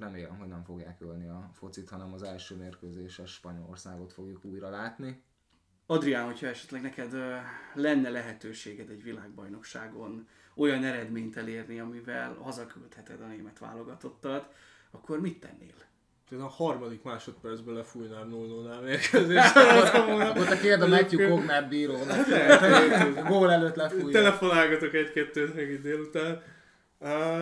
remélem, 0.00 0.38
hogy 0.38 0.48
nem 0.48 0.64
fogják 0.64 1.00
ölni 1.00 1.28
a 1.28 1.50
focit, 1.52 1.90
hanem 1.90 2.12
az 2.12 2.22
első 2.22 2.56
mérkőzéses 2.56 3.32
Spanyolországot 3.32 4.12
fogjuk 4.12 4.44
újra 4.44 4.70
látni. 4.70 5.26
Adrián, 5.90 6.24
hogyha 6.24 6.46
esetleg 6.46 6.82
neked 6.82 7.12
lenne 7.74 8.10
lehetőséged 8.10 8.90
egy 8.90 9.02
világbajnokságon 9.02 10.28
olyan 10.54 10.84
eredményt 10.84 11.36
elérni, 11.36 11.80
amivel 11.80 12.34
hazaküldheted 12.42 13.20
a 13.20 13.26
német 13.26 13.58
válogatottat, 13.58 14.52
akkor 14.90 15.20
mit 15.20 15.40
tennél? 15.40 15.74
Tehát 16.28 16.44
a 16.44 16.48
harmadik 16.48 17.02
másodpercben 17.02 17.74
lefújnám 17.74 18.30
0-0-nál 18.32 18.82
mérkőzést. 18.84 19.54
te 20.48 20.58
kérd 20.60 20.82
a 20.82 20.86
Matthew 20.86 21.28
Kognár 21.28 21.68
bírónak, 21.68 22.26
gól 23.30 23.52
előtt 23.52 23.74
lefújja. 23.74 24.20
Telefonálgatok 24.20 24.94
egy-kettőt 24.94 25.54
még 25.54 25.70
itt 25.70 25.82
délután. 25.82 26.42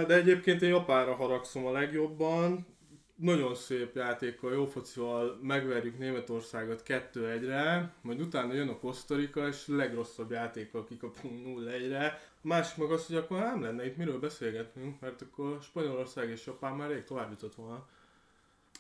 De 0.07 0.15
egyébként 0.15 0.63
én 0.63 0.69
Japánra 0.69 1.15
haragszom 1.15 1.67
a 1.67 1.73
legjobban. 1.73 2.76
Nagyon 3.17 3.55
szép 3.55 3.95
játékkal, 3.95 4.53
jó 4.53 4.67
focival 4.67 5.39
megverjük 5.43 5.99
Németországot 5.99 6.83
2-1-re, 6.87 7.93
majd 8.01 8.21
utána 8.21 8.53
jön 8.53 8.69
a 8.69 8.79
Costa 8.79 9.17
Rica, 9.17 9.47
és 9.47 9.67
legrosszabb 9.67 10.31
játékkal 10.31 10.85
kikapunk 10.85 11.47
0-1-re. 11.47 12.21
A 12.43 12.47
másik 12.47 12.77
meg 12.77 12.91
az, 12.91 13.07
hogy 13.07 13.17
akkor 13.17 13.39
nem 13.39 13.63
lenne 13.63 13.87
itt 13.87 13.97
miről 13.97 14.19
beszélgetnünk, 14.19 15.01
mert 15.01 15.23
akkor 15.23 15.59
Spanyolország 15.63 16.29
és 16.29 16.47
Japán 16.47 16.75
már 16.75 16.91
rég 16.91 17.05
tovább 17.05 17.31
jutott 17.31 17.55
volna. 17.55 17.87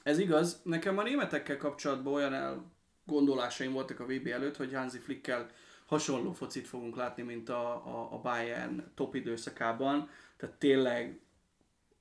Ez 0.03 0.18
igaz, 0.18 0.61
nekem 0.62 0.99
a 0.99 1.03
németekkel 1.03 1.57
kapcsolatban 1.57 2.12
olyan 2.12 2.62
elgondolásaim 3.07 3.72
voltak 3.72 4.01
a 4.01 4.07
VB 4.07 4.26
előtt, 4.26 4.57
hogy 4.57 4.74
Hansi 4.74 4.99
Flickkel 4.99 5.51
hasonló 5.87 6.32
focit 6.32 6.66
fogunk 6.66 6.97
látni, 6.97 7.22
mint 7.22 7.49
a, 7.49 7.70
a, 7.70 8.09
a 8.12 8.18
Bayern 8.18 8.84
top 8.95 9.14
időszakában. 9.14 10.09
Tehát 10.37 10.55
tényleg 10.55 11.20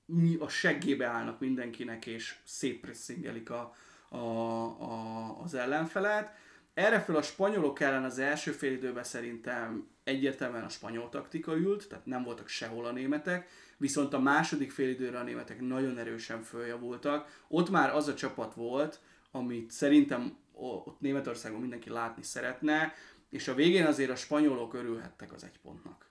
mi- 0.06 0.38
a 0.40 0.48
seggébe 0.48 1.06
állnak 1.06 1.40
mindenkinek, 1.40 2.06
és 2.06 2.36
szétpressingelik 2.44 3.50
a, 3.50 3.76
a, 4.10 4.18
a, 4.18 5.42
az 5.42 5.54
ellenfelet. 5.54 6.34
Erre 6.74 7.00
fel 7.00 7.16
a 7.16 7.22
spanyolok 7.22 7.80
ellen 7.80 8.04
az 8.04 8.20
első 8.20 8.52
fél 8.52 8.72
időben 8.72 9.04
szerintem 9.04 9.88
egyértelműen 10.04 10.64
a 10.64 10.70
spanyol 10.70 11.10
taktika 11.10 11.56
ült, 11.56 11.88
tehát 11.88 12.06
nem 12.06 12.24
voltak 12.24 12.48
sehol 12.48 12.86
a 12.86 12.92
németek, 12.92 13.50
viszont 13.78 14.14
a 14.14 14.20
második 14.20 14.72
fél 14.72 14.90
időre 14.90 15.20
a 15.20 15.24
németek 15.24 15.62
nagyon 15.62 15.98
erősen 15.98 16.42
följavultak. 16.42 17.44
Ott 17.48 17.70
már 17.70 17.96
az 17.96 18.08
a 18.08 18.14
csapat 18.14 18.54
volt, 18.54 19.00
amit 19.32 19.72
szerintem 19.72 20.38
ott 20.54 21.00
Németországon 21.00 21.60
mindenki 21.60 21.90
látni 21.90 22.24
szeretne, 22.24 22.94
és 23.30 23.48
a 23.48 23.54
végén 23.54 23.86
azért 23.86 24.10
a 24.10 24.16
spanyolok 24.16 24.74
örülhettek 24.74 25.34
az 25.34 25.44
egy 25.44 25.60
pontnak. 25.60 26.05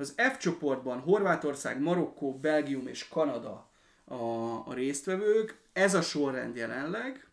Az 0.00 0.14
F 0.16 0.38
csoportban 0.38 1.00
Horvátország, 1.00 1.80
Marokkó, 1.80 2.38
Belgium 2.38 2.86
és 2.86 3.08
Kanada 3.08 3.70
a, 4.04 4.14
a 4.66 4.74
résztvevők. 4.74 5.58
Ez 5.72 5.94
a 5.94 6.02
sorrend 6.02 6.56
jelenleg. 6.56 7.28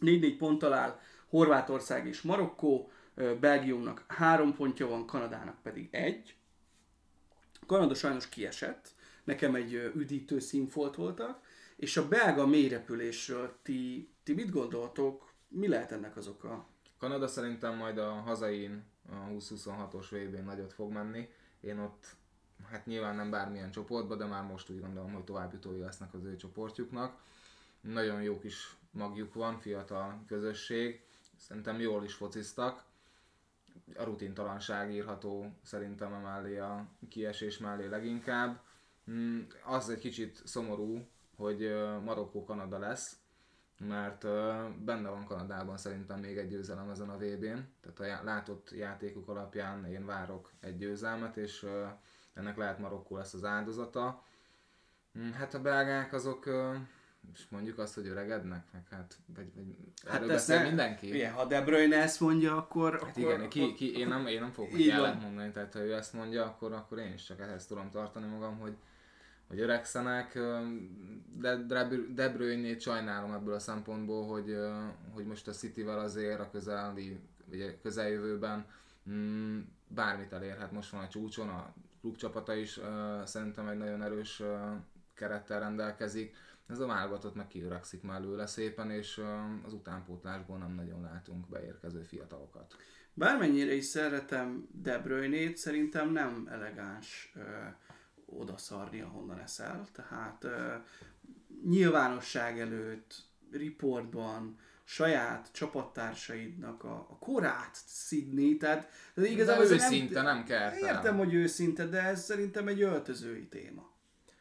4-4 0.00 0.34
ponttal 0.38 0.72
áll 0.72 0.98
Horvátország 1.28 2.06
és 2.06 2.22
Marokkó, 2.22 2.90
Belgiumnak 3.40 4.04
három 4.08 4.54
pontja 4.54 4.86
van, 4.88 5.06
Kanadának 5.06 5.62
pedig 5.62 5.88
egy. 5.90 6.36
Kanada 7.66 7.94
sajnos 7.94 8.28
kiesett, 8.28 8.88
nekem 9.24 9.54
egy 9.54 9.92
üdítő 9.94 10.38
színfolt 10.38 10.94
voltak, 10.94 11.40
és 11.76 11.96
a 11.96 12.08
belga 12.08 12.46
mélyrepülésről 12.46 13.56
ti, 13.62 14.08
ti 14.22 14.32
mit 14.32 14.50
gondoltok, 14.50 15.32
mi 15.48 15.68
lehet 15.68 15.92
ennek 15.92 16.16
az 16.16 16.28
oka? 16.28 16.66
Kanada 16.98 17.26
szerintem 17.26 17.76
majd 17.76 17.98
a 17.98 18.10
hazain 18.10 18.84
a 19.08 19.14
2026-os 19.14 20.06
vb 20.10 20.44
nagyot 20.44 20.72
fog 20.72 20.92
menni. 20.92 21.28
Én 21.64 21.78
ott, 21.78 22.16
hát 22.70 22.86
nyilván 22.86 23.16
nem 23.16 23.30
bármilyen 23.30 23.70
csoportba, 23.70 24.16
de 24.16 24.24
már 24.24 24.42
most 24.42 24.70
úgy 24.70 24.80
gondolom, 24.80 25.12
hogy 25.12 25.24
továbbjutói 25.24 25.78
lesznek 25.78 26.14
az 26.14 26.24
ő 26.24 26.36
csoportjuknak. 26.36 27.22
Nagyon 27.80 28.22
jó 28.22 28.38
kis 28.38 28.76
magjuk 28.90 29.34
van, 29.34 29.58
fiatal 29.58 30.24
közösség. 30.26 31.02
Szerintem 31.36 31.80
jól 31.80 32.04
is 32.04 32.14
fociztak. 32.14 32.84
A 33.96 34.02
rutintalanság 34.02 34.92
írható 34.92 35.52
szerintem 35.62 36.12
a 36.12 36.18
mellé 36.18 36.58
a 36.58 36.86
kiesés 37.08 37.58
mellé 37.58 37.86
leginkább. 37.86 38.60
Mm, 39.10 39.40
Az 39.64 39.88
egy 39.88 39.98
kicsit 39.98 40.42
szomorú 40.44 41.06
hogy 41.36 41.74
Marokkó-Kanada 42.04 42.78
lesz, 42.78 43.16
mert 43.78 44.22
benne 44.84 45.08
van 45.08 45.24
Kanadában 45.24 45.76
szerintem 45.76 46.20
még 46.20 46.36
egy 46.36 46.48
győzelem 46.48 46.90
ezen 46.90 47.08
a 47.08 47.16
VB-n, 47.16 47.58
tehát 47.80 48.20
a 48.20 48.24
látott 48.24 48.70
játékuk 48.70 49.28
alapján 49.28 49.84
én 49.84 50.06
várok 50.06 50.50
egy 50.60 50.76
győzelmet, 50.76 51.36
és 51.36 51.66
ennek 52.34 52.56
lehet 52.56 52.78
Marokkó 52.78 53.16
lesz 53.16 53.34
az 53.34 53.44
áldozata. 53.44 54.22
Hm, 55.12 55.30
hát 55.30 55.54
a 55.54 55.60
belgák 55.60 56.12
azok 56.12 56.46
és 57.32 57.44
mondjuk 57.48 57.78
azt, 57.78 57.94
hogy 57.94 58.06
öregednek, 58.06 58.64
meg 58.72 58.82
hát, 58.90 59.18
vagy, 59.34 59.52
vagy 59.54 59.64
hát 60.06 60.26
beszél 60.26 60.58
ne, 60.58 60.64
mindenki. 60.64 61.14
Igen, 61.14 61.32
ha 61.32 61.44
De 61.44 61.62
Bruyne 61.62 61.96
ezt 61.96 62.20
mondja, 62.20 62.56
akkor... 62.56 62.92
Hát 62.92 63.02
akkor, 63.02 63.22
igen, 63.22 63.48
ki, 63.48 63.74
ki, 63.74 63.98
én 63.98 64.08
nem, 64.08 64.26
én 64.26 64.40
nem 64.40 64.52
fogok 64.52 64.80
ellent 64.80 65.22
mondani, 65.22 65.50
tehát 65.50 65.72
ha 65.72 65.80
ő 65.80 65.94
ezt 65.94 66.12
mondja, 66.12 66.44
akkor, 66.44 66.72
akkor 66.72 66.98
én 66.98 67.12
is 67.12 67.24
csak 67.24 67.40
ehhez 67.40 67.66
tudom 67.66 67.90
tartani 67.90 68.26
magam, 68.26 68.58
hogy, 68.58 68.76
hogy 69.48 69.60
öregszenek, 69.60 70.38
de 71.38 71.56
De 72.14 72.28
Bruyne-t 72.28 72.80
sajnálom 72.80 73.32
ebből 73.32 73.54
a 73.54 73.58
szempontból, 73.58 74.26
hogy, 74.26 74.56
hogy 75.10 75.26
most 75.26 75.48
a 75.48 75.52
City-vel 75.52 75.98
azért 75.98 76.40
a 76.40 76.50
közeli, 76.50 77.20
vagy 77.50 77.78
közeljövőben 77.82 78.66
mm, 79.10 79.60
bármit 79.88 80.32
elérhet. 80.32 80.72
Most 80.72 80.90
van 80.90 81.02
a 81.02 81.08
csúcson, 81.08 81.48
a 81.48 81.74
klubcsapata 82.00 82.54
is 82.54 82.80
szerintem 83.24 83.68
egy 83.68 83.78
nagyon 83.78 84.02
erős 84.02 84.42
kerettel 85.14 85.60
rendelkezik 85.60 86.34
ez 86.66 86.80
a 86.80 86.86
válogatott 86.86 87.34
meg 87.34 87.46
kiöregszik 87.46 88.02
mellőle 88.02 88.46
szépen, 88.46 88.90
és 88.90 89.20
az 89.64 89.72
utánpótlásból 89.72 90.58
nem 90.58 90.74
nagyon 90.74 91.00
látunk 91.00 91.48
beérkező 91.48 92.02
fiatalokat. 92.02 92.74
Bármennyire 93.14 93.74
is 93.74 93.84
szeretem 93.84 94.68
De 94.82 94.98
Bruyne-t, 94.98 95.56
szerintem 95.56 96.10
nem 96.10 96.48
elegáns 96.50 97.32
ö, 98.26 98.36
odaszarni, 98.36 99.00
ahonnan 99.00 99.38
eszel. 99.38 99.86
Tehát 99.92 100.46
nyilvánosság 101.64 102.60
előtt, 102.60 103.22
riportban, 103.50 104.58
saját 104.84 105.48
csapattársaidnak 105.52 106.84
a, 106.84 107.06
a 107.10 107.18
korát 107.18 107.76
szidni, 107.86 108.56
tehát 108.56 108.90
de 109.14 109.26
igazából 109.26 109.66
de 109.66 109.74
őszinte, 109.74 110.22
nem, 110.22 110.36
nem 110.36 110.44
kell. 110.44 110.72
Értem, 110.76 111.18
hogy 111.18 111.34
őszinte, 111.34 111.86
de 111.86 112.02
ez 112.02 112.24
szerintem 112.24 112.68
egy 112.68 112.82
öltözői 112.82 113.48
téma. 113.48 113.92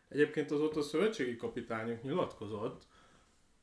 Egyébként 0.10 0.52
az 0.52 0.60
ott 0.60 0.76
a 0.76 0.82
szövetségi 0.82 1.36
kapitányok 1.36 2.04
nyilatkozott, 2.04 2.84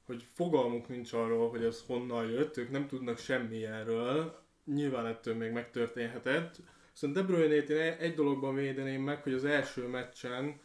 hogy 0.06 0.26
fogalmuk 0.34 0.88
nincs 0.88 1.12
arról, 1.12 1.50
hogy 1.50 1.64
ez 1.64 1.82
honnan 1.86 2.26
jött, 2.26 2.56
ők 2.56 2.70
nem 2.70 2.86
tudnak 2.86 3.18
semmi 3.18 3.64
erről, 3.64 4.42
nyilván 4.64 5.06
ettől 5.06 5.34
még 5.34 5.52
megtörténhetett. 5.52 6.56
Viszont 7.00 7.18
De 7.18 7.22
bruyne 7.22 7.54
én 7.54 7.96
egy 7.98 8.14
dologban 8.14 8.54
védeném 8.54 9.02
meg, 9.02 9.22
hogy 9.22 9.32
az 9.32 9.44
első 9.44 9.86
meccsen, 9.86 10.60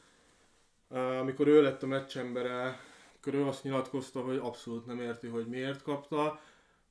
amikor 1.20 1.48
ő 1.48 1.62
lett 1.62 1.84
a 1.84 1.88
meccsembere, 1.88 2.80
ő 3.26 3.46
azt 3.46 3.64
nyilatkozta, 3.64 4.22
hogy 4.22 4.38
abszolút 4.38 4.86
nem 4.86 5.00
érti, 5.00 5.28
hogy 5.28 5.48
miért 5.48 5.82
kapta, 5.82 6.40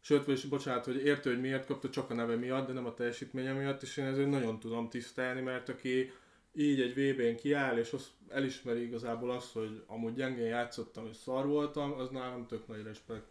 sőt, 0.00 0.24
vagy 0.24 0.46
bocsánat, 0.48 0.84
hogy 0.84 1.04
érti, 1.04 1.28
hogy 1.28 1.40
miért 1.40 1.66
kapta, 1.66 1.90
csak 1.90 2.10
a 2.10 2.14
neve 2.14 2.36
miatt, 2.36 2.66
de 2.66 2.72
nem 2.72 2.86
a 2.86 2.94
teljesítménye 2.94 3.52
miatt, 3.52 3.82
és 3.82 3.96
én 3.96 4.04
ezért 4.04 4.30
nagyon 4.30 4.60
tudom 4.60 4.88
tisztelni, 4.88 5.40
mert 5.40 5.68
aki 5.68 6.12
így 6.54 6.80
egy 6.80 6.94
VB-n 6.94 7.36
kiáll, 7.36 7.78
és 7.78 7.92
azt 7.92 8.08
elismeri 8.28 8.82
igazából 8.82 9.30
azt, 9.30 9.52
hogy 9.52 9.82
amúgy 9.86 10.14
gyengén 10.14 10.46
játszottam 10.46 11.06
és 11.06 11.16
szar 11.16 11.46
voltam, 11.46 11.92
az 11.92 12.10
nálam 12.10 12.46
tök 12.46 12.66
nagy 12.68 12.82
respekt. 12.82 13.26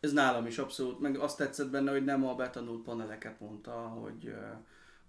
Ez 0.00 0.12
nálam 0.12 0.46
is 0.46 0.58
abszolút, 0.58 1.00
meg 1.00 1.16
azt 1.16 1.36
tetszett 1.36 1.70
benne, 1.70 1.90
hogy 1.90 2.04
nem 2.04 2.26
a 2.26 2.34
betanult 2.34 2.82
paneleket 2.82 3.40
mondta, 3.40 3.72
hogy, 3.72 4.32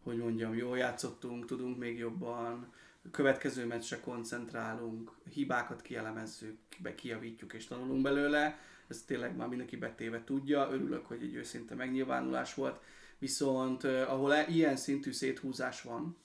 hogy 0.04 0.18
mondjam, 0.18 0.56
jól 0.56 0.78
játszottunk, 0.78 1.45
tudunk 1.45 1.78
még 1.78 1.97
jobban, 1.97 2.74
következő 3.12 3.66
meccsre 3.66 4.00
koncentrálunk, 4.00 5.12
hibákat 5.34 5.82
kielemezzük, 5.82 6.58
be 6.80 6.95
kijavítjuk 6.95 7.54
és 7.54 7.68
tanulunk 7.68 8.02
belőle. 8.02 8.60
Ezt 8.88 9.08
tényleg 9.08 9.36
már 9.36 9.47
mindenki 9.47 9.76
betéve 9.78 10.24
tudja, 10.24 10.70
örülök, 10.72 11.06
hogy 11.06 11.24
egy 11.24 11.36
őszinte 11.36 11.76
megnyilvánulás 11.76 12.54
volt. 12.54 12.82
Viszont 13.18 13.84
ahol 13.84 14.34
e- 14.34 14.47
ilyen 14.47 14.76
szintű 14.76 15.12
széthúzás 15.12 15.82
van, 15.82 16.18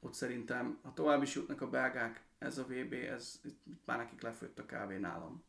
ott 0.00 0.14
szerintem, 0.14 0.78
ha 0.82 0.92
tovább 0.94 1.22
is 1.22 1.34
jutnak 1.34 1.60
a 1.60 1.70
belgák, 1.70 2.22
ez 2.38 2.58
a 2.58 2.66
VB, 2.66 2.92
ez 2.92 3.40
már 3.84 3.98
nekik 3.98 4.22
lefőtt 4.22 4.58
a 4.58 4.66
kávé 4.66 4.96
nálam. 4.96 5.44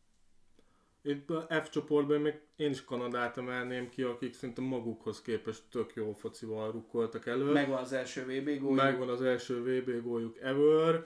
Itt 1.06 1.30
a 1.30 1.48
F 1.64 1.70
csoportban 1.70 2.22
még 2.22 2.34
én 2.56 2.70
is 2.70 2.84
Kanadát 2.84 3.38
emelném 3.38 3.90
ki, 3.90 4.02
akik 4.02 4.34
szerintem 4.34 4.64
magukhoz 4.64 5.22
képest 5.22 5.64
tök 5.72 5.92
jó 5.96 6.12
focival 6.12 6.72
rukkoltak 6.72 7.26
elő. 7.26 7.52
Megvan 7.52 7.78
az 7.78 7.94
első 7.94 8.22
VB 8.22 8.60
góljuk. 8.60 8.84
Megvan 8.84 9.10
az 9.10 9.22
első 9.22 9.62
VB 9.62 10.04
góljuk 10.04 10.38
ever. 10.42 11.06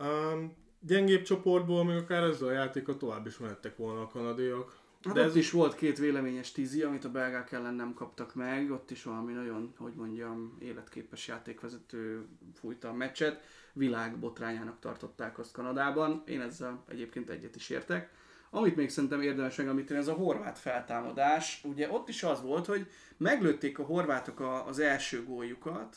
Um, 0.00 0.56
gyengébb 0.80 1.22
csoportból 1.22 1.84
még 1.84 1.96
akár 1.96 2.22
ezzel 2.22 2.48
a 2.48 2.52
játékkal 2.52 2.96
tovább 2.96 3.26
is 3.26 3.38
mehettek 3.38 3.76
volna 3.76 4.00
a 4.00 4.06
kanadiak. 4.06 4.76
Hát 5.02 5.14
De 5.14 5.22
ez 5.22 5.36
is 5.36 5.50
volt 5.50 5.74
két 5.74 5.98
véleményes 5.98 6.52
tízi, 6.52 6.82
amit 6.82 7.04
a 7.04 7.10
belgák 7.10 7.52
ellen 7.52 7.74
nem 7.74 7.94
kaptak 7.94 8.34
meg, 8.34 8.70
ott 8.70 8.90
is 8.90 9.02
valami 9.02 9.32
nagyon, 9.32 9.74
hogy 9.76 9.92
mondjam, 9.94 10.56
életképes 10.60 11.28
játékvezető 11.28 12.26
fújta 12.54 12.88
a 12.88 12.92
meccset, 12.92 13.42
világ 13.72 14.18
botrányának 14.18 14.78
tartották 14.80 15.38
azt 15.38 15.52
Kanadában, 15.52 16.22
én 16.26 16.40
ezzel 16.40 16.84
egyébként 16.88 17.30
egyet 17.30 17.56
is 17.56 17.70
értek. 17.70 18.10
Amit 18.50 18.76
még 18.76 18.90
szerintem 18.90 19.20
érdemes 19.22 19.56
megemlíteni, 19.56 19.98
ez 19.98 20.08
a 20.08 20.12
horvát 20.12 20.58
feltámadás. 20.58 21.60
Ugye 21.64 21.90
ott 21.90 22.08
is 22.08 22.22
az 22.22 22.42
volt, 22.42 22.66
hogy 22.66 22.90
meglőtték 23.16 23.78
a 23.78 23.84
horvátok 23.84 24.40
a, 24.40 24.66
az 24.66 24.78
első 24.78 25.24
góljukat, 25.24 25.96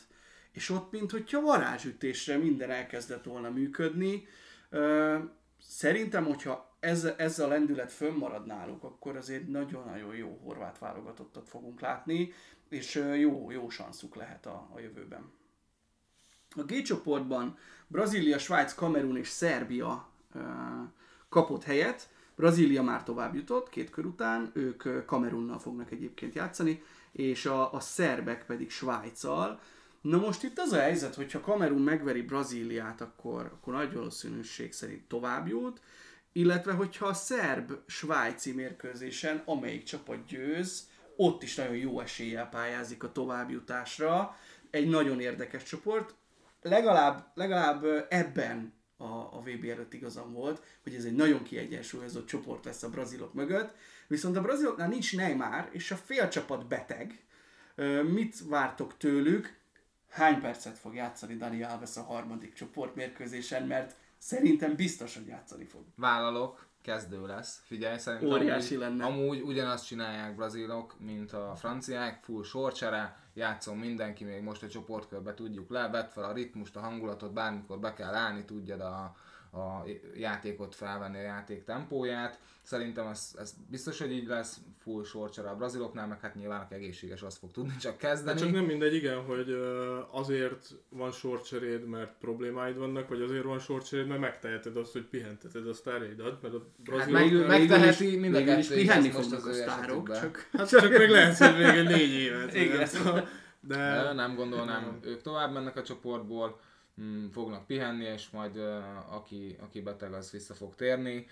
és 0.52 0.70
ott, 0.70 0.90
mint 0.90 1.10
hogyha 1.10 1.40
varázsütésre 1.40 2.36
minden 2.36 2.70
elkezdett 2.70 3.24
volna 3.24 3.50
működni. 3.50 4.26
Szerintem, 5.60 6.24
hogyha 6.24 6.76
ez, 6.80 7.04
ez 7.04 7.38
a 7.38 7.46
lendület 7.48 7.92
fönnmarad 7.92 8.46
náluk, 8.46 8.84
akkor 8.84 9.16
azért 9.16 9.48
nagyon-nagyon 9.48 10.14
jó 10.14 10.40
horvát 10.44 10.78
válogatottat 10.78 11.48
fogunk 11.48 11.80
látni, 11.80 12.32
és 12.68 12.94
jó, 13.18 13.50
jó 13.50 13.68
sanszuk 13.68 14.14
lehet 14.14 14.46
a, 14.46 14.68
a 14.74 14.80
jövőben. 14.80 15.32
A 16.56 16.62
G 16.62 16.82
csoportban 16.82 17.58
Brazília, 17.86 18.38
Svájc, 18.38 18.74
Kamerun 18.74 19.16
és 19.16 19.28
Szerbia 19.28 20.08
kapott 21.28 21.64
helyet. 21.64 22.08
Brazília 22.36 22.82
már 22.82 23.02
tovább 23.02 23.34
jutott 23.34 23.68
két 23.68 23.90
kör 23.90 24.04
után, 24.04 24.50
ők 24.54 25.06
Kamerunnal 25.06 25.58
fognak 25.58 25.90
egyébként 25.90 26.34
játszani, 26.34 26.82
és 27.12 27.46
a, 27.46 27.72
a 27.72 27.80
szerbek 27.80 28.46
pedig 28.46 28.70
Svájccal. 28.70 29.60
Na 30.00 30.18
most 30.18 30.42
itt 30.42 30.58
az 30.58 30.72
a 30.72 30.80
helyzet, 30.80 31.14
hogyha 31.14 31.40
Kamerun 31.40 31.82
megveri 31.82 32.22
Brazíliát, 32.22 33.00
akkor, 33.00 33.50
akkor 33.54 33.74
nagy 33.74 33.92
valószínűség 33.92 34.72
szerint 34.72 35.08
tovább 35.08 35.48
jut, 35.48 35.80
illetve 36.32 36.72
hogyha 36.72 37.06
a 37.06 37.14
szerb-svájci 37.14 38.52
mérkőzésen 38.52 39.42
amelyik 39.44 39.82
csapat 39.82 40.26
győz, 40.26 40.88
ott 41.16 41.42
is 41.42 41.54
nagyon 41.54 41.76
jó 41.76 42.00
eséllyel 42.00 42.48
pályázik 42.48 43.02
a 43.02 43.12
továbbjutásra. 43.12 44.36
Egy 44.70 44.88
nagyon 44.88 45.20
érdekes 45.20 45.62
csoport. 45.62 46.14
Legalább, 46.62 47.26
legalább 47.34 48.06
ebben 48.08 48.72
a, 49.02 49.36
a 49.36 49.40
VB 49.40 49.64
előtt 49.64 49.92
igazam 49.92 50.32
volt, 50.32 50.62
hogy 50.82 50.94
ez 50.94 51.04
egy 51.04 51.14
nagyon 51.14 51.42
kiegyensúlyozott 51.42 52.26
csoport 52.26 52.64
lesz 52.64 52.82
a 52.82 52.90
brazilok 52.90 53.34
mögött, 53.34 53.74
viszont 54.06 54.36
a 54.36 54.42
braziloknál 54.42 54.88
nincs 54.88 55.16
Neymar, 55.16 55.68
és 55.70 55.90
a 55.90 55.96
fél 55.96 56.28
csapat 56.28 56.66
beteg. 56.66 57.24
Mit 58.12 58.48
vártok 58.48 58.96
tőlük? 58.96 59.60
Hány 60.08 60.40
percet 60.40 60.78
fog 60.78 60.94
játszani 60.94 61.36
Dani 61.36 61.62
Alves 61.62 61.96
a 61.96 62.02
harmadik 62.02 62.52
csoportmérkőzésen, 62.52 63.66
mert 63.66 63.96
Szerintem 64.22 64.76
biztos, 64.76 65.14
hogy 65.16 65.26
játszani 65.26 65.64
fog. 65.64 65.82
Vállalok, 65.96 66.66
kezdő 66.82 67.26
lesz. 67.26 67.62
Figyelj, 67.64 67.98
szerintem 67.98 68.28
Óriási 68.28 68.74
amúgy, 68.74 68.88
lenne. 68.88 69.04
amúgy 69.04 69.40
ugyanazt 69.40 69.86
csinálják 69.86 70.34
brazilok, 70.34 70.96
mint 71.00 71.32
a 71.32 71.54
franciák, 71.56 72.22
full 72.24 72.42
sorcsere, 72.42 73.21
játszom 73.34 73.78
mindenki, 73.78 74.24
még 74.24 74.42
most 74.42 74.62
a 74.62 74.68
csoportkörbe 74.68 75.34
tudjuk 75.34 75.70
le, 75.70 75.88
vedd 75.88 76.06
fel 76.06 76.24
a 76.24 76.32
ritmust, 76.32 76.76
a 76.76 76.80
hangulatot, 76.80 77.32
bármikor 77.32 77.78
be 77.78 77.92
kell 77.94 78.14
állni, 78.14 78.44
tudjad 78.44 78.80
a, 78.80 79.16
a 79.52 79.84
játékot 80.16 80.74
felvenni, 80.74 81.18
a 81.18 81.22
játék 81.22 81.64
tempóját. 81.64 82.38
Szerintem 82.62 83.06
ez, 83.06 83.34
ez 83.38 83.54
biztos, 83.70 83.98
hogy 83.98 84.12
így 84.12 84.26
lesz, 84.26 84.60
full 84.78 85.04
sorcsere 85.04 85.48
a 85.48 85.56
braziloknál, 85.56 86.06
meg 86.06 86.20
hát 86.20 86.34
nyilván 86.34 86.60
aki 86.60 86.74
egészséges, 86.74 87.22
azt 87.22 87.38
fog 87.38 87.50
tudni 87.50 87.76
csak 87.76 87.98
kezdeni. 87.98 88.30
Hát 88.30 88.38
csak 88.38 88.52
nem 88.54 88.64
mindegy, 88.64 88.94
igen, 88.94 89.24
hogy 89.24 89.56
azért 90.10 90.74
van 90.88 91.10
sorcseréd, 91.10 91.84
mert 91.86 92.12
problémáid 92.20 92.76
vannak, 92.76 93.08
vagy 93.08 93.20
azért 93.20 93.44
van 93.44 93.58
sorcseréd, 93.58 94.06
mert 94.06 94.20
megteheted 94.20 94.76
azt, 94.76 94.92
hogy 94.92 95.04
pihenteted 95.04 95.68
a 95.68 95.72
sztárédat, 95.72 96.42
mert 96.42 96.54
a 96.54 96.66
brazilok... 96.76 97.20
Hát 97.20 97.30
meg, 97.30 97.46
megteheti 97.46 98.16
mind 98.16 98.34
a 98.34 98.44
kettő, 98.44 98.74
pihenni 98.74 99.08
most 99.08 99.32
az 99.32 99.46
a 99.46 99.52
sztárok, 99.52 100.20
csak... 100.20 100.48
Hát 100.52 100.68
csak 100.68 100.90
meg 100.90 101.10
lehet, 101.10 101.36
hogy 101.36 101.56
még 101.56 101.66
egy 101.66 101.86
négy 101.86 102.12
évet. 102.12 102.54
Igen. 102.54 102.88
De... 103.60 103.76
De 103.76 104.12
nem 104.12 104.34
gondolnám, 104.34 104.98
ők 105.02 105.22
tovább 105.22 105.52
mennek 105.52 105.76
a 105.76 105.82
csoportból 105.82 106.60
fognak 107.30 107.66
pihenni, 107.66 108.04
és 108.04 108.30
majd 108.30 108.56
aki, 109.10 109.56
aki 109.60 109.80
beteg, 109.80 110.12
az 110.12 110.30
vissza 110.30 110.54
fog 110.54 110.74
térni. 110.74 111.26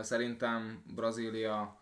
Szerintem 0.00 0.82
Brazília 0.94 1.80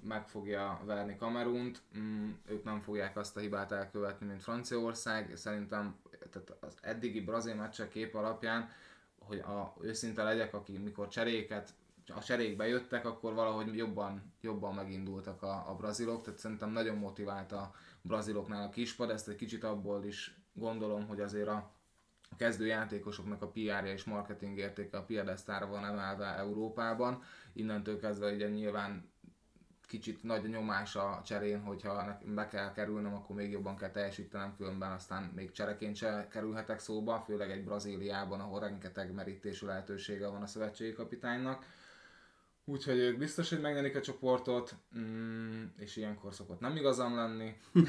meg 0.00 0.28
fogja 0.28 0.80
verni 0.84 1.16
Kamerunt, 1.16 1.82
um, 1.94 2.40
ők 2.48 2.64
nem 2.64 2.80
fogják 2.80 3.16
azt 3.16 3.36
a 3.36 3.40
hibát 3.40 3.72
elkövetni, 3.72 4.26
mint 4.26 4.42
Franciaország. 4.42 5.36
Szerintem 5.36 5.96
tehát 6.30 6.56
az 6.60 6.78
eddigi 6.80 7.20
brazil 7.20 7.54
meccsek 7.54 7.88
kép 7.88 8.14
alapján, 8.14 8.70
hogy 9.18 9.38
a, 9.38 9.74
őszinte 9.80 10.22
legyek, 10.22 10.54
aki 10.54 10.78
mikor 10.78 11.08
cseréket 11.08 11.74
a 12.14 12.22
cserékbe 12.22 12.68
jöttek, 12.68 13.06
akkor 13.06 13.34
valahogy 13.34 13.76
jobban, 13.76 14.32
jobban 14.40 14.74
megindultak 14.74 15.42
a, 15.42 15.70
a 15.70 15.74
brazilok, 15.74 16.22
tehát 16.22 16.38
szerintem 16.38 16.70
nagyon 16.70 16.96
motivált 16.96 17.52
a 17.52 17.74
braziloknál 18.02 18.66
a 18.66 18.68
kispad, 18.68 19.10
ezt 19.10 19.28
egy 19.28 19.36
kicsit 19.36 19.64
abból 19.64 20.04
is 20.04 20.34
gondolom, 20.52 21.06
hogy 21.06 21.20
azért 21.20 21.48
a 21.48 21.70
a 22.30 22.36
kezdő 22.36 22.66
játékosoknak 22.66 23.42
a 23.42 23.48
PR-ja 23.48 23.92
és 23.92 24.04
marketing 24.04 24.58
értéke 24.58 24.96
a 24.96 25.04
piedesztára 25.04 25.66
van 25.66 25.84
emelve 25.84 26.26
Európában. 26.26 27.22
Innentől 27.52 27.98
kezdve 27.98 28.32
ugye 28.32 28.48
nyilván 28.48 29.10
kicsit 29.90 30.22
nagy 30.22 30.48
nyomás 30.48 30.96
a 30.96 31.22
cserén, 31.24 31.60
hogyha 31.60 32.18
be 32.24 32.48
kell 32.48 32.72
kerülnem, 32.72 33.14
akkor 33.14 33.36
még 33.36 33.50
jobban 33.50 33.76
kell 33.76 33.90
teljesítenem, 33.90 34.56
különben 34.56 34.90
aztán 34.90 35.22
még 35.34 35.50
csereként 35.50 35.96
se 35.96 36.28
kerülhetek 36.30 36.78
szóba, 36.78 37.22
főleg 37.26 37.50
egy 37.50 37.64
Brazíliában, 37.64 38.40
ahol 38.40 38.60
rengeteg 38.60 39.12
merítésű 39.12 39.66
lehetősége 39.66 40.26
van 40.28 40.42
a 40.42 40.46
szövetségi 40.46 40.92
kapitánynak. 40.92 41.64
Úgyhogy 42.64 42.98
ők 42.98 43.18
biztos, 43.18 43.48
hogy 43.48 43.60
megnyerik 43.60 43.96
a 43.96 44.00
csoportot, 44.00 44.74
mm, 44.98 45.64
és 45.76 45.96
ilyenkor 45.96 46.34
szokott 46.34 46.60
nem 46.60 46.76
igazam 46.76 47.14
lenni. 47.14 47.56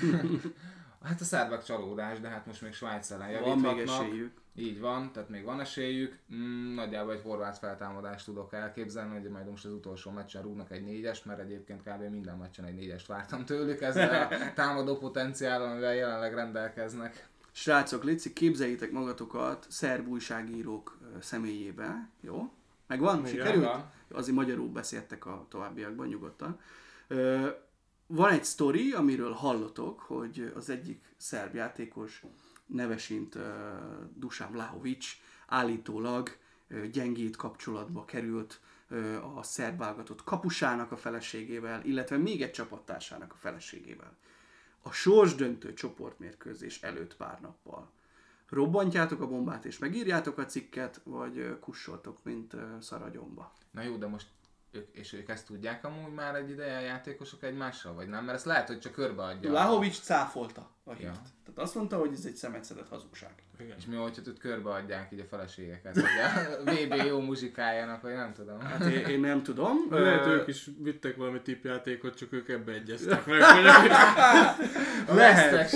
Hát 1.03 1.21
a 1.21 1.23
szervek 1.23 1.63
csalódás, 1.63 2.19
de 2.19 2.27
hát 2.27 2.45
most 2.45 2.61
még 2.61 2.73
Svájc 2.73 3.11
ellen 3.11 3.29
javíthatnak. 3.29 3.63
Van 3.63 3.75
még 3.75 3.87
esélyük. 3.87 4.41
Így 4.55 4.79
van, 4.79 5.11
tehát 5.11 5.29
még 5.29 5.43
van 5.43 5.59
esélyük. 5.59 6.17
Mm, 6.35 6.73
nagyjából 6.73 7.13
egy 7.13 7.21
horvát 7.21 7.57
feltámadást 7.57 8.25
tudok 8.25 8.53
elképzelni, 8.53 9.19
hogy 9.19 9.29
majd 9.29 9.49
most 9.49 9.65
az 9.65 9.71
utolsó 9.71 10.11
meccsen 10.11 10.41
rúgnak 10.41 10.71
egy 10.71 10.83
négyest, 10.83 11.25
mert 11.25 11.39
egyébként 11.39 11.81
kb. 11.83 12.01
minden 12.09 12.37
meccsen 12.37 12.65
egy 12.65 12.75
négyest 12.75 13.07
vártam 13.07 13.45
tőlük 13.45 13.81
ezzel 13.81 14.27
a 14.31 14.35
támadó 14.53 14.97
potenciállal, 14.97 15.71
amivel 15.71 15.95
jelenleg 15.95 16.33
rendelkeznek. 16.33 17.27
Srácok, 17.51 18.03
Lici, 18.03 18.33
képzeljétek 18.33 18.91
magatokat 18.91 19.65
szerb 19.69 20.07
újságírók 20.07 20.97
személyébe, 21.19 22.09
jó? 22.19 22.51
Megvan? 22.87 23.25
Sikerült? 23.25 23.65
Van. 23.65 23.91
Azért 24.11 24.35
magyarul 24.35 24.69
beszéltek 24.69 25.25
a 25.25 25.45
továbbiakban 25.49 26.07
nyugodtan 26.07 26.59
van 28.13 28.31
egy 28.31 28.43
sztori, 28.43 28.91
amiről 28.91 29.31
hallotok, 29.31 29.99
hogy 29.99 30.51
az 30.55 30.69
egyik 30.69 31.13
szerb 31.17 31.55
játékos, 31.55 32.23
nevesint 32.65 33.35
uh, 33.35 33.43
Dusan 34.15 34.51
Vlahovic 34.51 35.05
állítólag 35.47 36.37
uh, 36.69 36.85
gyengét 36.85 37.35
kapcsolatba 37.35 38.05
került 38.05 38.59
uh, 38.89 39.37
a 39.37 39.43
szerb 39.43 39.77
válogatott 39.77 40.23
kapusának 40.23 40.91
a 40.91 40.97
feleségével, 40.97 41.85
illetve 41.85 42.17
még 42.17 42.41
egy 42.41 42.51
csapattársának 42.51 43.33
a 43.33 43.37
feleségével. 43.37 44.17
A 44.81 44.91
sorsdöntő 44.91 45.73
csoportmérkőzés 45.73 46.81
előtt 46.81 47.15
pár 47.15 47.41
nappal. 47.41 47.91
Robbantjátok 48.49 49.21
a 49.21 49.27
bombát 49.27 49.65
és 49.65 49.77
megírjátok 49.77 50.37
a 50.37 50.45
cikket, 50.45 51.01
vagy 51.03 51.59
kussoltok, 51.59 52.23
mint 52.23 52.55
szaragyomba. 52.79 53.53
Na 53.71 53.81
jó, 53.81 53.95
de 53.95 54.07
most 54.07 54.27
ők, 54.71 54.95
és 54.95 55.13
ők 55.13 55.29
ezt 55.29 55.45
tudják 55.45 55.85
amúgy 55.85 56.13
már 56.13 56.35
egy 56.35 56.49
ideje 56.49 56.77
a 56.77 56.81
játékosok 56.81 57.43
egymással, 57.43 57.93
vagy 57.93 58.07
nem? 58.07 58.23
Mert 58.23 58.37
ezt 58.37 58.45
lehet, 58.45 58.67
hogy 58.67 58.79
csak 58.79 58.91
körbeadja. 58.91 59.51
Lahovics 59.51 60.01
cáfolta 60.01 60.69
a 60.91 60.93
hírt. 60.93 61.15
Ja. 61.15 61.21
Tehát 61.45 61.59
azt 61.59 61.75
mondta, 61.75 61.97
hogy 61.97 62.09
ez 62.13 62.25
egy 62.25 62.35
szemetszedett 62.35 62.87
hazugság. 62.87 63.31
Igen. 63.59 63.75
És 63.77 63.85
mi, 63.85 63.95
hogyha 63.95 64.21
tud 64.21 64.39
körbeadják 64.39 65.11
így 65.11 65.19
a 65.19 65.23
feleségeket, 65.29 65.93
hogy 65.93 66.03
a 66.65 66.71
VB 66.71 67.05
jó 67.07 67.19
muzsikájának, 67.19 68.01
vagy 68.01 68.13
nem 68.13 68.33
tudom. 68.33 68.59
Hát 68.59 68.85
én, 68.85 69.05
én 69.05 69.19
nem 69.19 69.43
tudom. 69.43 69.77
Lehet 69.89 70.25
ők 70.25 70.47
is 70.47 70.69
vittek 70.77 71.15
valami 71.15 71.41
tipjátékot, 71.41 72.15
csak 72.15 72.33
ők 72.33 72.49
ebbe 72.49 72.71
egyeztek 72.71 73.25
meg. 73.25 73.39
Lehet, 75.15 75.71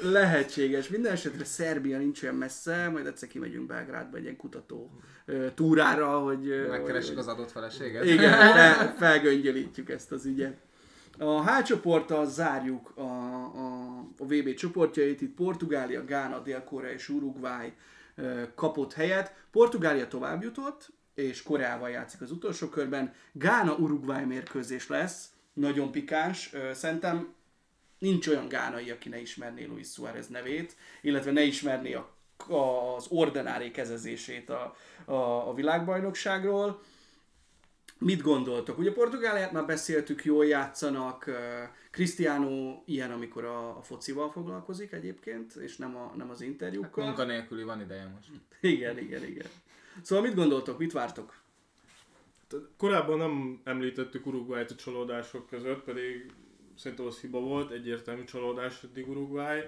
lehetséges. 0.00 0.88
Minden 0.88 1.12
esetre 1.12 1.44
Szerbia 1.44 1.98
nincs 1.98 2.22
olyan 2.22 2.34
messze, 2.34 2.88
majd 2.88 3.06
egyszer 3.06 3.28
kimegyünk 3.28 3.66
Belgrádba 3.66 4.16
egy 4.16 4.22
ilyen 4.22 4.36
kutató 4.36 4.90
túrára, 5.54 6.18
hogy... 6.18 6.66
Megkeressük 6.68 7.18
az 7.18 7.28
adott 7.28 7.50
feleséget. 7.50 8.04
Igen, 8.04 8.54
felgöngyölítjük 8.98 9.90
ezt 9.90 10.12
az 10.12 10.24
ügyet. 10.24 10.56
A 11.18 11.44
H 11.44 11.62
csoporttal 11.62 12.26
zárjuk 12.26 12.92
a, 12.94 13.00
a, 13.00 13.69
a 14.20 14.24
VB 14.24 14.54
csoportjait, 14.54 15.20
itt 15.20 15.34
Portugália, 15.34 16.04
Gána, 16.04 16.38
Dél-Korea 16.38 16.92
és 16.92 17.08
Uruguay 17.08 17.72
kapott 18.54 18.92
helyet. 18.92 19.34
Portugália 19.50 20.08
tovább 20.08 20.42
jutott, 20.42 20.92
és 21.14 21.42
Koreával 21.42 21.90
játszik 21.90 22.20
az 22.20 22.30
utolsó 22.30 22.68
körben. 22.68 23.14
Gána-Uruguay 23.32 24.24
mérkőzés 24.24 24.88
lesz, 24.88 25.28
nagyon 25.52 25.90
pikáns. 25.90 26.52
Szerintem 26.72 27.34
nincs 27.98 28.26
olyan 28.26 28.48
gánai, 28.48 28.90
aki 28.90 29.08
ne 29.08 29.20
ismerné 29.20 29.64
Luis 29.64 29.88
Suárez 29.88 30.28
nevét, 30.28 30.76
illetve 31.02 31.30
ne 31.30 31.42
ismerné 31.42 31.94
a, 31.94 32.08
az 32.96 33.06
ordinári 33.08 33.70
kezezését 33.70 34.50
a, 34.50 34.76
a, 35.04 35.48
a 35.48 35.54
világbajnokságról. 35.54 36.82
Mit 37.98 38.22
gondoltok? 38.22 38.78
Ugye 38.78 38.92
Portugáliát 38.92 39.52
már 39.52 39.66
beszéltük, 39.66 40.24
jól 40.24 40.46
játszanak, 40.46 41.30
Cristiano 41.90 42.82
ilyen, 42.84 43.10
amikor 43.10 43.44
a, 43.44 43.76
a 43.78 43.82
focival 43.82 44.30
foglalkozik 44.30 44.92
egyébként, 44.92 45.54
és 45.54 45.76
nem, 45.76 45.96
a, 45.96 46.12
nem 46.16 46.30
az 46.30 46.40
interjúkkal. 46.40 47.04
Hát 47.04 47.16
munkanélküli 47.16 47.62
van 47.62 47.80
ideje 47.80 48.12
most. 48.14 48.30
Igen, 48.60 48.98
igen, 48.98 49.24
igen. 49.24 49.46
Szóval 50.02 50.24
mit 50.24 50.34
gondoltok, 50.34 50.78
mit 50.78 50.92
vártok? 50.92 51.38
Korábban 52.76 53.18
nem 53.18 53.60
említettük 53.64 54.26
Uruguayt 54.26 54.70
a 54.70 54.74
csalódások 54.74 55.46
között, 55.46 55.82
pedig 55.82 56.32
szerintem 56.76 57.06
az 57.06 57.20
hiba 57.20 57.40
volt, 57.40 57.70
egyértelmű 57.70 58.24
csalódás 58.24 58.82
eddig 58.82 59.08
Uruguay. 59.08 59.60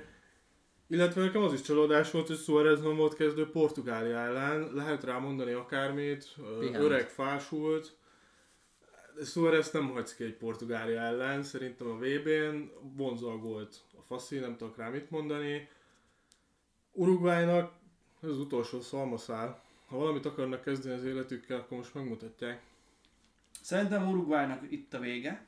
Illetve 0.88 1.22
nekem 1.22 1.42
az 1.42 1.52
is 1.52 1.60
csalódás 1.60 2.10
volt, 2.10 2.26
hogy 2.26 2.36
Suarez 2.36 2.82
nem 2.82 2.96
volt 2.96 3.14
kezdő 3.14 3.50
Portugália 3.50 4.18
ellen. 4.18 4.70
Lehet 4.74 5.04
rá 5.04 5.18
mondani 5.18 5.52
akármit, 5.52 6.34
Pihent. 6.58 6.84
öreg, 6.84 7.08
fásult. 7.08 7.96
Suarez 9.24 9.70
nem 9.70 9.90
hagysz 9.90 10.14
ki 10.14 10.24
egy 10.24 10.36
Portugália 10.36 11.00
ellen, 11.00 11.42
szerintem 11.42 11.86
a 11.86 11.96
VB-n 11.96 12.70
vonzó 12.96 13.36
volt 13.36 13.76
a 13.98 14.02
faszi, 14.02 14.38
nem 14.38 14.56
tudok 14.56 14.76
rá 14.76 14.88
mit 14.88 15.10
mondani. 15.10 15.68
Uruguaynak 16.92 17.72
ez 18.22 18.28
az 18.28 18.38
utolsó 18.38 18.80
szalmaszál. 18.80 19.62
Ha 19.86 19.96
valamit 19.96 20.26
akarnak 20.26 20.62
kezdeni 20.62 20.94
az 20.94 21.04
életükkel, 21.04 21.58
akkor 21.58 21.76
most 21.76 21.94
megmutatják. 21.94 22.62
Szerintem 23.62 24.08
Uruguaynak 24.08 24.60
itt 24.70 24.94
a 24.94 24.98
vége. 24.98 25.46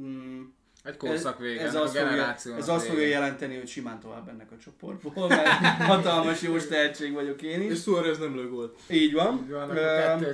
Mm. 0.00 0.42
Egy 0.82 0.96
korszak 0.96 1.38
vége, 1.38 1.60
ez, 1.60 1.74
ez 1.74 1.80
azt 1.80 1.96
fogja, 1.96 2.34
ez 2.56 2.68
azt 2.68 2.86
fogja 2.86 3.06
jelenteni, 3.06 3.56
hogy 3.56 3.68
simán 3.68 4.00
tovább 4.00 4.28
ennek 4.28 4.52
a 4.52 4.58
csoportból, 4.58 5.28
mert 5.28 5.48
hatalmas 5.92 6.42
jó 6.42 6.56
tehetség 6.56 7.12
vagyok 7.12 7.42
én 7.42 7.62
is. 7.62 7.70
És 7.70 7.80
Suarez 7.80 8.18
nem 8.18 8.36
lő 8.36 8.48
gólt. 8.48 8.78
Így 8.90 9.12
van. 9.12 9.40
Így 9.42 9.50
van 9.50 9.70
um, 9.70 10.26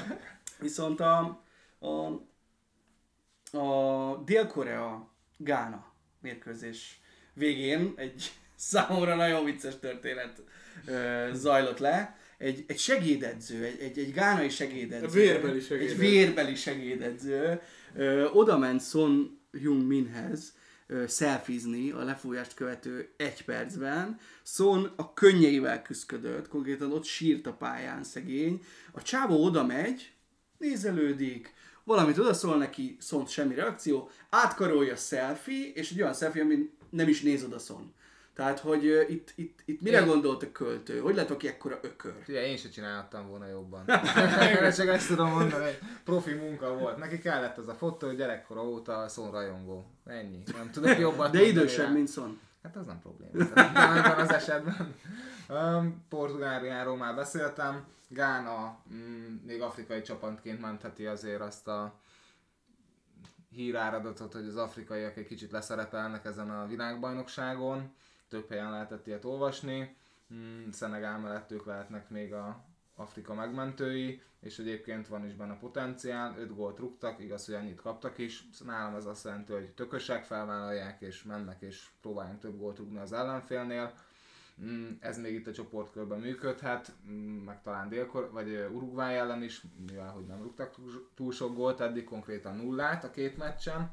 viszont 0.60 1.00
a, 1.00 1.42
a, 1.78 1.86
a 3.58 4.22
Dél-Korea 4.24 5.14
Gána 5.36 5.92
mérkőzés 6.20 7.00
végén 7.32 7.92
egy 7.96 8.32
számomra 8.56 9.14
nagyon 9.14 9.44
vicces 9.44 9.78
történet 9.78 10.42
uh, 10.86 11.32
zajlott 11.32 11.78
le. 11.78 12.16
Egy, 12.38 12.64
egy 12.66 12.78
segédedző, 12.78 13.64
egy, 13.64 13.80
egy, 13.80 13.98
egy 13.98 14.12
gánai 14.12 14.48
segédedző. 14.48 15.06
A 15.06 15.10
vérbeli 15.10 15.60
segédedző. 15.60 15.92
Egy 15.92 15.98
vérbeli 15.98 16.54
segédedző. 16.54 17.60
Uh, 17.94 18.36
oda 18.36 18.58
ment 18.58 18.82
Son 18.82 19.40
Jung 19.52 19.86
Minhez 19.86 20.56
szelfizni 21.06 21.90
a 21.90 22.02
lefújást 22.02 22.54
követő 22.54 23.12
egy 23.16 23.44
percben. 23.44 24.18
Son 24.42 24.92
a 24.96 25.12
könnyeivel 25.12 25.82
küzdött, 25.82 26.48
konkrétan 26.48 26.92
ott 26.92 27.04
sírt 27.04 27.46
a 27.46 27.52
pályán 27.52 28.04
szegény. 28.04 28.64
A 28.92 29.02
csávó 29.02 29.44
oda 29.44 29.66
megy, 29.66 30.12
nézelődik, 30.58 31.54
valamit 31.88 32.18
odaszól 32.18 32.56
neki, 32.56 32.96
szont 33.00 33.28
semmi 33.28 33.54
reakció, 33.54 34.10
átkarolja 34.30 34.92
a 34.92 34.96
selfie, 34.96 35.72
és 35.74 35.90
egy 35.90 36.02
olyan 36.02 36.14
selfie, 36.14 36.42
ami 36.42 36.70
nem 36.90 37.08
is 37.08 37.22
néz 37.22 37.44
oda. 37.44 37.56
Tehát, 38.34 38.58
hogy 38.58 38.86
uh, 38.86 39.10
itt, 39.10 39.32
itt, 39.34 39.58
itt 39.64 39.80
mire 39.80 40.00
én... 40.00 40.06
gondolt 40.06 40.42
a 40.42 40.52
költő? 40.52 40.98
Hogy 40.98 41.14
lett 41.14 41.30
aki 41.30 41.48
ekkora 41.48 41.78
ökör? 41.82 42.14
Ugye 42.28 42.46
én 42.46 42.56
sem 42.56 42.70
csinálhattam 42.70 43.28
volna 43.28 43.46
jobban. 43.46 43.84
Csak 44.76 44.88
ezt 44.88 45.08
tudom 45.08 45.30
mondani, 45.30 45.78
profi 46.04 46.32
munka 46.32 46.78
volt. 46.78 46.96
Neki 46.96 47.18
kellett 47.18 47.58
az 47.58 47.68
a 47.68 47.74
fotó, 47.74 48.06
hogy 48.06 48.16
gyerekkora 48.16 48.62
óta 48.62 49.08
Szon 49.08 49.30
rajongó. 49.30 49.86
Ennyi. 50.06 50.42
Nem 50.56 50.70
tudok 50.70 50.98
jobban 50.98 51.30
De 51.30 51.42
idősebb, 51.42 51.92
mint 51.92 52.08
Szon. 52.08 52.40
Hát 52.62 52.76
az 52.76 52.86
nem 52.86 53.00
probléma. 53.00 53.44
Nem 53.54 54.18
az 54.18 54.32
esetben. 54.32 54.94
Um, 55.48 56.04
Portugáliáról 56.08 56.96
már 56.96 57.14
beszéltem. 57.14 57.86
Gána 58.08 58.78
mm, 58.92 59.36
még 59.46 59.60
afrikai 59.60 60.02
csapatként 60.02 60.60
mentheti 60.60 61.06
azért 61.06 61.40
azt 61.40 61.68
a 61.68 62.00
híráradatot, 63.50 64.32
hogy 64.32 64.46
az 64.46 64.56
afrikaiak 64.56 65.16
egy 65.16 65.26
kicsit 65.26 65.50
leszerepelnek 65.50 66.24
ezen 66.24 66.50
a 66.50 66.66
világbajnokságon 66.66 67.94
több 68.28 68.48
helyen 68.48 68.70
lehetett 68.70 69.06
ilyet 69.06 69.24
olvasni. 69.24 69.96
Hmm, 70.28 70.72
Szenegál 70.72 71.18
mellett 71.18 71.52
ők 71.52 71.66
lehetnek 71.66 72.10
még 72.10 72.32
a 72.32 72.64
Afrika 72.98 73.34
megmentői, 73.34 74.22
és 74.40 74.58
egyébként 74.58 75.08
van 75.08 75.26
is 75.26 75.34
benne 75.34 75.58
potenciál, 75.58 76.38
5 76.38 76.54
gólt 76.54 76.78
rúgtak, 76.78 77.20
igaz, 77.20 77.46
hogy 77.46 77.54
ennyit 77.54 77.80
kaptak 77.80 78.18
is, 78.18 78.44
nálam 78.64 78.94
ez 78.94 79.06
azt 79.06 79.24
jelenti, 79.24 79.52
hogy 79.52 79.72
tökösek 79.72 80.24
felvállalják, 80.24 81.00
és 81.00 81.22
mennek, 81.22 81.62
és 81.62 81.86
próbáljunk 82.00 82.40
több 82.40 82.58
gólt 82.58 82.78
rúgni 82.78 82.98
az 82.98 83.12
ellenfélnél. 83.12 83.92
Mm, 84.62 84.90
ez 85.00 85.18
még 85.18 85.34
itt 85.34 85.46
a 85.46 85.52
csoportkörben 85.52 86.18
működhet, 86.18 86.92
mm, 87.08 87.44
meg 87.44 87.62
talán 87.62 87.88
délkor, 87.88 88.30
vagy 88.32 88.66
Uruguay 88.72 89.14
ellen 89.14 89.42
is, 89.42 89.62
mivel 89.86 90.10
hogy 90.10 90.26
nem 90.26 90.42
rúgtak 90.42 90.74
túl 91.14 91.32
sok 91.32 91.54
gólt, 91.54 91.80
eddig 91.80 92.04
konkrétan 92.04 92.56
nullát 92.56 93.04
a 93.04 93.10
két 93.10 93.36
meccsen. 93.36 93.90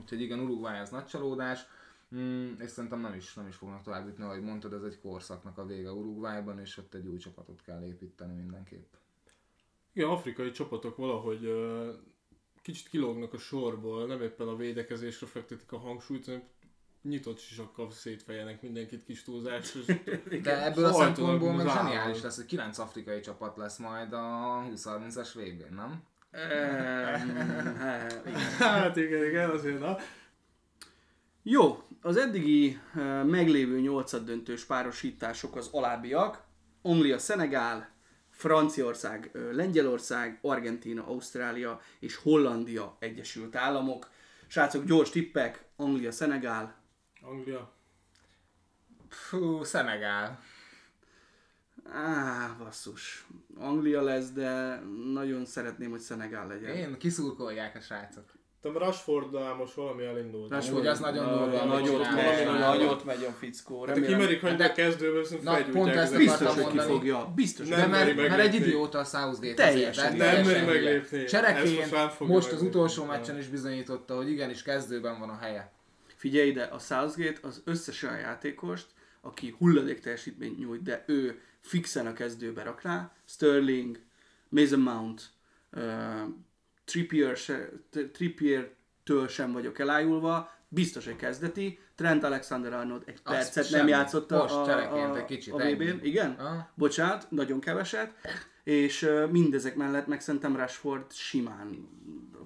Úgyhogy 0.00 0.20
igen, 0.20 0.38
Uruguay 0.38 0.78
az 0.78 0.90
nagy 0.90 1.06
csalódás, 1.06 1.66
mm, 2.14 2.52
és 2.58 2.70
szerintem 2.70 3.00
nem 3.00 3.14
is, 3.14 3.34
nem 3.34 3.46
is 3.46 3.56
fognak 3.56 3.82
tovább 3.82 4.06
jutni, 4.06 4.24
ahogy 4.24 4.42
mondtad, 4.42 4.72
ez 4.72 4.82
egy 4.82 5.00
korszaknak 5.00 5.58
a 5.58 5.66
vége 5.66 5.92
Uruguayban, 5.92 6.60
és 6.60 6.76
ott 6.76 6.94
egy 6.94 7.06
új 7.06 7.18
csapatot 7.18 7.62
kell 7.62 7.84
építeni 7.84 8.34
mindenképp. 8.34 8.92
Igen, 9.92 10.08
afrikai 10.08 10.50
csapatok 10.50 10.96
valahogy 10.96 11.50
kicsit 12.62 12.88
kilógnak 12.88 13.32
a 13.32 13.38
sorból, 13.38 14.06
nem 14.06 14.22
éppen 14.22 14.48
a 14.48 14.56
védekezésre 14.56 15.26
fektetik 15.26 15.72
a 15.72 15.78
hangsúlyt, 15.78 16.24
hanem 16.24 16.42
nyitott 17.02 17.38
sisakkal 17.38 17.90
szétfejelnek 17.90 18.62
mindenkit 18.62 19.04
kis 19.04 19.22
túlzás. 19.22 19.74
és 19.74 19.84
De 20.42 20.64
ebből 20.64 20.84
a 20.84 20.92
szempontból 20.92 21.52
meg 21.52 21.68
zseniális 21.68 22.22
lesz, 22.22 22.36
hogy 22.36 22.46
9 22.46 22.78
afrikai 22.78 23.20
csapat 23.20 23.56
lesz 23.56 23.78
majd 23.78 24.12
a 24.12 24.18
20-30-as 24.74 25.28
vb 25.34 25.74
nem? 25.74 26.02
Hát. 27.78 28.28
Hát 28.58 28.96
igen, 28.96 29.24
igen, 29.24 29.50
azért 29.50 29.80
na. 29.80 29.96
Jó, 31.42 31.82
az 32.00 32.16
eddigi 32.16 32.78
uh, 32.94 33.24
meglévő 33.24 33.80
nyolcaddöntős 33.80 34.64
párosítások 34.64 35.56
az 35.56 35.68
alábbiak. 35.72 36.42
Anglia, 36.82 37.18
Szenegál, 37.18 37.90
Franciaország, 38.40 39.30
ö, 39.32 39.52
Lengyelország, 39.52 40.38
Argentína, 40.42 41.06
Ausztrália 41.06 41.80
és 41.98 42.16
Hollandia 42.16 42.96
Egyesült 42.98 43.56
Államok. 43.56 44.10
Srácok, 44.46 44.84
gyors 44.84 45.10
tippek, 45.10 45.64
Anglia, 45.76 46.12
Szenegál. 46.12 46.82
Anglia. 47.22 47.72
Fú, 49.08 49.62
Szenegál. 49.62 50.40
Á, 51.84 52.56
basszus. 52.58 53.26
Anglia 53.56 54.02
lesz, 54.02 54.30
de 54.30 54.78
nagyon 55.12 55.44
szeretném, 55.44 55.90
hogy 55.90 56.00
Szenegál 56.00 56.46
legyen. 56.46 56.76
Én 56.76 56.98
kiszurkolják 56.98 57.76
a 57.76 57.80
srácok. 57.80 58.39
Tudom, 58.62 58.78
Rashforddal 58.78 59.54
most 59.54 59.74
valami 59.74 60.04
elindult. 60.04 60.50
Rashford, 60.50 60.86
az 60.86 60.98
nagyon 60.98 61.38
durva, 61.38 61.64
Nagyot 61.64 62.58
nagyot 62.58 63.04
megy 63.04 63.24
a 63.24 63.30
fickó. 63.30 63.84
Hát 63.84 64.06
kimerik 64.06 64.40
hagyni 64.40 64.56
De- 64.56 64.64
a 64.64 64.72
kezdőből, 64.72 65.26
Na, 65.42 65.64
pont 65.72 65.94
ezt. 65.94 66.16
Biztos, 66.16 66.46
hogy 66.46 66.56
ki 66.56 66.62
mondani. 66.62 66.92
fogja. 66.92 67.32
Biztos, 67.34 67.68
Nem 67.68 67.90
De 67.90 67.98
hogy 68.04 68.16
mert, 68.16 68.28
mert 68.28 68.40
egy 68.40 68.54
idióta 68.54 68.98
a 68.98 69.04
Southgate 69.04 69.54
Teljesen. 69.54 70.16
Nem 70.16 70.44
meri 70.46 70.66
meglépni. 70.66 71.18
Ezt 71.18 71.28
Cserekén 71.28 71.74
most 71.76 71.90
nem 71.90 72.08
fogja 72.08 72.34
most 72.34 72.52
az 72.52 72.62
utolsó 72.62 73.04
meccsen 73.04 73.38
is 73.38 73.46
bizonyította, 73.46 74.16
hogy 74.16 74.30
igenis 74.30 74.62
kezdőben 74.62 75.18
van 75.18 75.28
a 75.28 75.38
helye. 75.40 75.72
Figyelj 76.16 76.48
ide, 76.48 76.62
a 76.62 76.78
Southgate 76.78 77.38
az 77.42 77.62
összes 77.64 78.02
olyan 78.02 78.18
játékost, 78.18 78.86
aki 79.20 79.54
hulladék 79.58 80.00
teljesítményt 80.00 80.58
nyújt, 80.58 80.82
de 80.82 81.04
ő 81.06 81.40
fixen 81.60 82.06
a 82.06 82.12
kezdőbe 82.12 82.62
rak 82.62 82.82
rá. 82.82 83.12
Sterling, 83.24 83.98
Mason 84.48 84.80
Mount, 84.80 85.30
Trippier, 86.90 87.36
se, 87.36 87.68
Trippier-től 88.12 89.28
sem 89.28 89.52
vagyok 89.52 89.78
elájulva, 89.78 90.52
biztos, 90.68 91.04
hogy 91.04 91.16
kezdeti. 91.16 91.78
Trent 91.94 92.24
Alexander-Arnold 92.24 93.02
egy 93.06 93.18
Azt 93.22 93.34
percet 93.34 93.66
semmi. 93.66 93.78
nem 93.78 93.88
játszott 93.88 94.30
a, 94.32 94.36
Most 94.36 94.54
a, 94.54 94.64
csereként 94.66 95.14
a, 95.14 95.16
egy 95.16 95.24
kicsit, 95.24 95.52
a 95.52 95.56
VB-n. 95.56 95.98
Igen? 96.02 96.30
Ah. 96.30 96.56
Bocsánat, 96.74 97.30
nagyon 97.30 97.60
keveset. 97.60 98.12
És 98.64 99.08
mindezek 99.30 99.76
mellett 99.76 100.06
meg 100.06 100.20
szerintem 100.20 100.56
Rashford 100.56 101.12
simán 101.12 101.88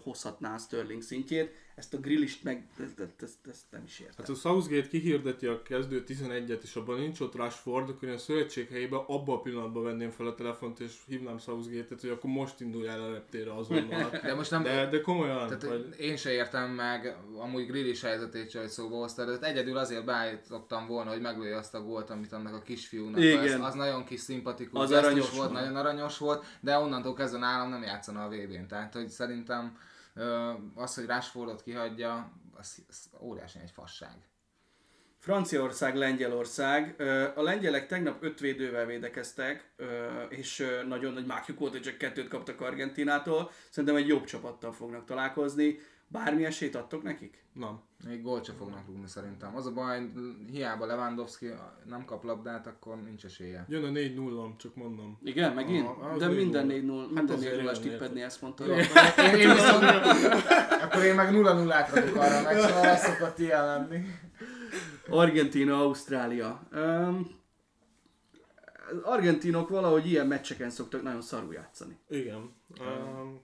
hozhatná 0.02 0.56
Sterling 0.56 1.02
szintjét. 1.02 1.52
Ezt 1.74 1.94
a 1.94 1.98
grillist 1.98 2.44
meg, 2.44 2.66
ezt, 2.84 3.00
ezt, 3.00 3.22
ezt, 3.22 3.46
ezt 3.48 3.64
nem 3.70 3.82
is 3.86 4.00
értem. 4.00 4.14
Hát 4.18 4.28
a 4.28 4.34
Southgate 4.34 4.88
kihirdeti 4.88 5.46
a 5.46 5.62
kezdő 5.62 6.04
11-et, 6.06 6.62
és 6.62 6.74
abban 6.76 6.98
nincs 6.98 7.20
ott 7.20 7.34
Rashford, 7.34 7.88
akkor 7.88 8.08
én 8.08 8.14
a 8.14 8.18
szövetség 8.18 8.68
helyébe 8.68 8.96
abban 8.96 9.36
a 9.36 9.40
pillanatban 9.40 9.82
venném 9.82 10.10
fel 10.10 10.26
a 10.26 10.34
telefont, 10.34 10.80
és 10.80 10.92
hívnám 11.06 11.38
Southgate-et, 11.38 12.00
hogy 12.00 12.10
akkor 12.10 12.30
most 12.30 12.60
indulj 12.60 12.86
el 12.86 13.02
a 13.02 13.12
reptére 13.12 13.54
azonnal. 13.54 14.10
De 14.10 14.34
most 14.34 14.50
nem, 14.50 14.62
De, 14.62 14.88
de 14.88 15.00
komolyan, 15.00 15.46
Tehát 15.46 15.62
hogy 15.62 15.94
én 15.98 16.16
se 16.16 16.32
értem 16.32 16.70
meg 16.70 17.16
amúgy 17.36 17.66
Grillis 17.66 18.00
helyzetét 18.02 18.50
se, 18.50 18.58
hogy 18.58 18.68
szóba 18.68 18.96
hoztad, 18.96 19.38
de 19.38 19.46
egyedül 19.46 19.76
azért 19.76 20.04
beállítottam 20.04 20.86
volna, 20.86 21.10
hogy 21.10 21.20
meglője 21.20 21.56
azt 21.56 21.74
a 21.74 21.82
gólt, 21.82 22.10
amit 22.10 22.32
annak 22.32 22.54
a 22.54 22.62
kisfiúnak. 22.62 23.20
Igen. 23.20 23.60
Az, 23.60 23.66
az 23.66 23.74
nagyon 23.74 24.04
kis 24.04 24.20
szimpatikus, 24.20 24.80
Az 24.80 24.90
aranyos 24.92 25.30
volt, 25.30 25.36
volt. 25.36 25.52
nagyon 25.52 25.76
aranyos 25.76 26.18
volt, 26.18 26.44
de 26.60 26.78
onnantól 26.78 27.14
kezdve 27.14 27.38
nálam 27.38 27.68
nem 27.68 27.82
játszana 27.82 28.24
a 28.24 28.28
VB-n. 28.28 28.66
Tehát, 28.68 28.92
hogy 28.92 29.08
szerintem 29.08 29.76
az, 30.74 30.94
hogy 30.94 31.06
Rashfordot 31.06 31.62
kihagyja, 31.62 32.32
az, 32.54 32.84
az 32.88 33.10
óriási 33.20 33.58
egy 33.58 33.70
fasság. 33.70 34.28
Franciaország, 35.24 35.96
Lengyelország. 35.96 37.02
A 37.34 37.42
lengyelek 37.42 37.86
tegnap 37.86 38.22
öt 38.22 38.40
védővel 38.40 38.86
védekeztek, 38.86 39.70
és 40.28 40.66
nagyon 40.88 41.12
nagy 41.12 41.26
mákjuk 41.26 41.58
volt, 41.58 41.72
hogy 41.72 41.82
csak 41.82 41.98
kettőt 41.98 42.28
kaptak 42.28 42.60
Argentinától. 42.60 43.50
Szerintem 43.70 43.98
egy 43.98 44.06
jobb 44.06 44.24
csapattal 44.24 44.72
fognak 44.72 45.04
találkozni. 45.04 45.78
Bármi 46.08 46.44
esélyt 46.44 46.74
adtok 46.74 47.02
nekik? 47.02 47.44
nem. 47.54 47.80
Még 48.08 48.22
gólt 48.22 48.44
sem 48.44 48.54
fognak 48.58 48.86
rúgni 48.86 49.06
szerintem. 49.06 49.56
Az 49.56 49.66
a 49.66 49.72
baj, 49.72 50.10
hiába 50.50 50.86
Lewandowski 50.86 51.50
nem 51.84 52.04
kap 52.04 52.24
labdát, 52.24 52.66
akkor 52.66 53.02
nincs 53.02 53.24
esélye. 53.24 53.64
Jön 53.68 53.84
a 53.84 53.90
4 53.90 54.14
0 54.14 54.54
csak 54.58 54.74
mondom. 54.74 55.18
Igen, 55.22 55.52
megint? 55.52 55.86
Aha, 55.86 56.16
De 56.16 56.26
négy 56.26 56.36
minden 56.36 56.66
nulla. 56.66 56.74
4 56.74 56.84
0 56.84 57.00
Hát 57.02 57.12
minden 57.12 57.36
azért 57.36 57.56
4 57.56 57.62
0 57.62 57.72
jön, 57.72 57.82
tippedni 57.82 58.22
ezt 58.22 58.42
mondta. 58.42 58.66
Én, 58.66 58.84
én 59.40 59.52
viszont, 59.52 59.84
akkor 60.82 61.02
én 61.02 61.14
meg 61.14 61.32
0 61.32 61.52
0 61.52 61.86
rakok 61.94 62.16
arra, 62.16 62.42
meg 62.42 62.58
szóval 62.58 62.84
ez 62.84 63.02
szokott 63.02 63.38
ilyen 63.38 63.64
lenni. 63.64 64.06
Argentina, 65.08 65.80
Ausztrália. 65.80 66.68
Um, 66.72 67.42
az 68.90 68.98
argentinok 69.02 69.68
valahogy 69.68 70.06
ilyen 70.06 70.26
meccseken 70.26 70.70
szoktak 70.70 71.02
nagyon 71.02 71.22
szarul 71.22 71.54
játszani. 71.54 71.98
Igen. 72.08 72.54
Um, 72.80 73.40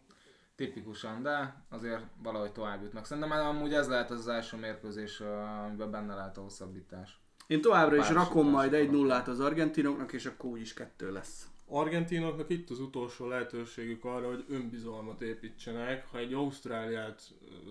Tipikusan, 0.57 1.23
de 1.23 1.65
azért 1.69 2.03
valahogy 2.23 2.53
tovább 2.53 2.83
jutnak. 2.83 3.05
Szerintem 3.07 3.29
már 3.29 3.47
amúgy 3.47 3.75
ez 3.75 3.89
lehet 3.89 4.11
az, 4.11 4.29
első 4.29 4.57
mérkőzés, 4.57 5.21
amiben 5.21 5.91
benne 5.91 6.15
lehet 6.15 6.37
a 6.37 6.41
hosszabbítás. 6.41 7.21
Én 7.47 7.61
továbbra 7.61 7.97
is 7.97 8.11
rakom 8.11 8.49
majd 8.49 8.73
egy 8.73 8.91
nullát 8.91 9.29
az 9.29 9.41
argentinoknak, 9.41 10.13
és 10.13 10.27
akkor 10.27 10.51
úgyis 10.51 10.75
kettő 10.75 11.13
lesz. 11.13 11.49
Argentinoknak 11.67 12.51
itt 12.51 12.71
az 12.71 12.81
utolsó 12.81 13.27
lehetőségük 13.27 14.05
arra, 14.05 14.29
hogy 14.29 14.45
önbizalmat 14.49 15.21
építsenek. 15.21 16.07
Ha 16.11 16.19
egy 16.19 16.33
Ausztráliát 16.33 17.23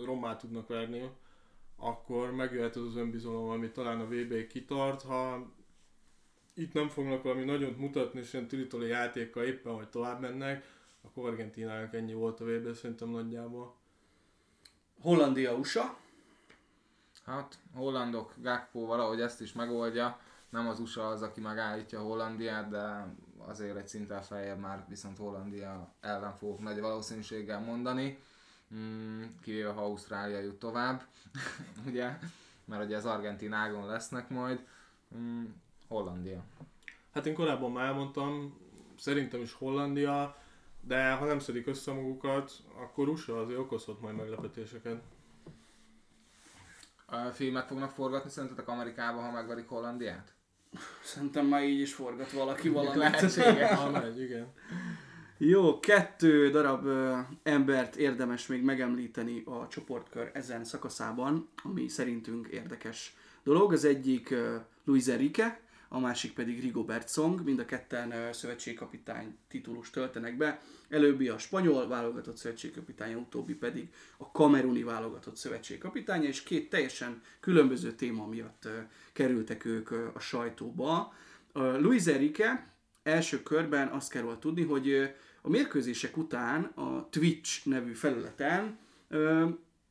rommá 0.06 0.36
tudnak 0.36 0.68
verni, 0.68 1.10
akkor 1.80 2.32
megjöhet 2.32 2.76
az 2.76 2.86
az 2.86 2.96
önbizalom, 2.96 3.50
ami 3.50 3.72
talán 3.72 4.00
a 4.00 4.08
VB 4.08 4.48
kitart. 4.48 5.02
Ha 5.02 5.52
itt 6.54 6.74
nem 6.74 6.88
fognak 6.90 7.24
valami 7.24 7.44
nagyot 7.44 7.78
mutatni, 7.78 8.20
és 8.20 8.34
ilyen 8.34 8.48
türitoli 8.48 8.88
játékkal 8.88 9.44
éppen, 9.44 9.74
hogy 9.74 9.90
tovább 9.90 10.20
mennek, 10.20 10.66
akkor 11.02 11.30
Argentinának 11.30 11.94
ennyi 11.94 12.14
volt 12.14 12.40
a 12.40 12.46
VB 12.46 12.74
szerintem 12.76 13.10
nagyjából. 13.10 13.76
Hollandia, 15.02 15.54
USA. 15.54 15.98
Hát, 17.26 17.58
hollandok, 17.74 18.34
Gakpo 18.38 18.86
valahogy 18.86 19.22
ezt 19.22 19.42
is 19.42 19.54
megoldja. 19.54 20.20
Nem 20.50 20.68
az 20.68 20.80
USA 20.80 21.08
az, 21.08 21.22
aki 21.22 21.42
megállítja 21.42 22.00
Hollandiát, 22.00 22.70
de 22.70 23.16
azért 23.38 23.78
egy 23.78 23.88
szinten 23.88 24.22
feljebb 24.22 24.60
már 24.60 24.86
viszont 24.88 25.18
Hollandia 25.18 25.94
ellen 26.00 26.36
fogok 26.36 26.60
nagy 26.60 26.80
valószínűséggel 26.80 27.60
mondani. 27.60 28.20
Mm, 28.76 29.24
kivéve 29.42 29.72
ha 29.72 29.82
Ausztrália 29.82 30.40
jut 30.40 30.60
tovább, 30.60 31.04
ugye, 31.88 32.18
mert 32.66 32.84
ugye 32.84 32.98
az 32.98 33.06
argentin 33.06 33.54
ágon 33.54 33.86
lesznek 33.86 34.30
majd. 34.30 34.66
Mm, 35.18 35.46
Hollandia. 35.88 36.44
Hát 37.14 37.26
én 37.26 37.34
korábban 37.34 37.72
már 37.72 37.86
elmondtam, 37.86 38.58
szerintem 38.98 39.42
is 39.42 39.54
Hollandia, 39.54 40.38
de 40.82 41.12
ha 41.12 41.26
nem 41.26 41.40
szedik 41.40 41.68
össze 41.68 41.92
magukat, 41.92 42.52
akkor 42.76 43.08
USA 43.08 43.42
azért 43.42 43.60
okozhat 43.60 44.02
majd 44.02 44.16
meglepetéseket. 44.16 45.02
A 47.06 47.18
filmet 47.18 47.68
fognak 47.68 47.92
forgatni 47.92 48.30
szerintetek 48.30 48.68
Amerikába, 48.68 49.22
ha 49.22 49.32
megverik 49.32 49.68
Hollandiát? 49.68 50.34
Szerintem 51.04 51.46
már 51.46 51.64
így 51.64 51.80
is 51.80 51.94
forgat 51.94 52.32
valaki 52.32 52.70
valamit. 52.70 52.96
Lehetséges. 52.96 53.72
Ha 53.72 53.90
megy, 53.90 54.22
igen. 54.22 54.54
Jó, 55.42 55.80
kettő 55.80 56.50
darab 56.50 56.86
ö, 56.86 57.18
embert 57.44 57.96
érdemes 57.96 58.48
még 58.48 58.64
megemlíteni 58.64 59.44
a 59.46 59.68
csoportkör 59.68 60.32
ezen 60.34 60.64
szakaszában, 60.64 61.50
ami 61.64 61.88
szerintünk 61.88 62.48
érdekes 62.48 63.16
dolog. 63.44 63.74
Az 63.74 63.86
egyik 63.86 64.30
ö, 64.30 64.56
Luis 64.84 65.08
Enrique, 65.08 65.62
a 65.90 66.00
másik 66.00 66.34
pedig 66.34 66.62
Rigobert 66.62 67.10
Song, 67.10 67.44
mind 67.44 67.60
a 67.60 67.66
ketten 67.66 68.12
ö, 68.12 68.32
szövetségkapitány 68.32 69.38
titulust 69.48 69.94
töltenek 69.94 70.38
be. 70.38 70.62
Előbbi 70.90 71.28
a 71.28 71.38
spanyol 71.38 71.88
válogatott 71.88 72.38
szövetségkapitánya, 72.38 73.18
utóbbi 73.18 73.54
pedig 73.54 73.88
a 74.18 74.32
kameruni 74.32 74.84
válogatott 74.84 75.36
szövetségkapitánya, 75.36 76.28
és 76.28 76.44
két 76.44 76.70
teljesen 76.70 77.22
különböző 77.40 77.92
téma 77.92 78.28
miatt 78.28 78.66
ö, 78.66 78.78
kerültek 79.14 79.66
ők 79.66 79.92
ö, 79.92 80.08
a 80.14 80.20
sajtóba. 80.20 81.14
Luis 81.54 82.06
Enrique 82.06 82.74
első 83.04 83.44
körben 83.44 83.88
azt 83.88 84.12
kell 84.12 84.38
tudni, 84.40 84.64
hogy 84.64 85.14
a 85.50 85.52
mérkőzések 85.52 86.18
után 86.18 86.64
a 86.64 87.10
Twitch 87.10 87.68
nevű 87.68 87.94
felületen 87.94 88.78
ö, 89.08 89.48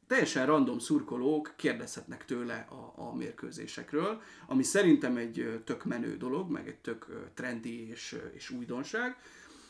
teljesen 0.06 0.46
random 0.46 0.78
szurkolók 0.78 1.54
kérdezhetnek 1.56 2.24
tőle 2.24 2.66
a, 2.70 3.02
a 3.02 3.14
mérkőzésekről, 3.14 4.22
ami 4.46 4.62
szerintem 4.62 5.16
egy 5.16 5.62
tök 5.64 5.84
menő 5.84 6.16
dolog, 6.16 6.50
meg 6.50 6.68
egy 6.68 6.76
tök 6.76 7.06
trendi 7.34 7.88
és, 7.88 8.16
és 8.32 8.50
újdonság. 8.50 9.16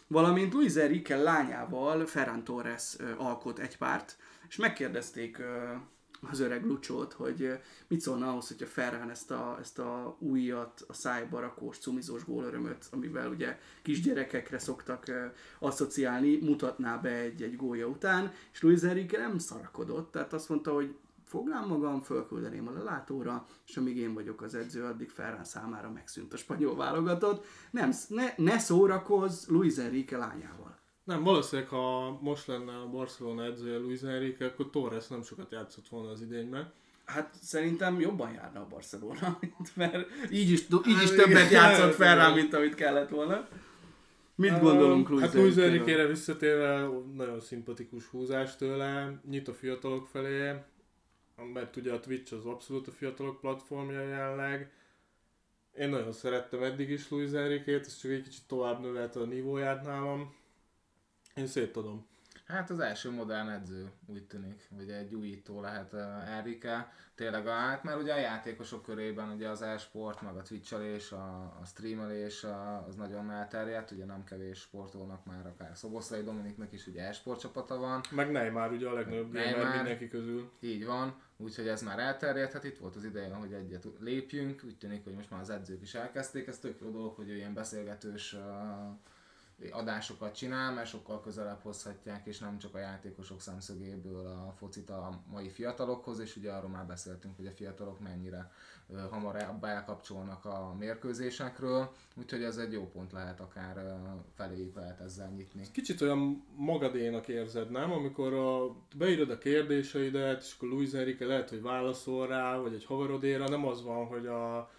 Valamint 0.07 0.53
Luis 0.53 0.75
Enrique 0.75 1.17
lányával 1.17 2.07
Ferran 2.07 2.45
Torres 2.45 2.97
alkot 3.17 3.59
egy 3.59 3.77
párt, 3.77 4.17
és 4.49 4.57
megkérdezték 4.57 5.43
az 6.21 6.41
öreg 6.41 6.67
Lucsót, 6.67 7.13
hogy 7.13 7.59
mit 7.89 8.01
szólna 8.01 8.31
ahhoz, 8.31 8.49
hogyha 8.49 8.67
Ferran 8.67 9.11
ezt 9.11 9.31
a, 9.31 9.57
ezt 9.61 9.79
a 9.79 10.17
újat, 10.19 10.85
a 10.89 10.93
szájba 10.93 11.41
rakós, 11.41 11.79
cumizós 11.79 12.25
gólörömöt, 12.25 12.87
amivel 12.91 13.31
ugye 13.31 13.59
kisgyerekekre 13.83 14.59
szoktak 14.59 15.09
ö, 15.09 15.25
asszociálni, 15.59 16.37
mutatná 16.37 16.97
be 16.97 17.11
egy, 17.11 17.43
egy 17.43 17.57
gólya 17.57 17.87
után, 17.87 18.33
és 18.53 18.63
Luis 18.63 18.83
Enrique 18.83 19.19
nem 19.19 19.39
szarakodott, 19.39 20.11
tehát 20.11 20.33
azt 20.33 20.49
mondta, 20.49 20.73
hogy 20.73 20.95
fognám 21.25 21.69
magam, 21.69 22.03
fölküldeném 22.03 22.69
a 22.69 22.73
lelátóra, 22.73 23.47
és 23.67 23.77
amíg 23.77 23.97
én 23.97 24.15
vagyok 24.15 24.43
az 24.43 24.55
edző, 24.55 24.85
addig 24.85 25.11
Ferran 25.11 25.45
számára 25.45 25.91
megszűnt 25.91 26.33
a 26.33 26.37
spanyol 26.37 26.77
válogatott. 26.77 27.45
Nem, 27.71 27.93
ne, 28.09 28.35
ne 28.37 28.59
szórakozz 28.59 29.47
Luis 29.49 29.77
Enrique 29.77 30.19
lányával. 30.19 30.68
Nem, 31.09 31.23
valószínűleg, 31.23 31.71
ha 31.71 32.19
most 32.21 32.47
lenne 32.47 32.73
a 32.73 32.89
Barcelona 32.89 33.45
edzője 33.45 33.79
Luis 33.79 34.01
Enrique, 34.01 34.47
akkor 34.47 34.71
Torres 34.71 35.07
nem 35.07 35.23
sokat 35.23 35.53
játszott 35.53 35.89
volna 35.89 36.11
az 36.11 36.21
idényben. 36.21 36.73
Hát 37.05 37.35
szerintem 37.43 38.01
jobban 38.01 38.33
járna 38.33 38.61
a 38.61 38.67
Barcelona, 38.67 39.39
mert 39.75 40.09
így 40.31 40.51
is, 40.51 40.61
így 40.87 41.03
is 41.03 41.09
Hát 41.09 41.17
többet 41.17 41.47
igen, 41.47 41.51
játszott 41.51 41.85
hát 41.85 41.95
Ferran, 41.95 42.31
igen. 42.31 42.43
mint 42.43 42.55
amit 42.55 42.75
kellett 42.75 43.09
volna. 43.09 43.49
Mit 44.35 44.61
gondolunk 44.61 45.09
Luis 45.09 45.23
Hát 45.23 45.35
Luis? 45.35 45.57
Enrique-re 45.57 46.07
visszatérve 46.07 46.89
nagyon 47.15 47.41
szimpatikus 47.41 48.07
húzás 48.07 48.57
tőle, 48.57 49.21
nyit 49.29 49.49
a 49.49 49.55
fiatalok 49.55 50.07
felé, 50.07 50.53
mert 51.53 51.77
ugye 51.77 51.93
a 51.93 52.01
Twitch 52.01 52.33
az 52.35 52.47
abszolút 52.47 52.89
a 52.89 52.93
fiatalok 52.93 53.41
platformja 53.41 54.01
jelenleg. 54.01 54.73
Én 55.79 55.89
nagyon 55.89 56.13
szerettem 56.13 56.63
eddig 56.63 56.91
is 56.91 57.11
Luis 57.11 57.31
Enrique-t, 57.31 57.87
ez 57.87 58.01
csak 58.01 58.11
egy 58.11 58.23
kicsit 58.23 58.43
tovább 58.47 58.81
növelte 58.81 59.21
a 59.21 59.25
nívóját 59.25 59.85
nálam. 59.85 60.37
Én 61.39 61.47
szétadom. 61.47 62.07
Hát 62.47 62.71
az 62.71 62.81
első 62.81 63.11
modern 63.11 63.49
edző, 63.49 63.91
úgy 64.07 64.27
tűnik, 64.27 64.69
vagy 64.71 64.91
egy 64.91 65.15
újító 65.15 65.61
lehet 65.61 65.93
uh, 65.93 66.37
Enrique. 66.37 66.93
Tényleg, 67.15 67.47
hát 67.47 67.83
mert 67.83 68.01
ugye 68.03 68.13
a 68.13 68.19
játékosok 68.19 68.83
körében 68.83 69.31
ugye 69.31 69.49
az 69.49 69.63
e-sport, 69.63 70.23
meg 70.23 70.37
a 70.37 70.43
twitchelés, 70.43 71.13
a, 71.13 71.57
a 71.61 71.65
streamelés 71.67 72.45
a, 72.45 72.85
az 72.87 72.95
nagyon 72.95 73.31
elterjedt, 73.31 73.91
ugye 73.91 74.05
nem 74.05 74.25
kevés 74.25 74.59
sportolnak 74.59 75.25
már, 75.25 75.47
akár 75.47 75.77
Szoboszlai 75.77 76.23
Dominiknak 76.23 76.73
is 76.73 76.87
ugye 76.87 77.03
e-sport 77.03 77.41
csapata 77.41 77.79
van, 77.79 78.01
Meg 78.11 78.31
Neymar 78.31 78.73
ugye 78.73 78.89
a 78.89 78.93
legnagyobb 78.93 79.33
gamer 79.33 79.75
mindenki 79.75 80.09
közül. 80.09 80.51
így 80.61 80.85
van, 80.85 81.17
úgyhogy 81.37 81.69
ez 81.69 81.83
már 81.83 81.99
elterjedt, 81.99 82.53
hát 82.53 82.65
itt 82.65 82.79
volt 82.79 82.97
az 82.97 83.05
ideje, 83.05 83.35
hogy 83.35 83.53
egyet 83.53 83.87
lépjünk, 84.01 84.63
úgy 84.65 84.79
tűnik, 84.79 85.05
hogy 85.05 85.15
most 85.15 85.31
már 85.31 85.41
az 85.41 85.51
edzők 85.51 85.83
is 85.83 85.95
elkezdték, 85.95 86.47
ez 86.47 86.59
tök 86.59 86.81
jó 86.81 86.91
dolog, 86.91 87.15
hogy 87.15 87.29
ilyen 87.29 87.55
beszélgetős 87.55 88.33
uh, 88.33 88.41
adásokat 89.71 90.35
csinál, 90.35 90.73
mert 90.73 90.89
sokkal 90.89 91.21
közelebb 91.21 91.63
hozhatják, 91.63 92.27
és 92.27 92.39
nem 92.39 92.59
csak 92.59 92.75
a 92.75 92.79
játékosok 92.79 93.41
szemszögéből 93.41 94.27
a 94.27 94.55
focit 94.57 94.91
a 94.91 95.23
mai 95.31 95.49
fiatalokhoz, 95.49 96.19
és 96.19 96.37
ugye 96.37 96.53
arról 96.53 96.71
már 96.71 96.87
beszéltünk, 96.87 97.37
hogy 97.37 97.47
a 97.47 97.51
fiatalok 97.51 98.01
mennyire 98.01 98.53
hamarabb 99.11 99.65
elkapcsolnak 99.65 100.45
a 100.45 100.75
mérkőzésekről, 100.79 101.93
úgyhogy 102.17 102.43
ez 102.43 102.57
egy 102.57 102.73
jó 102.73 102.91
pont 102.91 103.13
lehet, 103.13 103.41
akár 103.41 104.01
feléjük 104.35 104.75
lehet 104.75 105.01
ezzel 105.01 105.31
nyitni. 105.31 105.67
Kicsit 105.73 106.01
olyan 106.01 106.45
magadénak 106.57 107.29
érzed, 107.29 107.71
nem? 107.71 107.93
Amikor 107.93 108.33
a, 108.33 108.77
beírod 108.97 109.31
a 109.31 109.39
kérdéseidet, 109.39 110.43
és 110.43 110.55
akkor 110.57 110.69
Luis 110.69 110.93
Enrique 110.93 111.27
lehet, 111.27 111.49
hogy 111.49 111.63
válaszol 111.63 112.27
rá, 112.27 112.57
vagy 112.57 112.75
egy 112.75 112.85
haverodéra, 112.85 113.49
nem 113.49 113.67
az 113.67 113.83
van, 113.83 114.07
hogy 114.07 114.27
a 114.27 114.71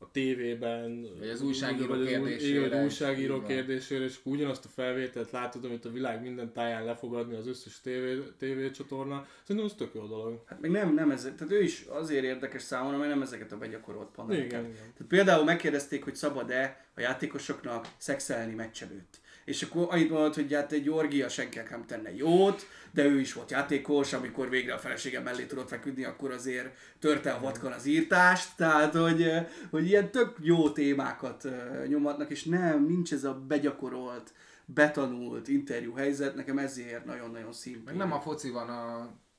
a 0.00 0.10
tévében, 0.10 1.06
Vagy 1.18 1.28
az 1.28 1.40
újságíró 1.42 1.86
vagy 1.86 1.98
az 2.00 2.04
új- 2.04 2.08
kérdésére, 2.08 2.66
igen, 2.66 2.84
újságíró 2.84 3.42
kérdésére, 3.42 4.04
és 4.04 4.16
akkor 4.20 4.32
ugyanazt 4.32 4.64
a 4.64 4.68
felvételt 4.68 5.30
látod, 5.30 5.64
amit 5.64 5.84
a 5.84 5.90
világ 5.90 6.22
minden 6.22 6.52
táján 6.52 6.84
lefogadni 6.84 7.34
az 7.36 7.46
összes 7.46 7.80
tévé, 7.80 8.22
tévécsatorna. 8.38 9.26
Szerintem 9.42 9.70
ez 9.70 9.76
tök 9.76 9.94
jó 9.94 10.06
dolog. 10.06 10.42
Hát 10.46 10.60
még 10.60 10.70
nem, 10.70 10.94
nem 10.94 11.10
ez, 11.10 11.22
tehát 11.22 11.52
ő 11.52 11.62
is 11.62 11.84
azért 11.88 12.24
érdekes 12.24 12.62
számomra, 12.62 12.98
mert 12.98 13.10
nem 13.10 13.22
ezeket 13.22 13.52
a 13.52 13.58
begyakorolt 13.58 14.08
paneleket. 14.14 14.46
Igen, 14.50 14.60
igen. 14.64 14.74
Tehát 14.76 15.06
például 15.08 15.44
megkérdezték, 15.44 16.04
hogy 16.04 16.14
szabad-e 16.14 16.86
a 16.94 17.00
játékosoknak 17.00 17.88
szexelni 17.96 18.54
meccs 18.54 18.82
előtt. 18.82 19.20
És 19.48 19.62
akkor 19.62 19.86
annyit 19.90 20.10
mondott, 20.10 20.34
hogy 20.34 20.54
hát 20.54 20.72
egy 20.72 20.90
orgia 20.90 21.28
senkinek 21.28 21.70
nem 21.70 21.86
tenne 21.86 22.14
jót, 22.14 22.66
de 22.90 23.04
ő 23.04 23.20
is 23.20 23.32
volt 23.32 23.50
játékos, 23.50 24.12
amikor 24.12 24.48
végre 24.48 24.74
a 24.74 24.78
felesége 24.78 25.20
mellé 25.20 25.44
tudott 25.44 25.68
feküdni, 25.68 26.04
akkor 26.04 26.30
azért 26.30 26.76
törte 26.98 27.32
a 27.32 27.40
vatkon 27.40 27.72
az 27.72 27.86
írtást, 27.86 28.56
tehát 28.56 28.94
hogy, 28.94 29.30
hogy 29.70 29.86
ilyen 29.86 30.10
tök 30.10 30.36
jó 30.40 30.70
témákat 30.70 31.48
nyomatnak, 31.86 32.30
és 32.30 32.44
nem, 32.44 32.86
nincs 32.86 33.12
ez 33.12 33.24
a 33.24 33.34
begyakorolt, 33.34 34.32
betanult 34.64 35.48
interjú 35.48 35.94
helyzet, 35.94 36.34
nekem 36.34 36.58
ezért 36.58 37.04
nagyon-nagyon. 37.04 37.52
Meg 37.84 37.96
nem 37.96 38.12
a 38.12 38.20
foci 38.20 38.50
van 38.50 38.68
a, 38.68 38.98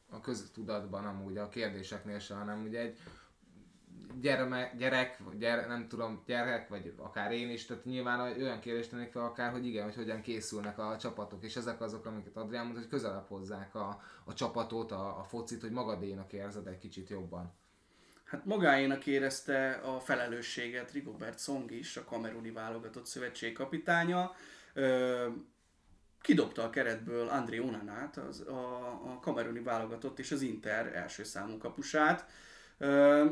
a 0.09 0.21
köztudatban 0.21 1.05
amúgy 1.05 1.37
a 1.37 1.49
kérdéseknél 1.49 2.19
se, 2.19 2.33
hanem 2.33 2.63
ugye 2.67 2.79
egy 2.79 2.97
gyerme, 4.21 4.73
gyerek, 4.77 5.17
vagy 5.17 5.37
gyere, 5.37 5.65
nem 5.65 5.87
tudom, 5.87 6.23
gyerek, 6.25 6.69
vagy 6.69 6.93
akár 6.97 7.31
én 7.31 7.49
is, 7.49 7.65
tehát 7.65 7.85
nyilván 7.85 8.19
olyan 8.19 8.59
kérdést 8.59 8.89
tennék 8.89 9.11
fel 9.11 9.23
akár, 9.23 9.51
hogy 9.51 9.65
igen, 9.65 9.83
hogy 9.83 9.95
hogyan 9.95 10.21
készülnek 10.21 10.79
a 10.79 10.97
csapatok, 10.99 11.43
és 11.43 11.55
ezek 11.55 11.81
azok, 11.81 12.05
amiket 12.05 12.37
Adrián 12.37 12.63
mondta, 12.63 12.81
hogy 12.81 12.89
közelebb 12.89 13.27
hozzák 13.27 13.75
a, 13.75 14.01
a 14.23 14.33
csapatot, 14.33 14.91
a, 14.91 15.19
a 15.19 15.23
focit, 15.23 15.61
hogy 15.61 15.71
magadénak 15.71 16.33
érzed 16.33 16.67
egy 16.67 16.77
kicsit 16.77 17.09
jobban. 17.09 17.53
Hát 18.23 18.45
magáénak 18.45 19.05
érezte 19.05 19.71
a 19.71 19.99
felelősséget 19.99 20.91
Rigobert 20.91 21.39
Song 21.39 21.71
is, 21.71 21.97
a 21.97 22.03
kameruni 22.03 22.51
válogatott 22.51 23.05
szövetségkapitánya. 23.05 24.31
Ö, 24.73 25.27
kidobta 26.21 26.63
a 26.63 26.69
keretből 26.69 27.27
André 27.27 27.57
Onanát, 27.57 28.17
az, 28.17 28.39
a, 28.47 28.87
a 28.87 29.19
kameruni 29.21 29.59
válogatott 29.59 30.19
és 30.19 30.31
az 30.31 30.41
Inter 30.41 30.95
első 30.95 31.23
számú 31.23 31.57
kapusát. 31.57 32.25
Ö, 32.77 33.25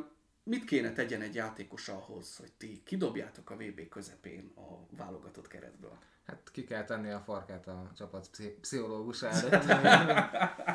mit 0.48 0.66
kéne 0.66 0.94
tegyen 0.94 1.22
egy 1.22 1.36
játékos 1.36 1.88
ahhoz, 1.88 2.38
hogy 2.38 2.52
ti 2.58 2.82
kidobjátok 2.86 3.50
a 3.50 3.56
VB 3.56 3.90
közepén 3.90 4.52
a 4.56 4.96
válogatott 4.98 5.48
keretből? 5.48 5.98
Hát 6.26 6.50
ki 6.52 6.64
kell 6.64 6.84
tenni 6.84 7.10
a 7.10 7.20
farkát 7.20 7.68
a 7.68 7.92
csapat 7.98 8.30
pszi- 8.30 8.58
pszichológus 8.62 9.22
előtt. 9.32 9.66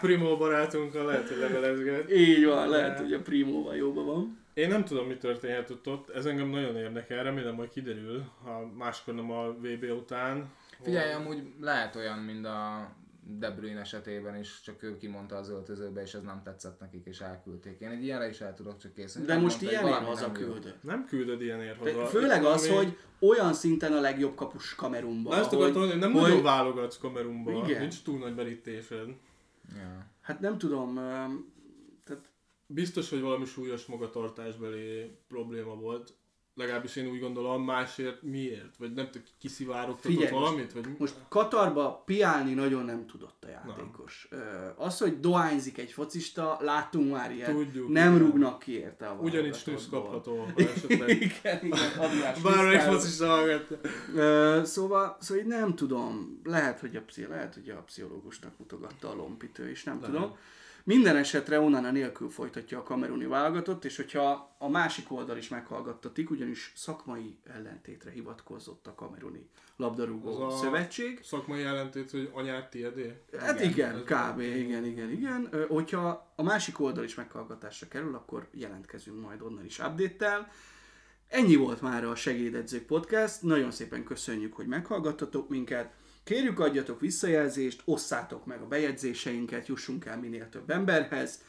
Primo 0.01 0.37
barátunkkal 0.37 1.07
lehet, 1.07 1.29
hogy 1.29 1.39
levelezget. 1.39 2.11
Így 2.11 2.45
van, 2.45 2.69
lehet, 2.69 2.99
hogy 2.99 3.13
a 3.13 3.23
Primóval 3.23 3.77
jóban 3.77 4.07
van. 4.07 4.41
Én 4.55 4.69
nem 4.69 4.85
tudom, 4.85 5.07
mi 5.07 5.17
történhetett 5.17 5.89
ott, 5.89 6.11
ez 6.11 6.27
engem 6.27 6.49
nagyon 6.49 6.77
érdekel, 6.77 7.23
remélem 7.23 7.55
majd 7.55 7.71
kiderül, 7.71 8.25
ha 8.45 8.67
máskor 8.67 9.15
nem 9.15 9.31
a 9.31 9.53
VB 9.53 9.85
után. 9.85 10.51
Figyelj, 10.83 11.13
amúgy 11.13 11.43
lehet 11.61 11.97
olyan, 11.97 12.19
mint 12.19 12.47
a 12.47 12.91
De 13.25 13.51
Bruyne 13.51 13.81
esetében 13.81 14.37
is, 14.37 14.61
csak 14.65 14.83
ő 14.83 14.97
kimondta 14.97 15.37
az 15.37 15.49
öltözőbe, 15.49 16.03
és 16.03 16.15
ez 16.15 16.23
nem 16.23 16.43
tetszett 16.45 16.81
nekik, 16.81 17.07
és 17.07 17.21
elküldték. 17.21 17.81
Én 17.81 17.89
egy 17.89 18.05
ilyenre 18.05 18.29
is 18.29 18.41
el 18.41 18.55
tudok 18.55 18.79
csak 18.79 18.93
készülni. 18.95 19.27
De 19.27 19.33
Nem 19.33 19.43
most 19.43 19.61
mondta, 19.61 19.79
ilyenért 19.81 20.01
jó. 20.01 20.07
hazaküldött. 20.07 20.83
Nem 20.83 21.05
küldöd 21.07 21.43
ilyenért 21.43 21.79
haza. 21.79 21.99
De 21.99 22.07
Főleg 22.07 22.45
az, 22.45 22.69
hogy 22.69 22.97
olyan 23.21 23.53
szinten 23.55 23.93
a 23.93 24.01
legjobb 24.01 24.35
kapus 24.35 24.75
Kamerunban. 24.75 25.33
Na 25.35 25.41
ezt 25.43 25.53
akartam 25.53 25.79
mondani, 25.81 26.01
nem 26.01 26.13
hogy- 26.13 26.23
nagyon 26.23 26.43
válogatsz 26.43 26.99
kamerumba, 26.99 27.53
Igen. 27.65 27.81
nincs 27.81 28.03
túl 28.03 28.19
nagy 28.19 28.35
berítésed. 28.35 29.09
Ja. 29.75 30.07
Hát 30.21 30.41
nem 30.41 30.59
tudom, 30.59 30.95
tehát 32.05 32.31
Biztos, 32.67 33.11
hogy 33.11 33.21
valami 33.21 33.45
súlyos 33.45 33.87
magatartásbeli 33.87 35.17
probléma 35.29 35.75
volt. 35.75 36.15
Legalábbis 36.55 36.97
én 36.97 37.07
úgy 37.07 37.21
gondolom, 37.21 37.65
másért 37.65 38.23
miért? 38.23 38.77
Vagy 38.79 38.93
nem 38.93 39.05
tudom, 39.11 39.27
kiszivárogtatott 39.39 40.11
Figyelj, 40.13 40.31
valamit? 40.31 40.73
Vagy... 40.73 40.87
most 40.99 41.15
Katarba 41.29 42.03
piálni 42.07 42.55
nagyon 42.55 42.85
nem 42.85 43.07
tudott 43.07 43.45
a 43.45 43.49
játékos. 43.49 44.27
Ö, 44.31 44.37
Az, 44.77 44.99
hogy 44.99 45.21
dohányzik 45.21 45.79
egy 45.79 45.93
focista, 45.93 46.57
láttunk 46.61 47.13
már 47.13 47.33
ilyet. 47.33 47.51
Tudjuk, 47.51 47.89
nem 47.89 48.15
igen. 48.15 48.27
rúgnak 48.27 48.59
ki 48.59 48.73
érte 48.79 49.07
a 49.07 49.19
snus 49.53 49.63
válogatottból. 49.63 50.03
kapható, 50.03 50.37
ha 50.37 50.53
esetleg. 50.75 51.09
igen, 51.11 51.65
igen, 51.65 52.43
Bármelyik 52.43 52.81
focista 52.81 53.27
hallgatja. 53.27 53.79
Szóval, 54.65 55.17
szóval 55.21 55.43
így 55.43 55.49
nem 55.49 55.75
tudom, 55.75 56.41
lehet, 56.45 56.81
hogy 56.81 56.97
a, 56.97 57.03
pszi- 57.03 57.29
lehet, 57.29 57.55
hogy 57.55 57.69
a 57.69 57.83
pszichológusnak 57.83 58.59
mutogatta 58.59 59.11
a 59.11 59.15
lompitő 59.15 59.71
is, 59.71 59.85
nem 59.85 60.01
Lehet. 60.01 60.15
tudom. 60.17 60.37
Minden 60.85 61.17
esetre 61.17 61.61
Onana 61.61 61.91
nélkül 61.91 62.31
folytatja 62.31 62.79
a 62.79 62.83
kameruni 62.83 63.27
válogatott, 63.27 63.85
és 63.85 63.97
hogyha 63.97 64.55
a 64.59 64.69
másik 64.69 65.13
oldal 65.13 65.37
is 65.37 65.49
meghallgattatik, 65.49 66.31
ugyanis 66.31 66.73
szakmai 66.77 67.39
ellentétre 67.45 68.11
hivatkozott 68.11 68.87
a 68.87 68.95
kameruni 68.95 69.49
labdarúgó 69.77 70.29
Az 70.43 70.53
a- 70.55 70.57
szövetség. 70.57 71.21
Szakmai 71.23 71.61
jelentét, 71.61 72.11
hogy 72.11 72.31
anyát 72.33 72.71
tiédé? 72.71 73.21
Hát 73.39 73.61
Igen, 73.61 73.69
igen, 73.71 74.03
kb. 74.05 74.41
igen, 74.41 74.85
igen, 74.85 75.11
igen. 75.11 75.49
Hogyha 75.69 76.33
a 76.37 76.43
másik 76.43 76.81
oldal 76.81 77.05
is 77.05 77.15
meghallgatásra 77.15 77.89
kerül, 77.89 78.15
akkor 78.15 78.49
jelentkezünk 78.51 79.21
majd 79.21 79.41
onnan 79.43 79.65
is 79.65 79.79
update-tel. 79.79 80.51
Ennyi 81.29 81.57
volt 81.57 81.81
már 81.81 82.05
a 82.05 82.15
Segédedzők 82.15 82.87
Podcast. 82.87 83.43
Nagyon 83.43 83.71
szépen 83.71 84.05
köszönjük, 84.05 84.53
hogy 84.55 84.67
meghallgattatok 84.67 85.49
minket. 85.49 85.93
Kérjük, 86.25 86.59
adjatok 86.61 87.01
visszajelzést, 87.01 87.83
osszátok 87.85 88.47
meg 88.47 88.61
a 88.61 88.67
bejegyzéseinket, 88.67 89.67
jussunk 89.67 90.05
el 90.05 90.19
minél 90.19 90.49
több 90.49 90.71
emberhez, 90.71 91.43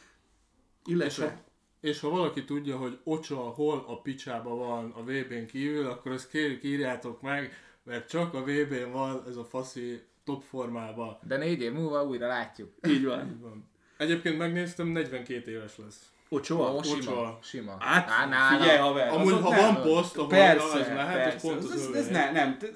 És 0.86 0.92
illetve... 0.92 1.24
ha, 1.26 1.32
és 1.80 2.00
ha 2.00 2.08
valaki 2.08 2.44
tudja, 2.44 2.76
hogy 2.76 2.98
Ocsa 3.04 3.36
hol 3.36 3.84
a 3.86 4.00
picsába 4.00 4.54
van 4.56 4.90
a 4.96 5.02
VB-n 5.02 5.46
kívül, 5.46 5.86
akkor 5.86 6.12
ezt 6.12 6.28
kérjük 6.30 6.62
írjátok 6.64 7.20
meg, 7.22 7.52
mert 7.82 8.08
csak 8.08 8.34
a 8.34 8.42
VB-n 8.42 8.90
van 8.92 9.24
ez 9.28 9.36
a 9.36 9.44
faszi 9.44 10.02
top 10.24 10.42
formában. 10.42 11.18
De 11.22 11.36
négy 11.36 11.60
év 11.62 11.72
múlva 11.72 12.04
újra 12.04 12.26
látjuk. 12.26 12.72
Így 12.88 13.04
van. 13.04 13.38
Van. 13.42 13.68
Egyébként 13.96 14.38
megnéztem, 14.38 14.86
42 14.86 15.50
éves 15.50 15.76
lesz. 15.76 16.08
Ocsoa? 16.28 16.72
Ó, 16.74 16.82
sima, 16.82 16.96
Ocsa. 16.96 17.38
sima. 17.42 17.76
Hát, 17.78 18.08
Á, 18.10 18.26
nála- 18.26 18.60
figyelj 18.60 18.78
haver! 18.78 19.08
Amúgy, 19.08 19.32
ha 19.32 19.50
nem- 19.50 19.74
van 19.74 19.82
poszt, 19.82 20.16
ahol 20.16 20.28
Persze, 20.28 20.78
az 20.80 20.88
mehet, 20.88 21.14
persze. 21.22 21.36
az 21.36 21.42
pont 21.42 21.64
az 21.64 21.70
ez, 21.70 21.80
ez, 21.80 21.86
övé. 21.88 21.98
ez 21.98 22.08
ne, 22.08 22.30
nem, 22.32 22.58
te- 22.58 22.68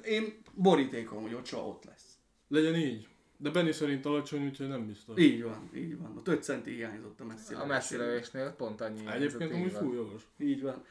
borítékom, 0.61 1.21
hogy 1.21 1.33
Ocsoa 1.33 1.67
ott 1.67 1.83
lesz. 1.83 2.17
Legyen 2.47 2.75
így. 2.75 3.07
De 3.37 3.49
Benny 3.49 3.71
szerint 3.71 4.05
alacsony, 4.05 4.45
úgyhogy 4.45 4.67
nem 4.67 4.85
biztos. 4.85 5.19
Így 5.19 5.43
van, 5.43 5.69
így 5.75 5.97
van. 5.97 6.21
A 6.25 6.29
5 6.29 6.43
centi 6.43 6.71
hiányzott 6.71 7.19
a 7.19 7.25
messzire. 7.25 7.59
A 7.59 7.65
messzilövésnél 7.65 8.51
pont 8.57 8.81
annyi. 8.81 9.07
Egyébként 9.07 9.51
amúgy 9.51 9.65
így 9.65 9.73
van. 9.73 9.83
fú, 9.83 9.93
jogos. 9.93 10.21
Így 10.37 10.61
van. 10.61 10.83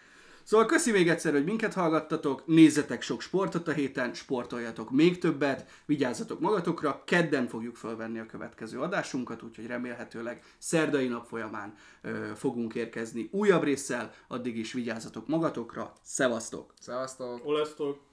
Szóval 0.43 0.67
köszi 0.67 0.91
még 0.91 1.09
egyszer, 1.09 1.33
hogy 1.33 1.45
minket 1.45 1.75
hallgattatok, 1.75 2.47
nézzetek 2.47 3.03
sok 3.03 3.21
sportot 3.21 3.69
a 3.69 3.73
héten, 3.73 4.15
sportoljatok 4.15 4.91
még 4.91 5.19
többet, 5.19 5.71
vigyázzatok 5.87 6.41
magatokra, 6.41 7.03
kedden 7.07 7.47
fogjuk 7.47 7.77
felvenni 7.77 8.19
a 8.19 8.27
következő 8.27 8.81
adásunkat, 8.81 9.43
úgyhogy 9.43 9.67
remélhetőleg 9.67 10.43
szerdai 10.59 11.09
nap 11.09 11.27
folyamán 11.27 11.75
ö, 12.03 12.31
fogunk 12.35 12.75
érkezni 12.75 13.29
újabb 13.33 13.63
résszel, 13.63 14.13
addig 14.29 14.57
is 14.57 14.73
vigyázzatok 14.73 15.27
magatokra, 15.27 15.93
szevasztok! 16.03 16.75
Szevasztok! 16.81 17.47
Olesztok! 17.47 18.08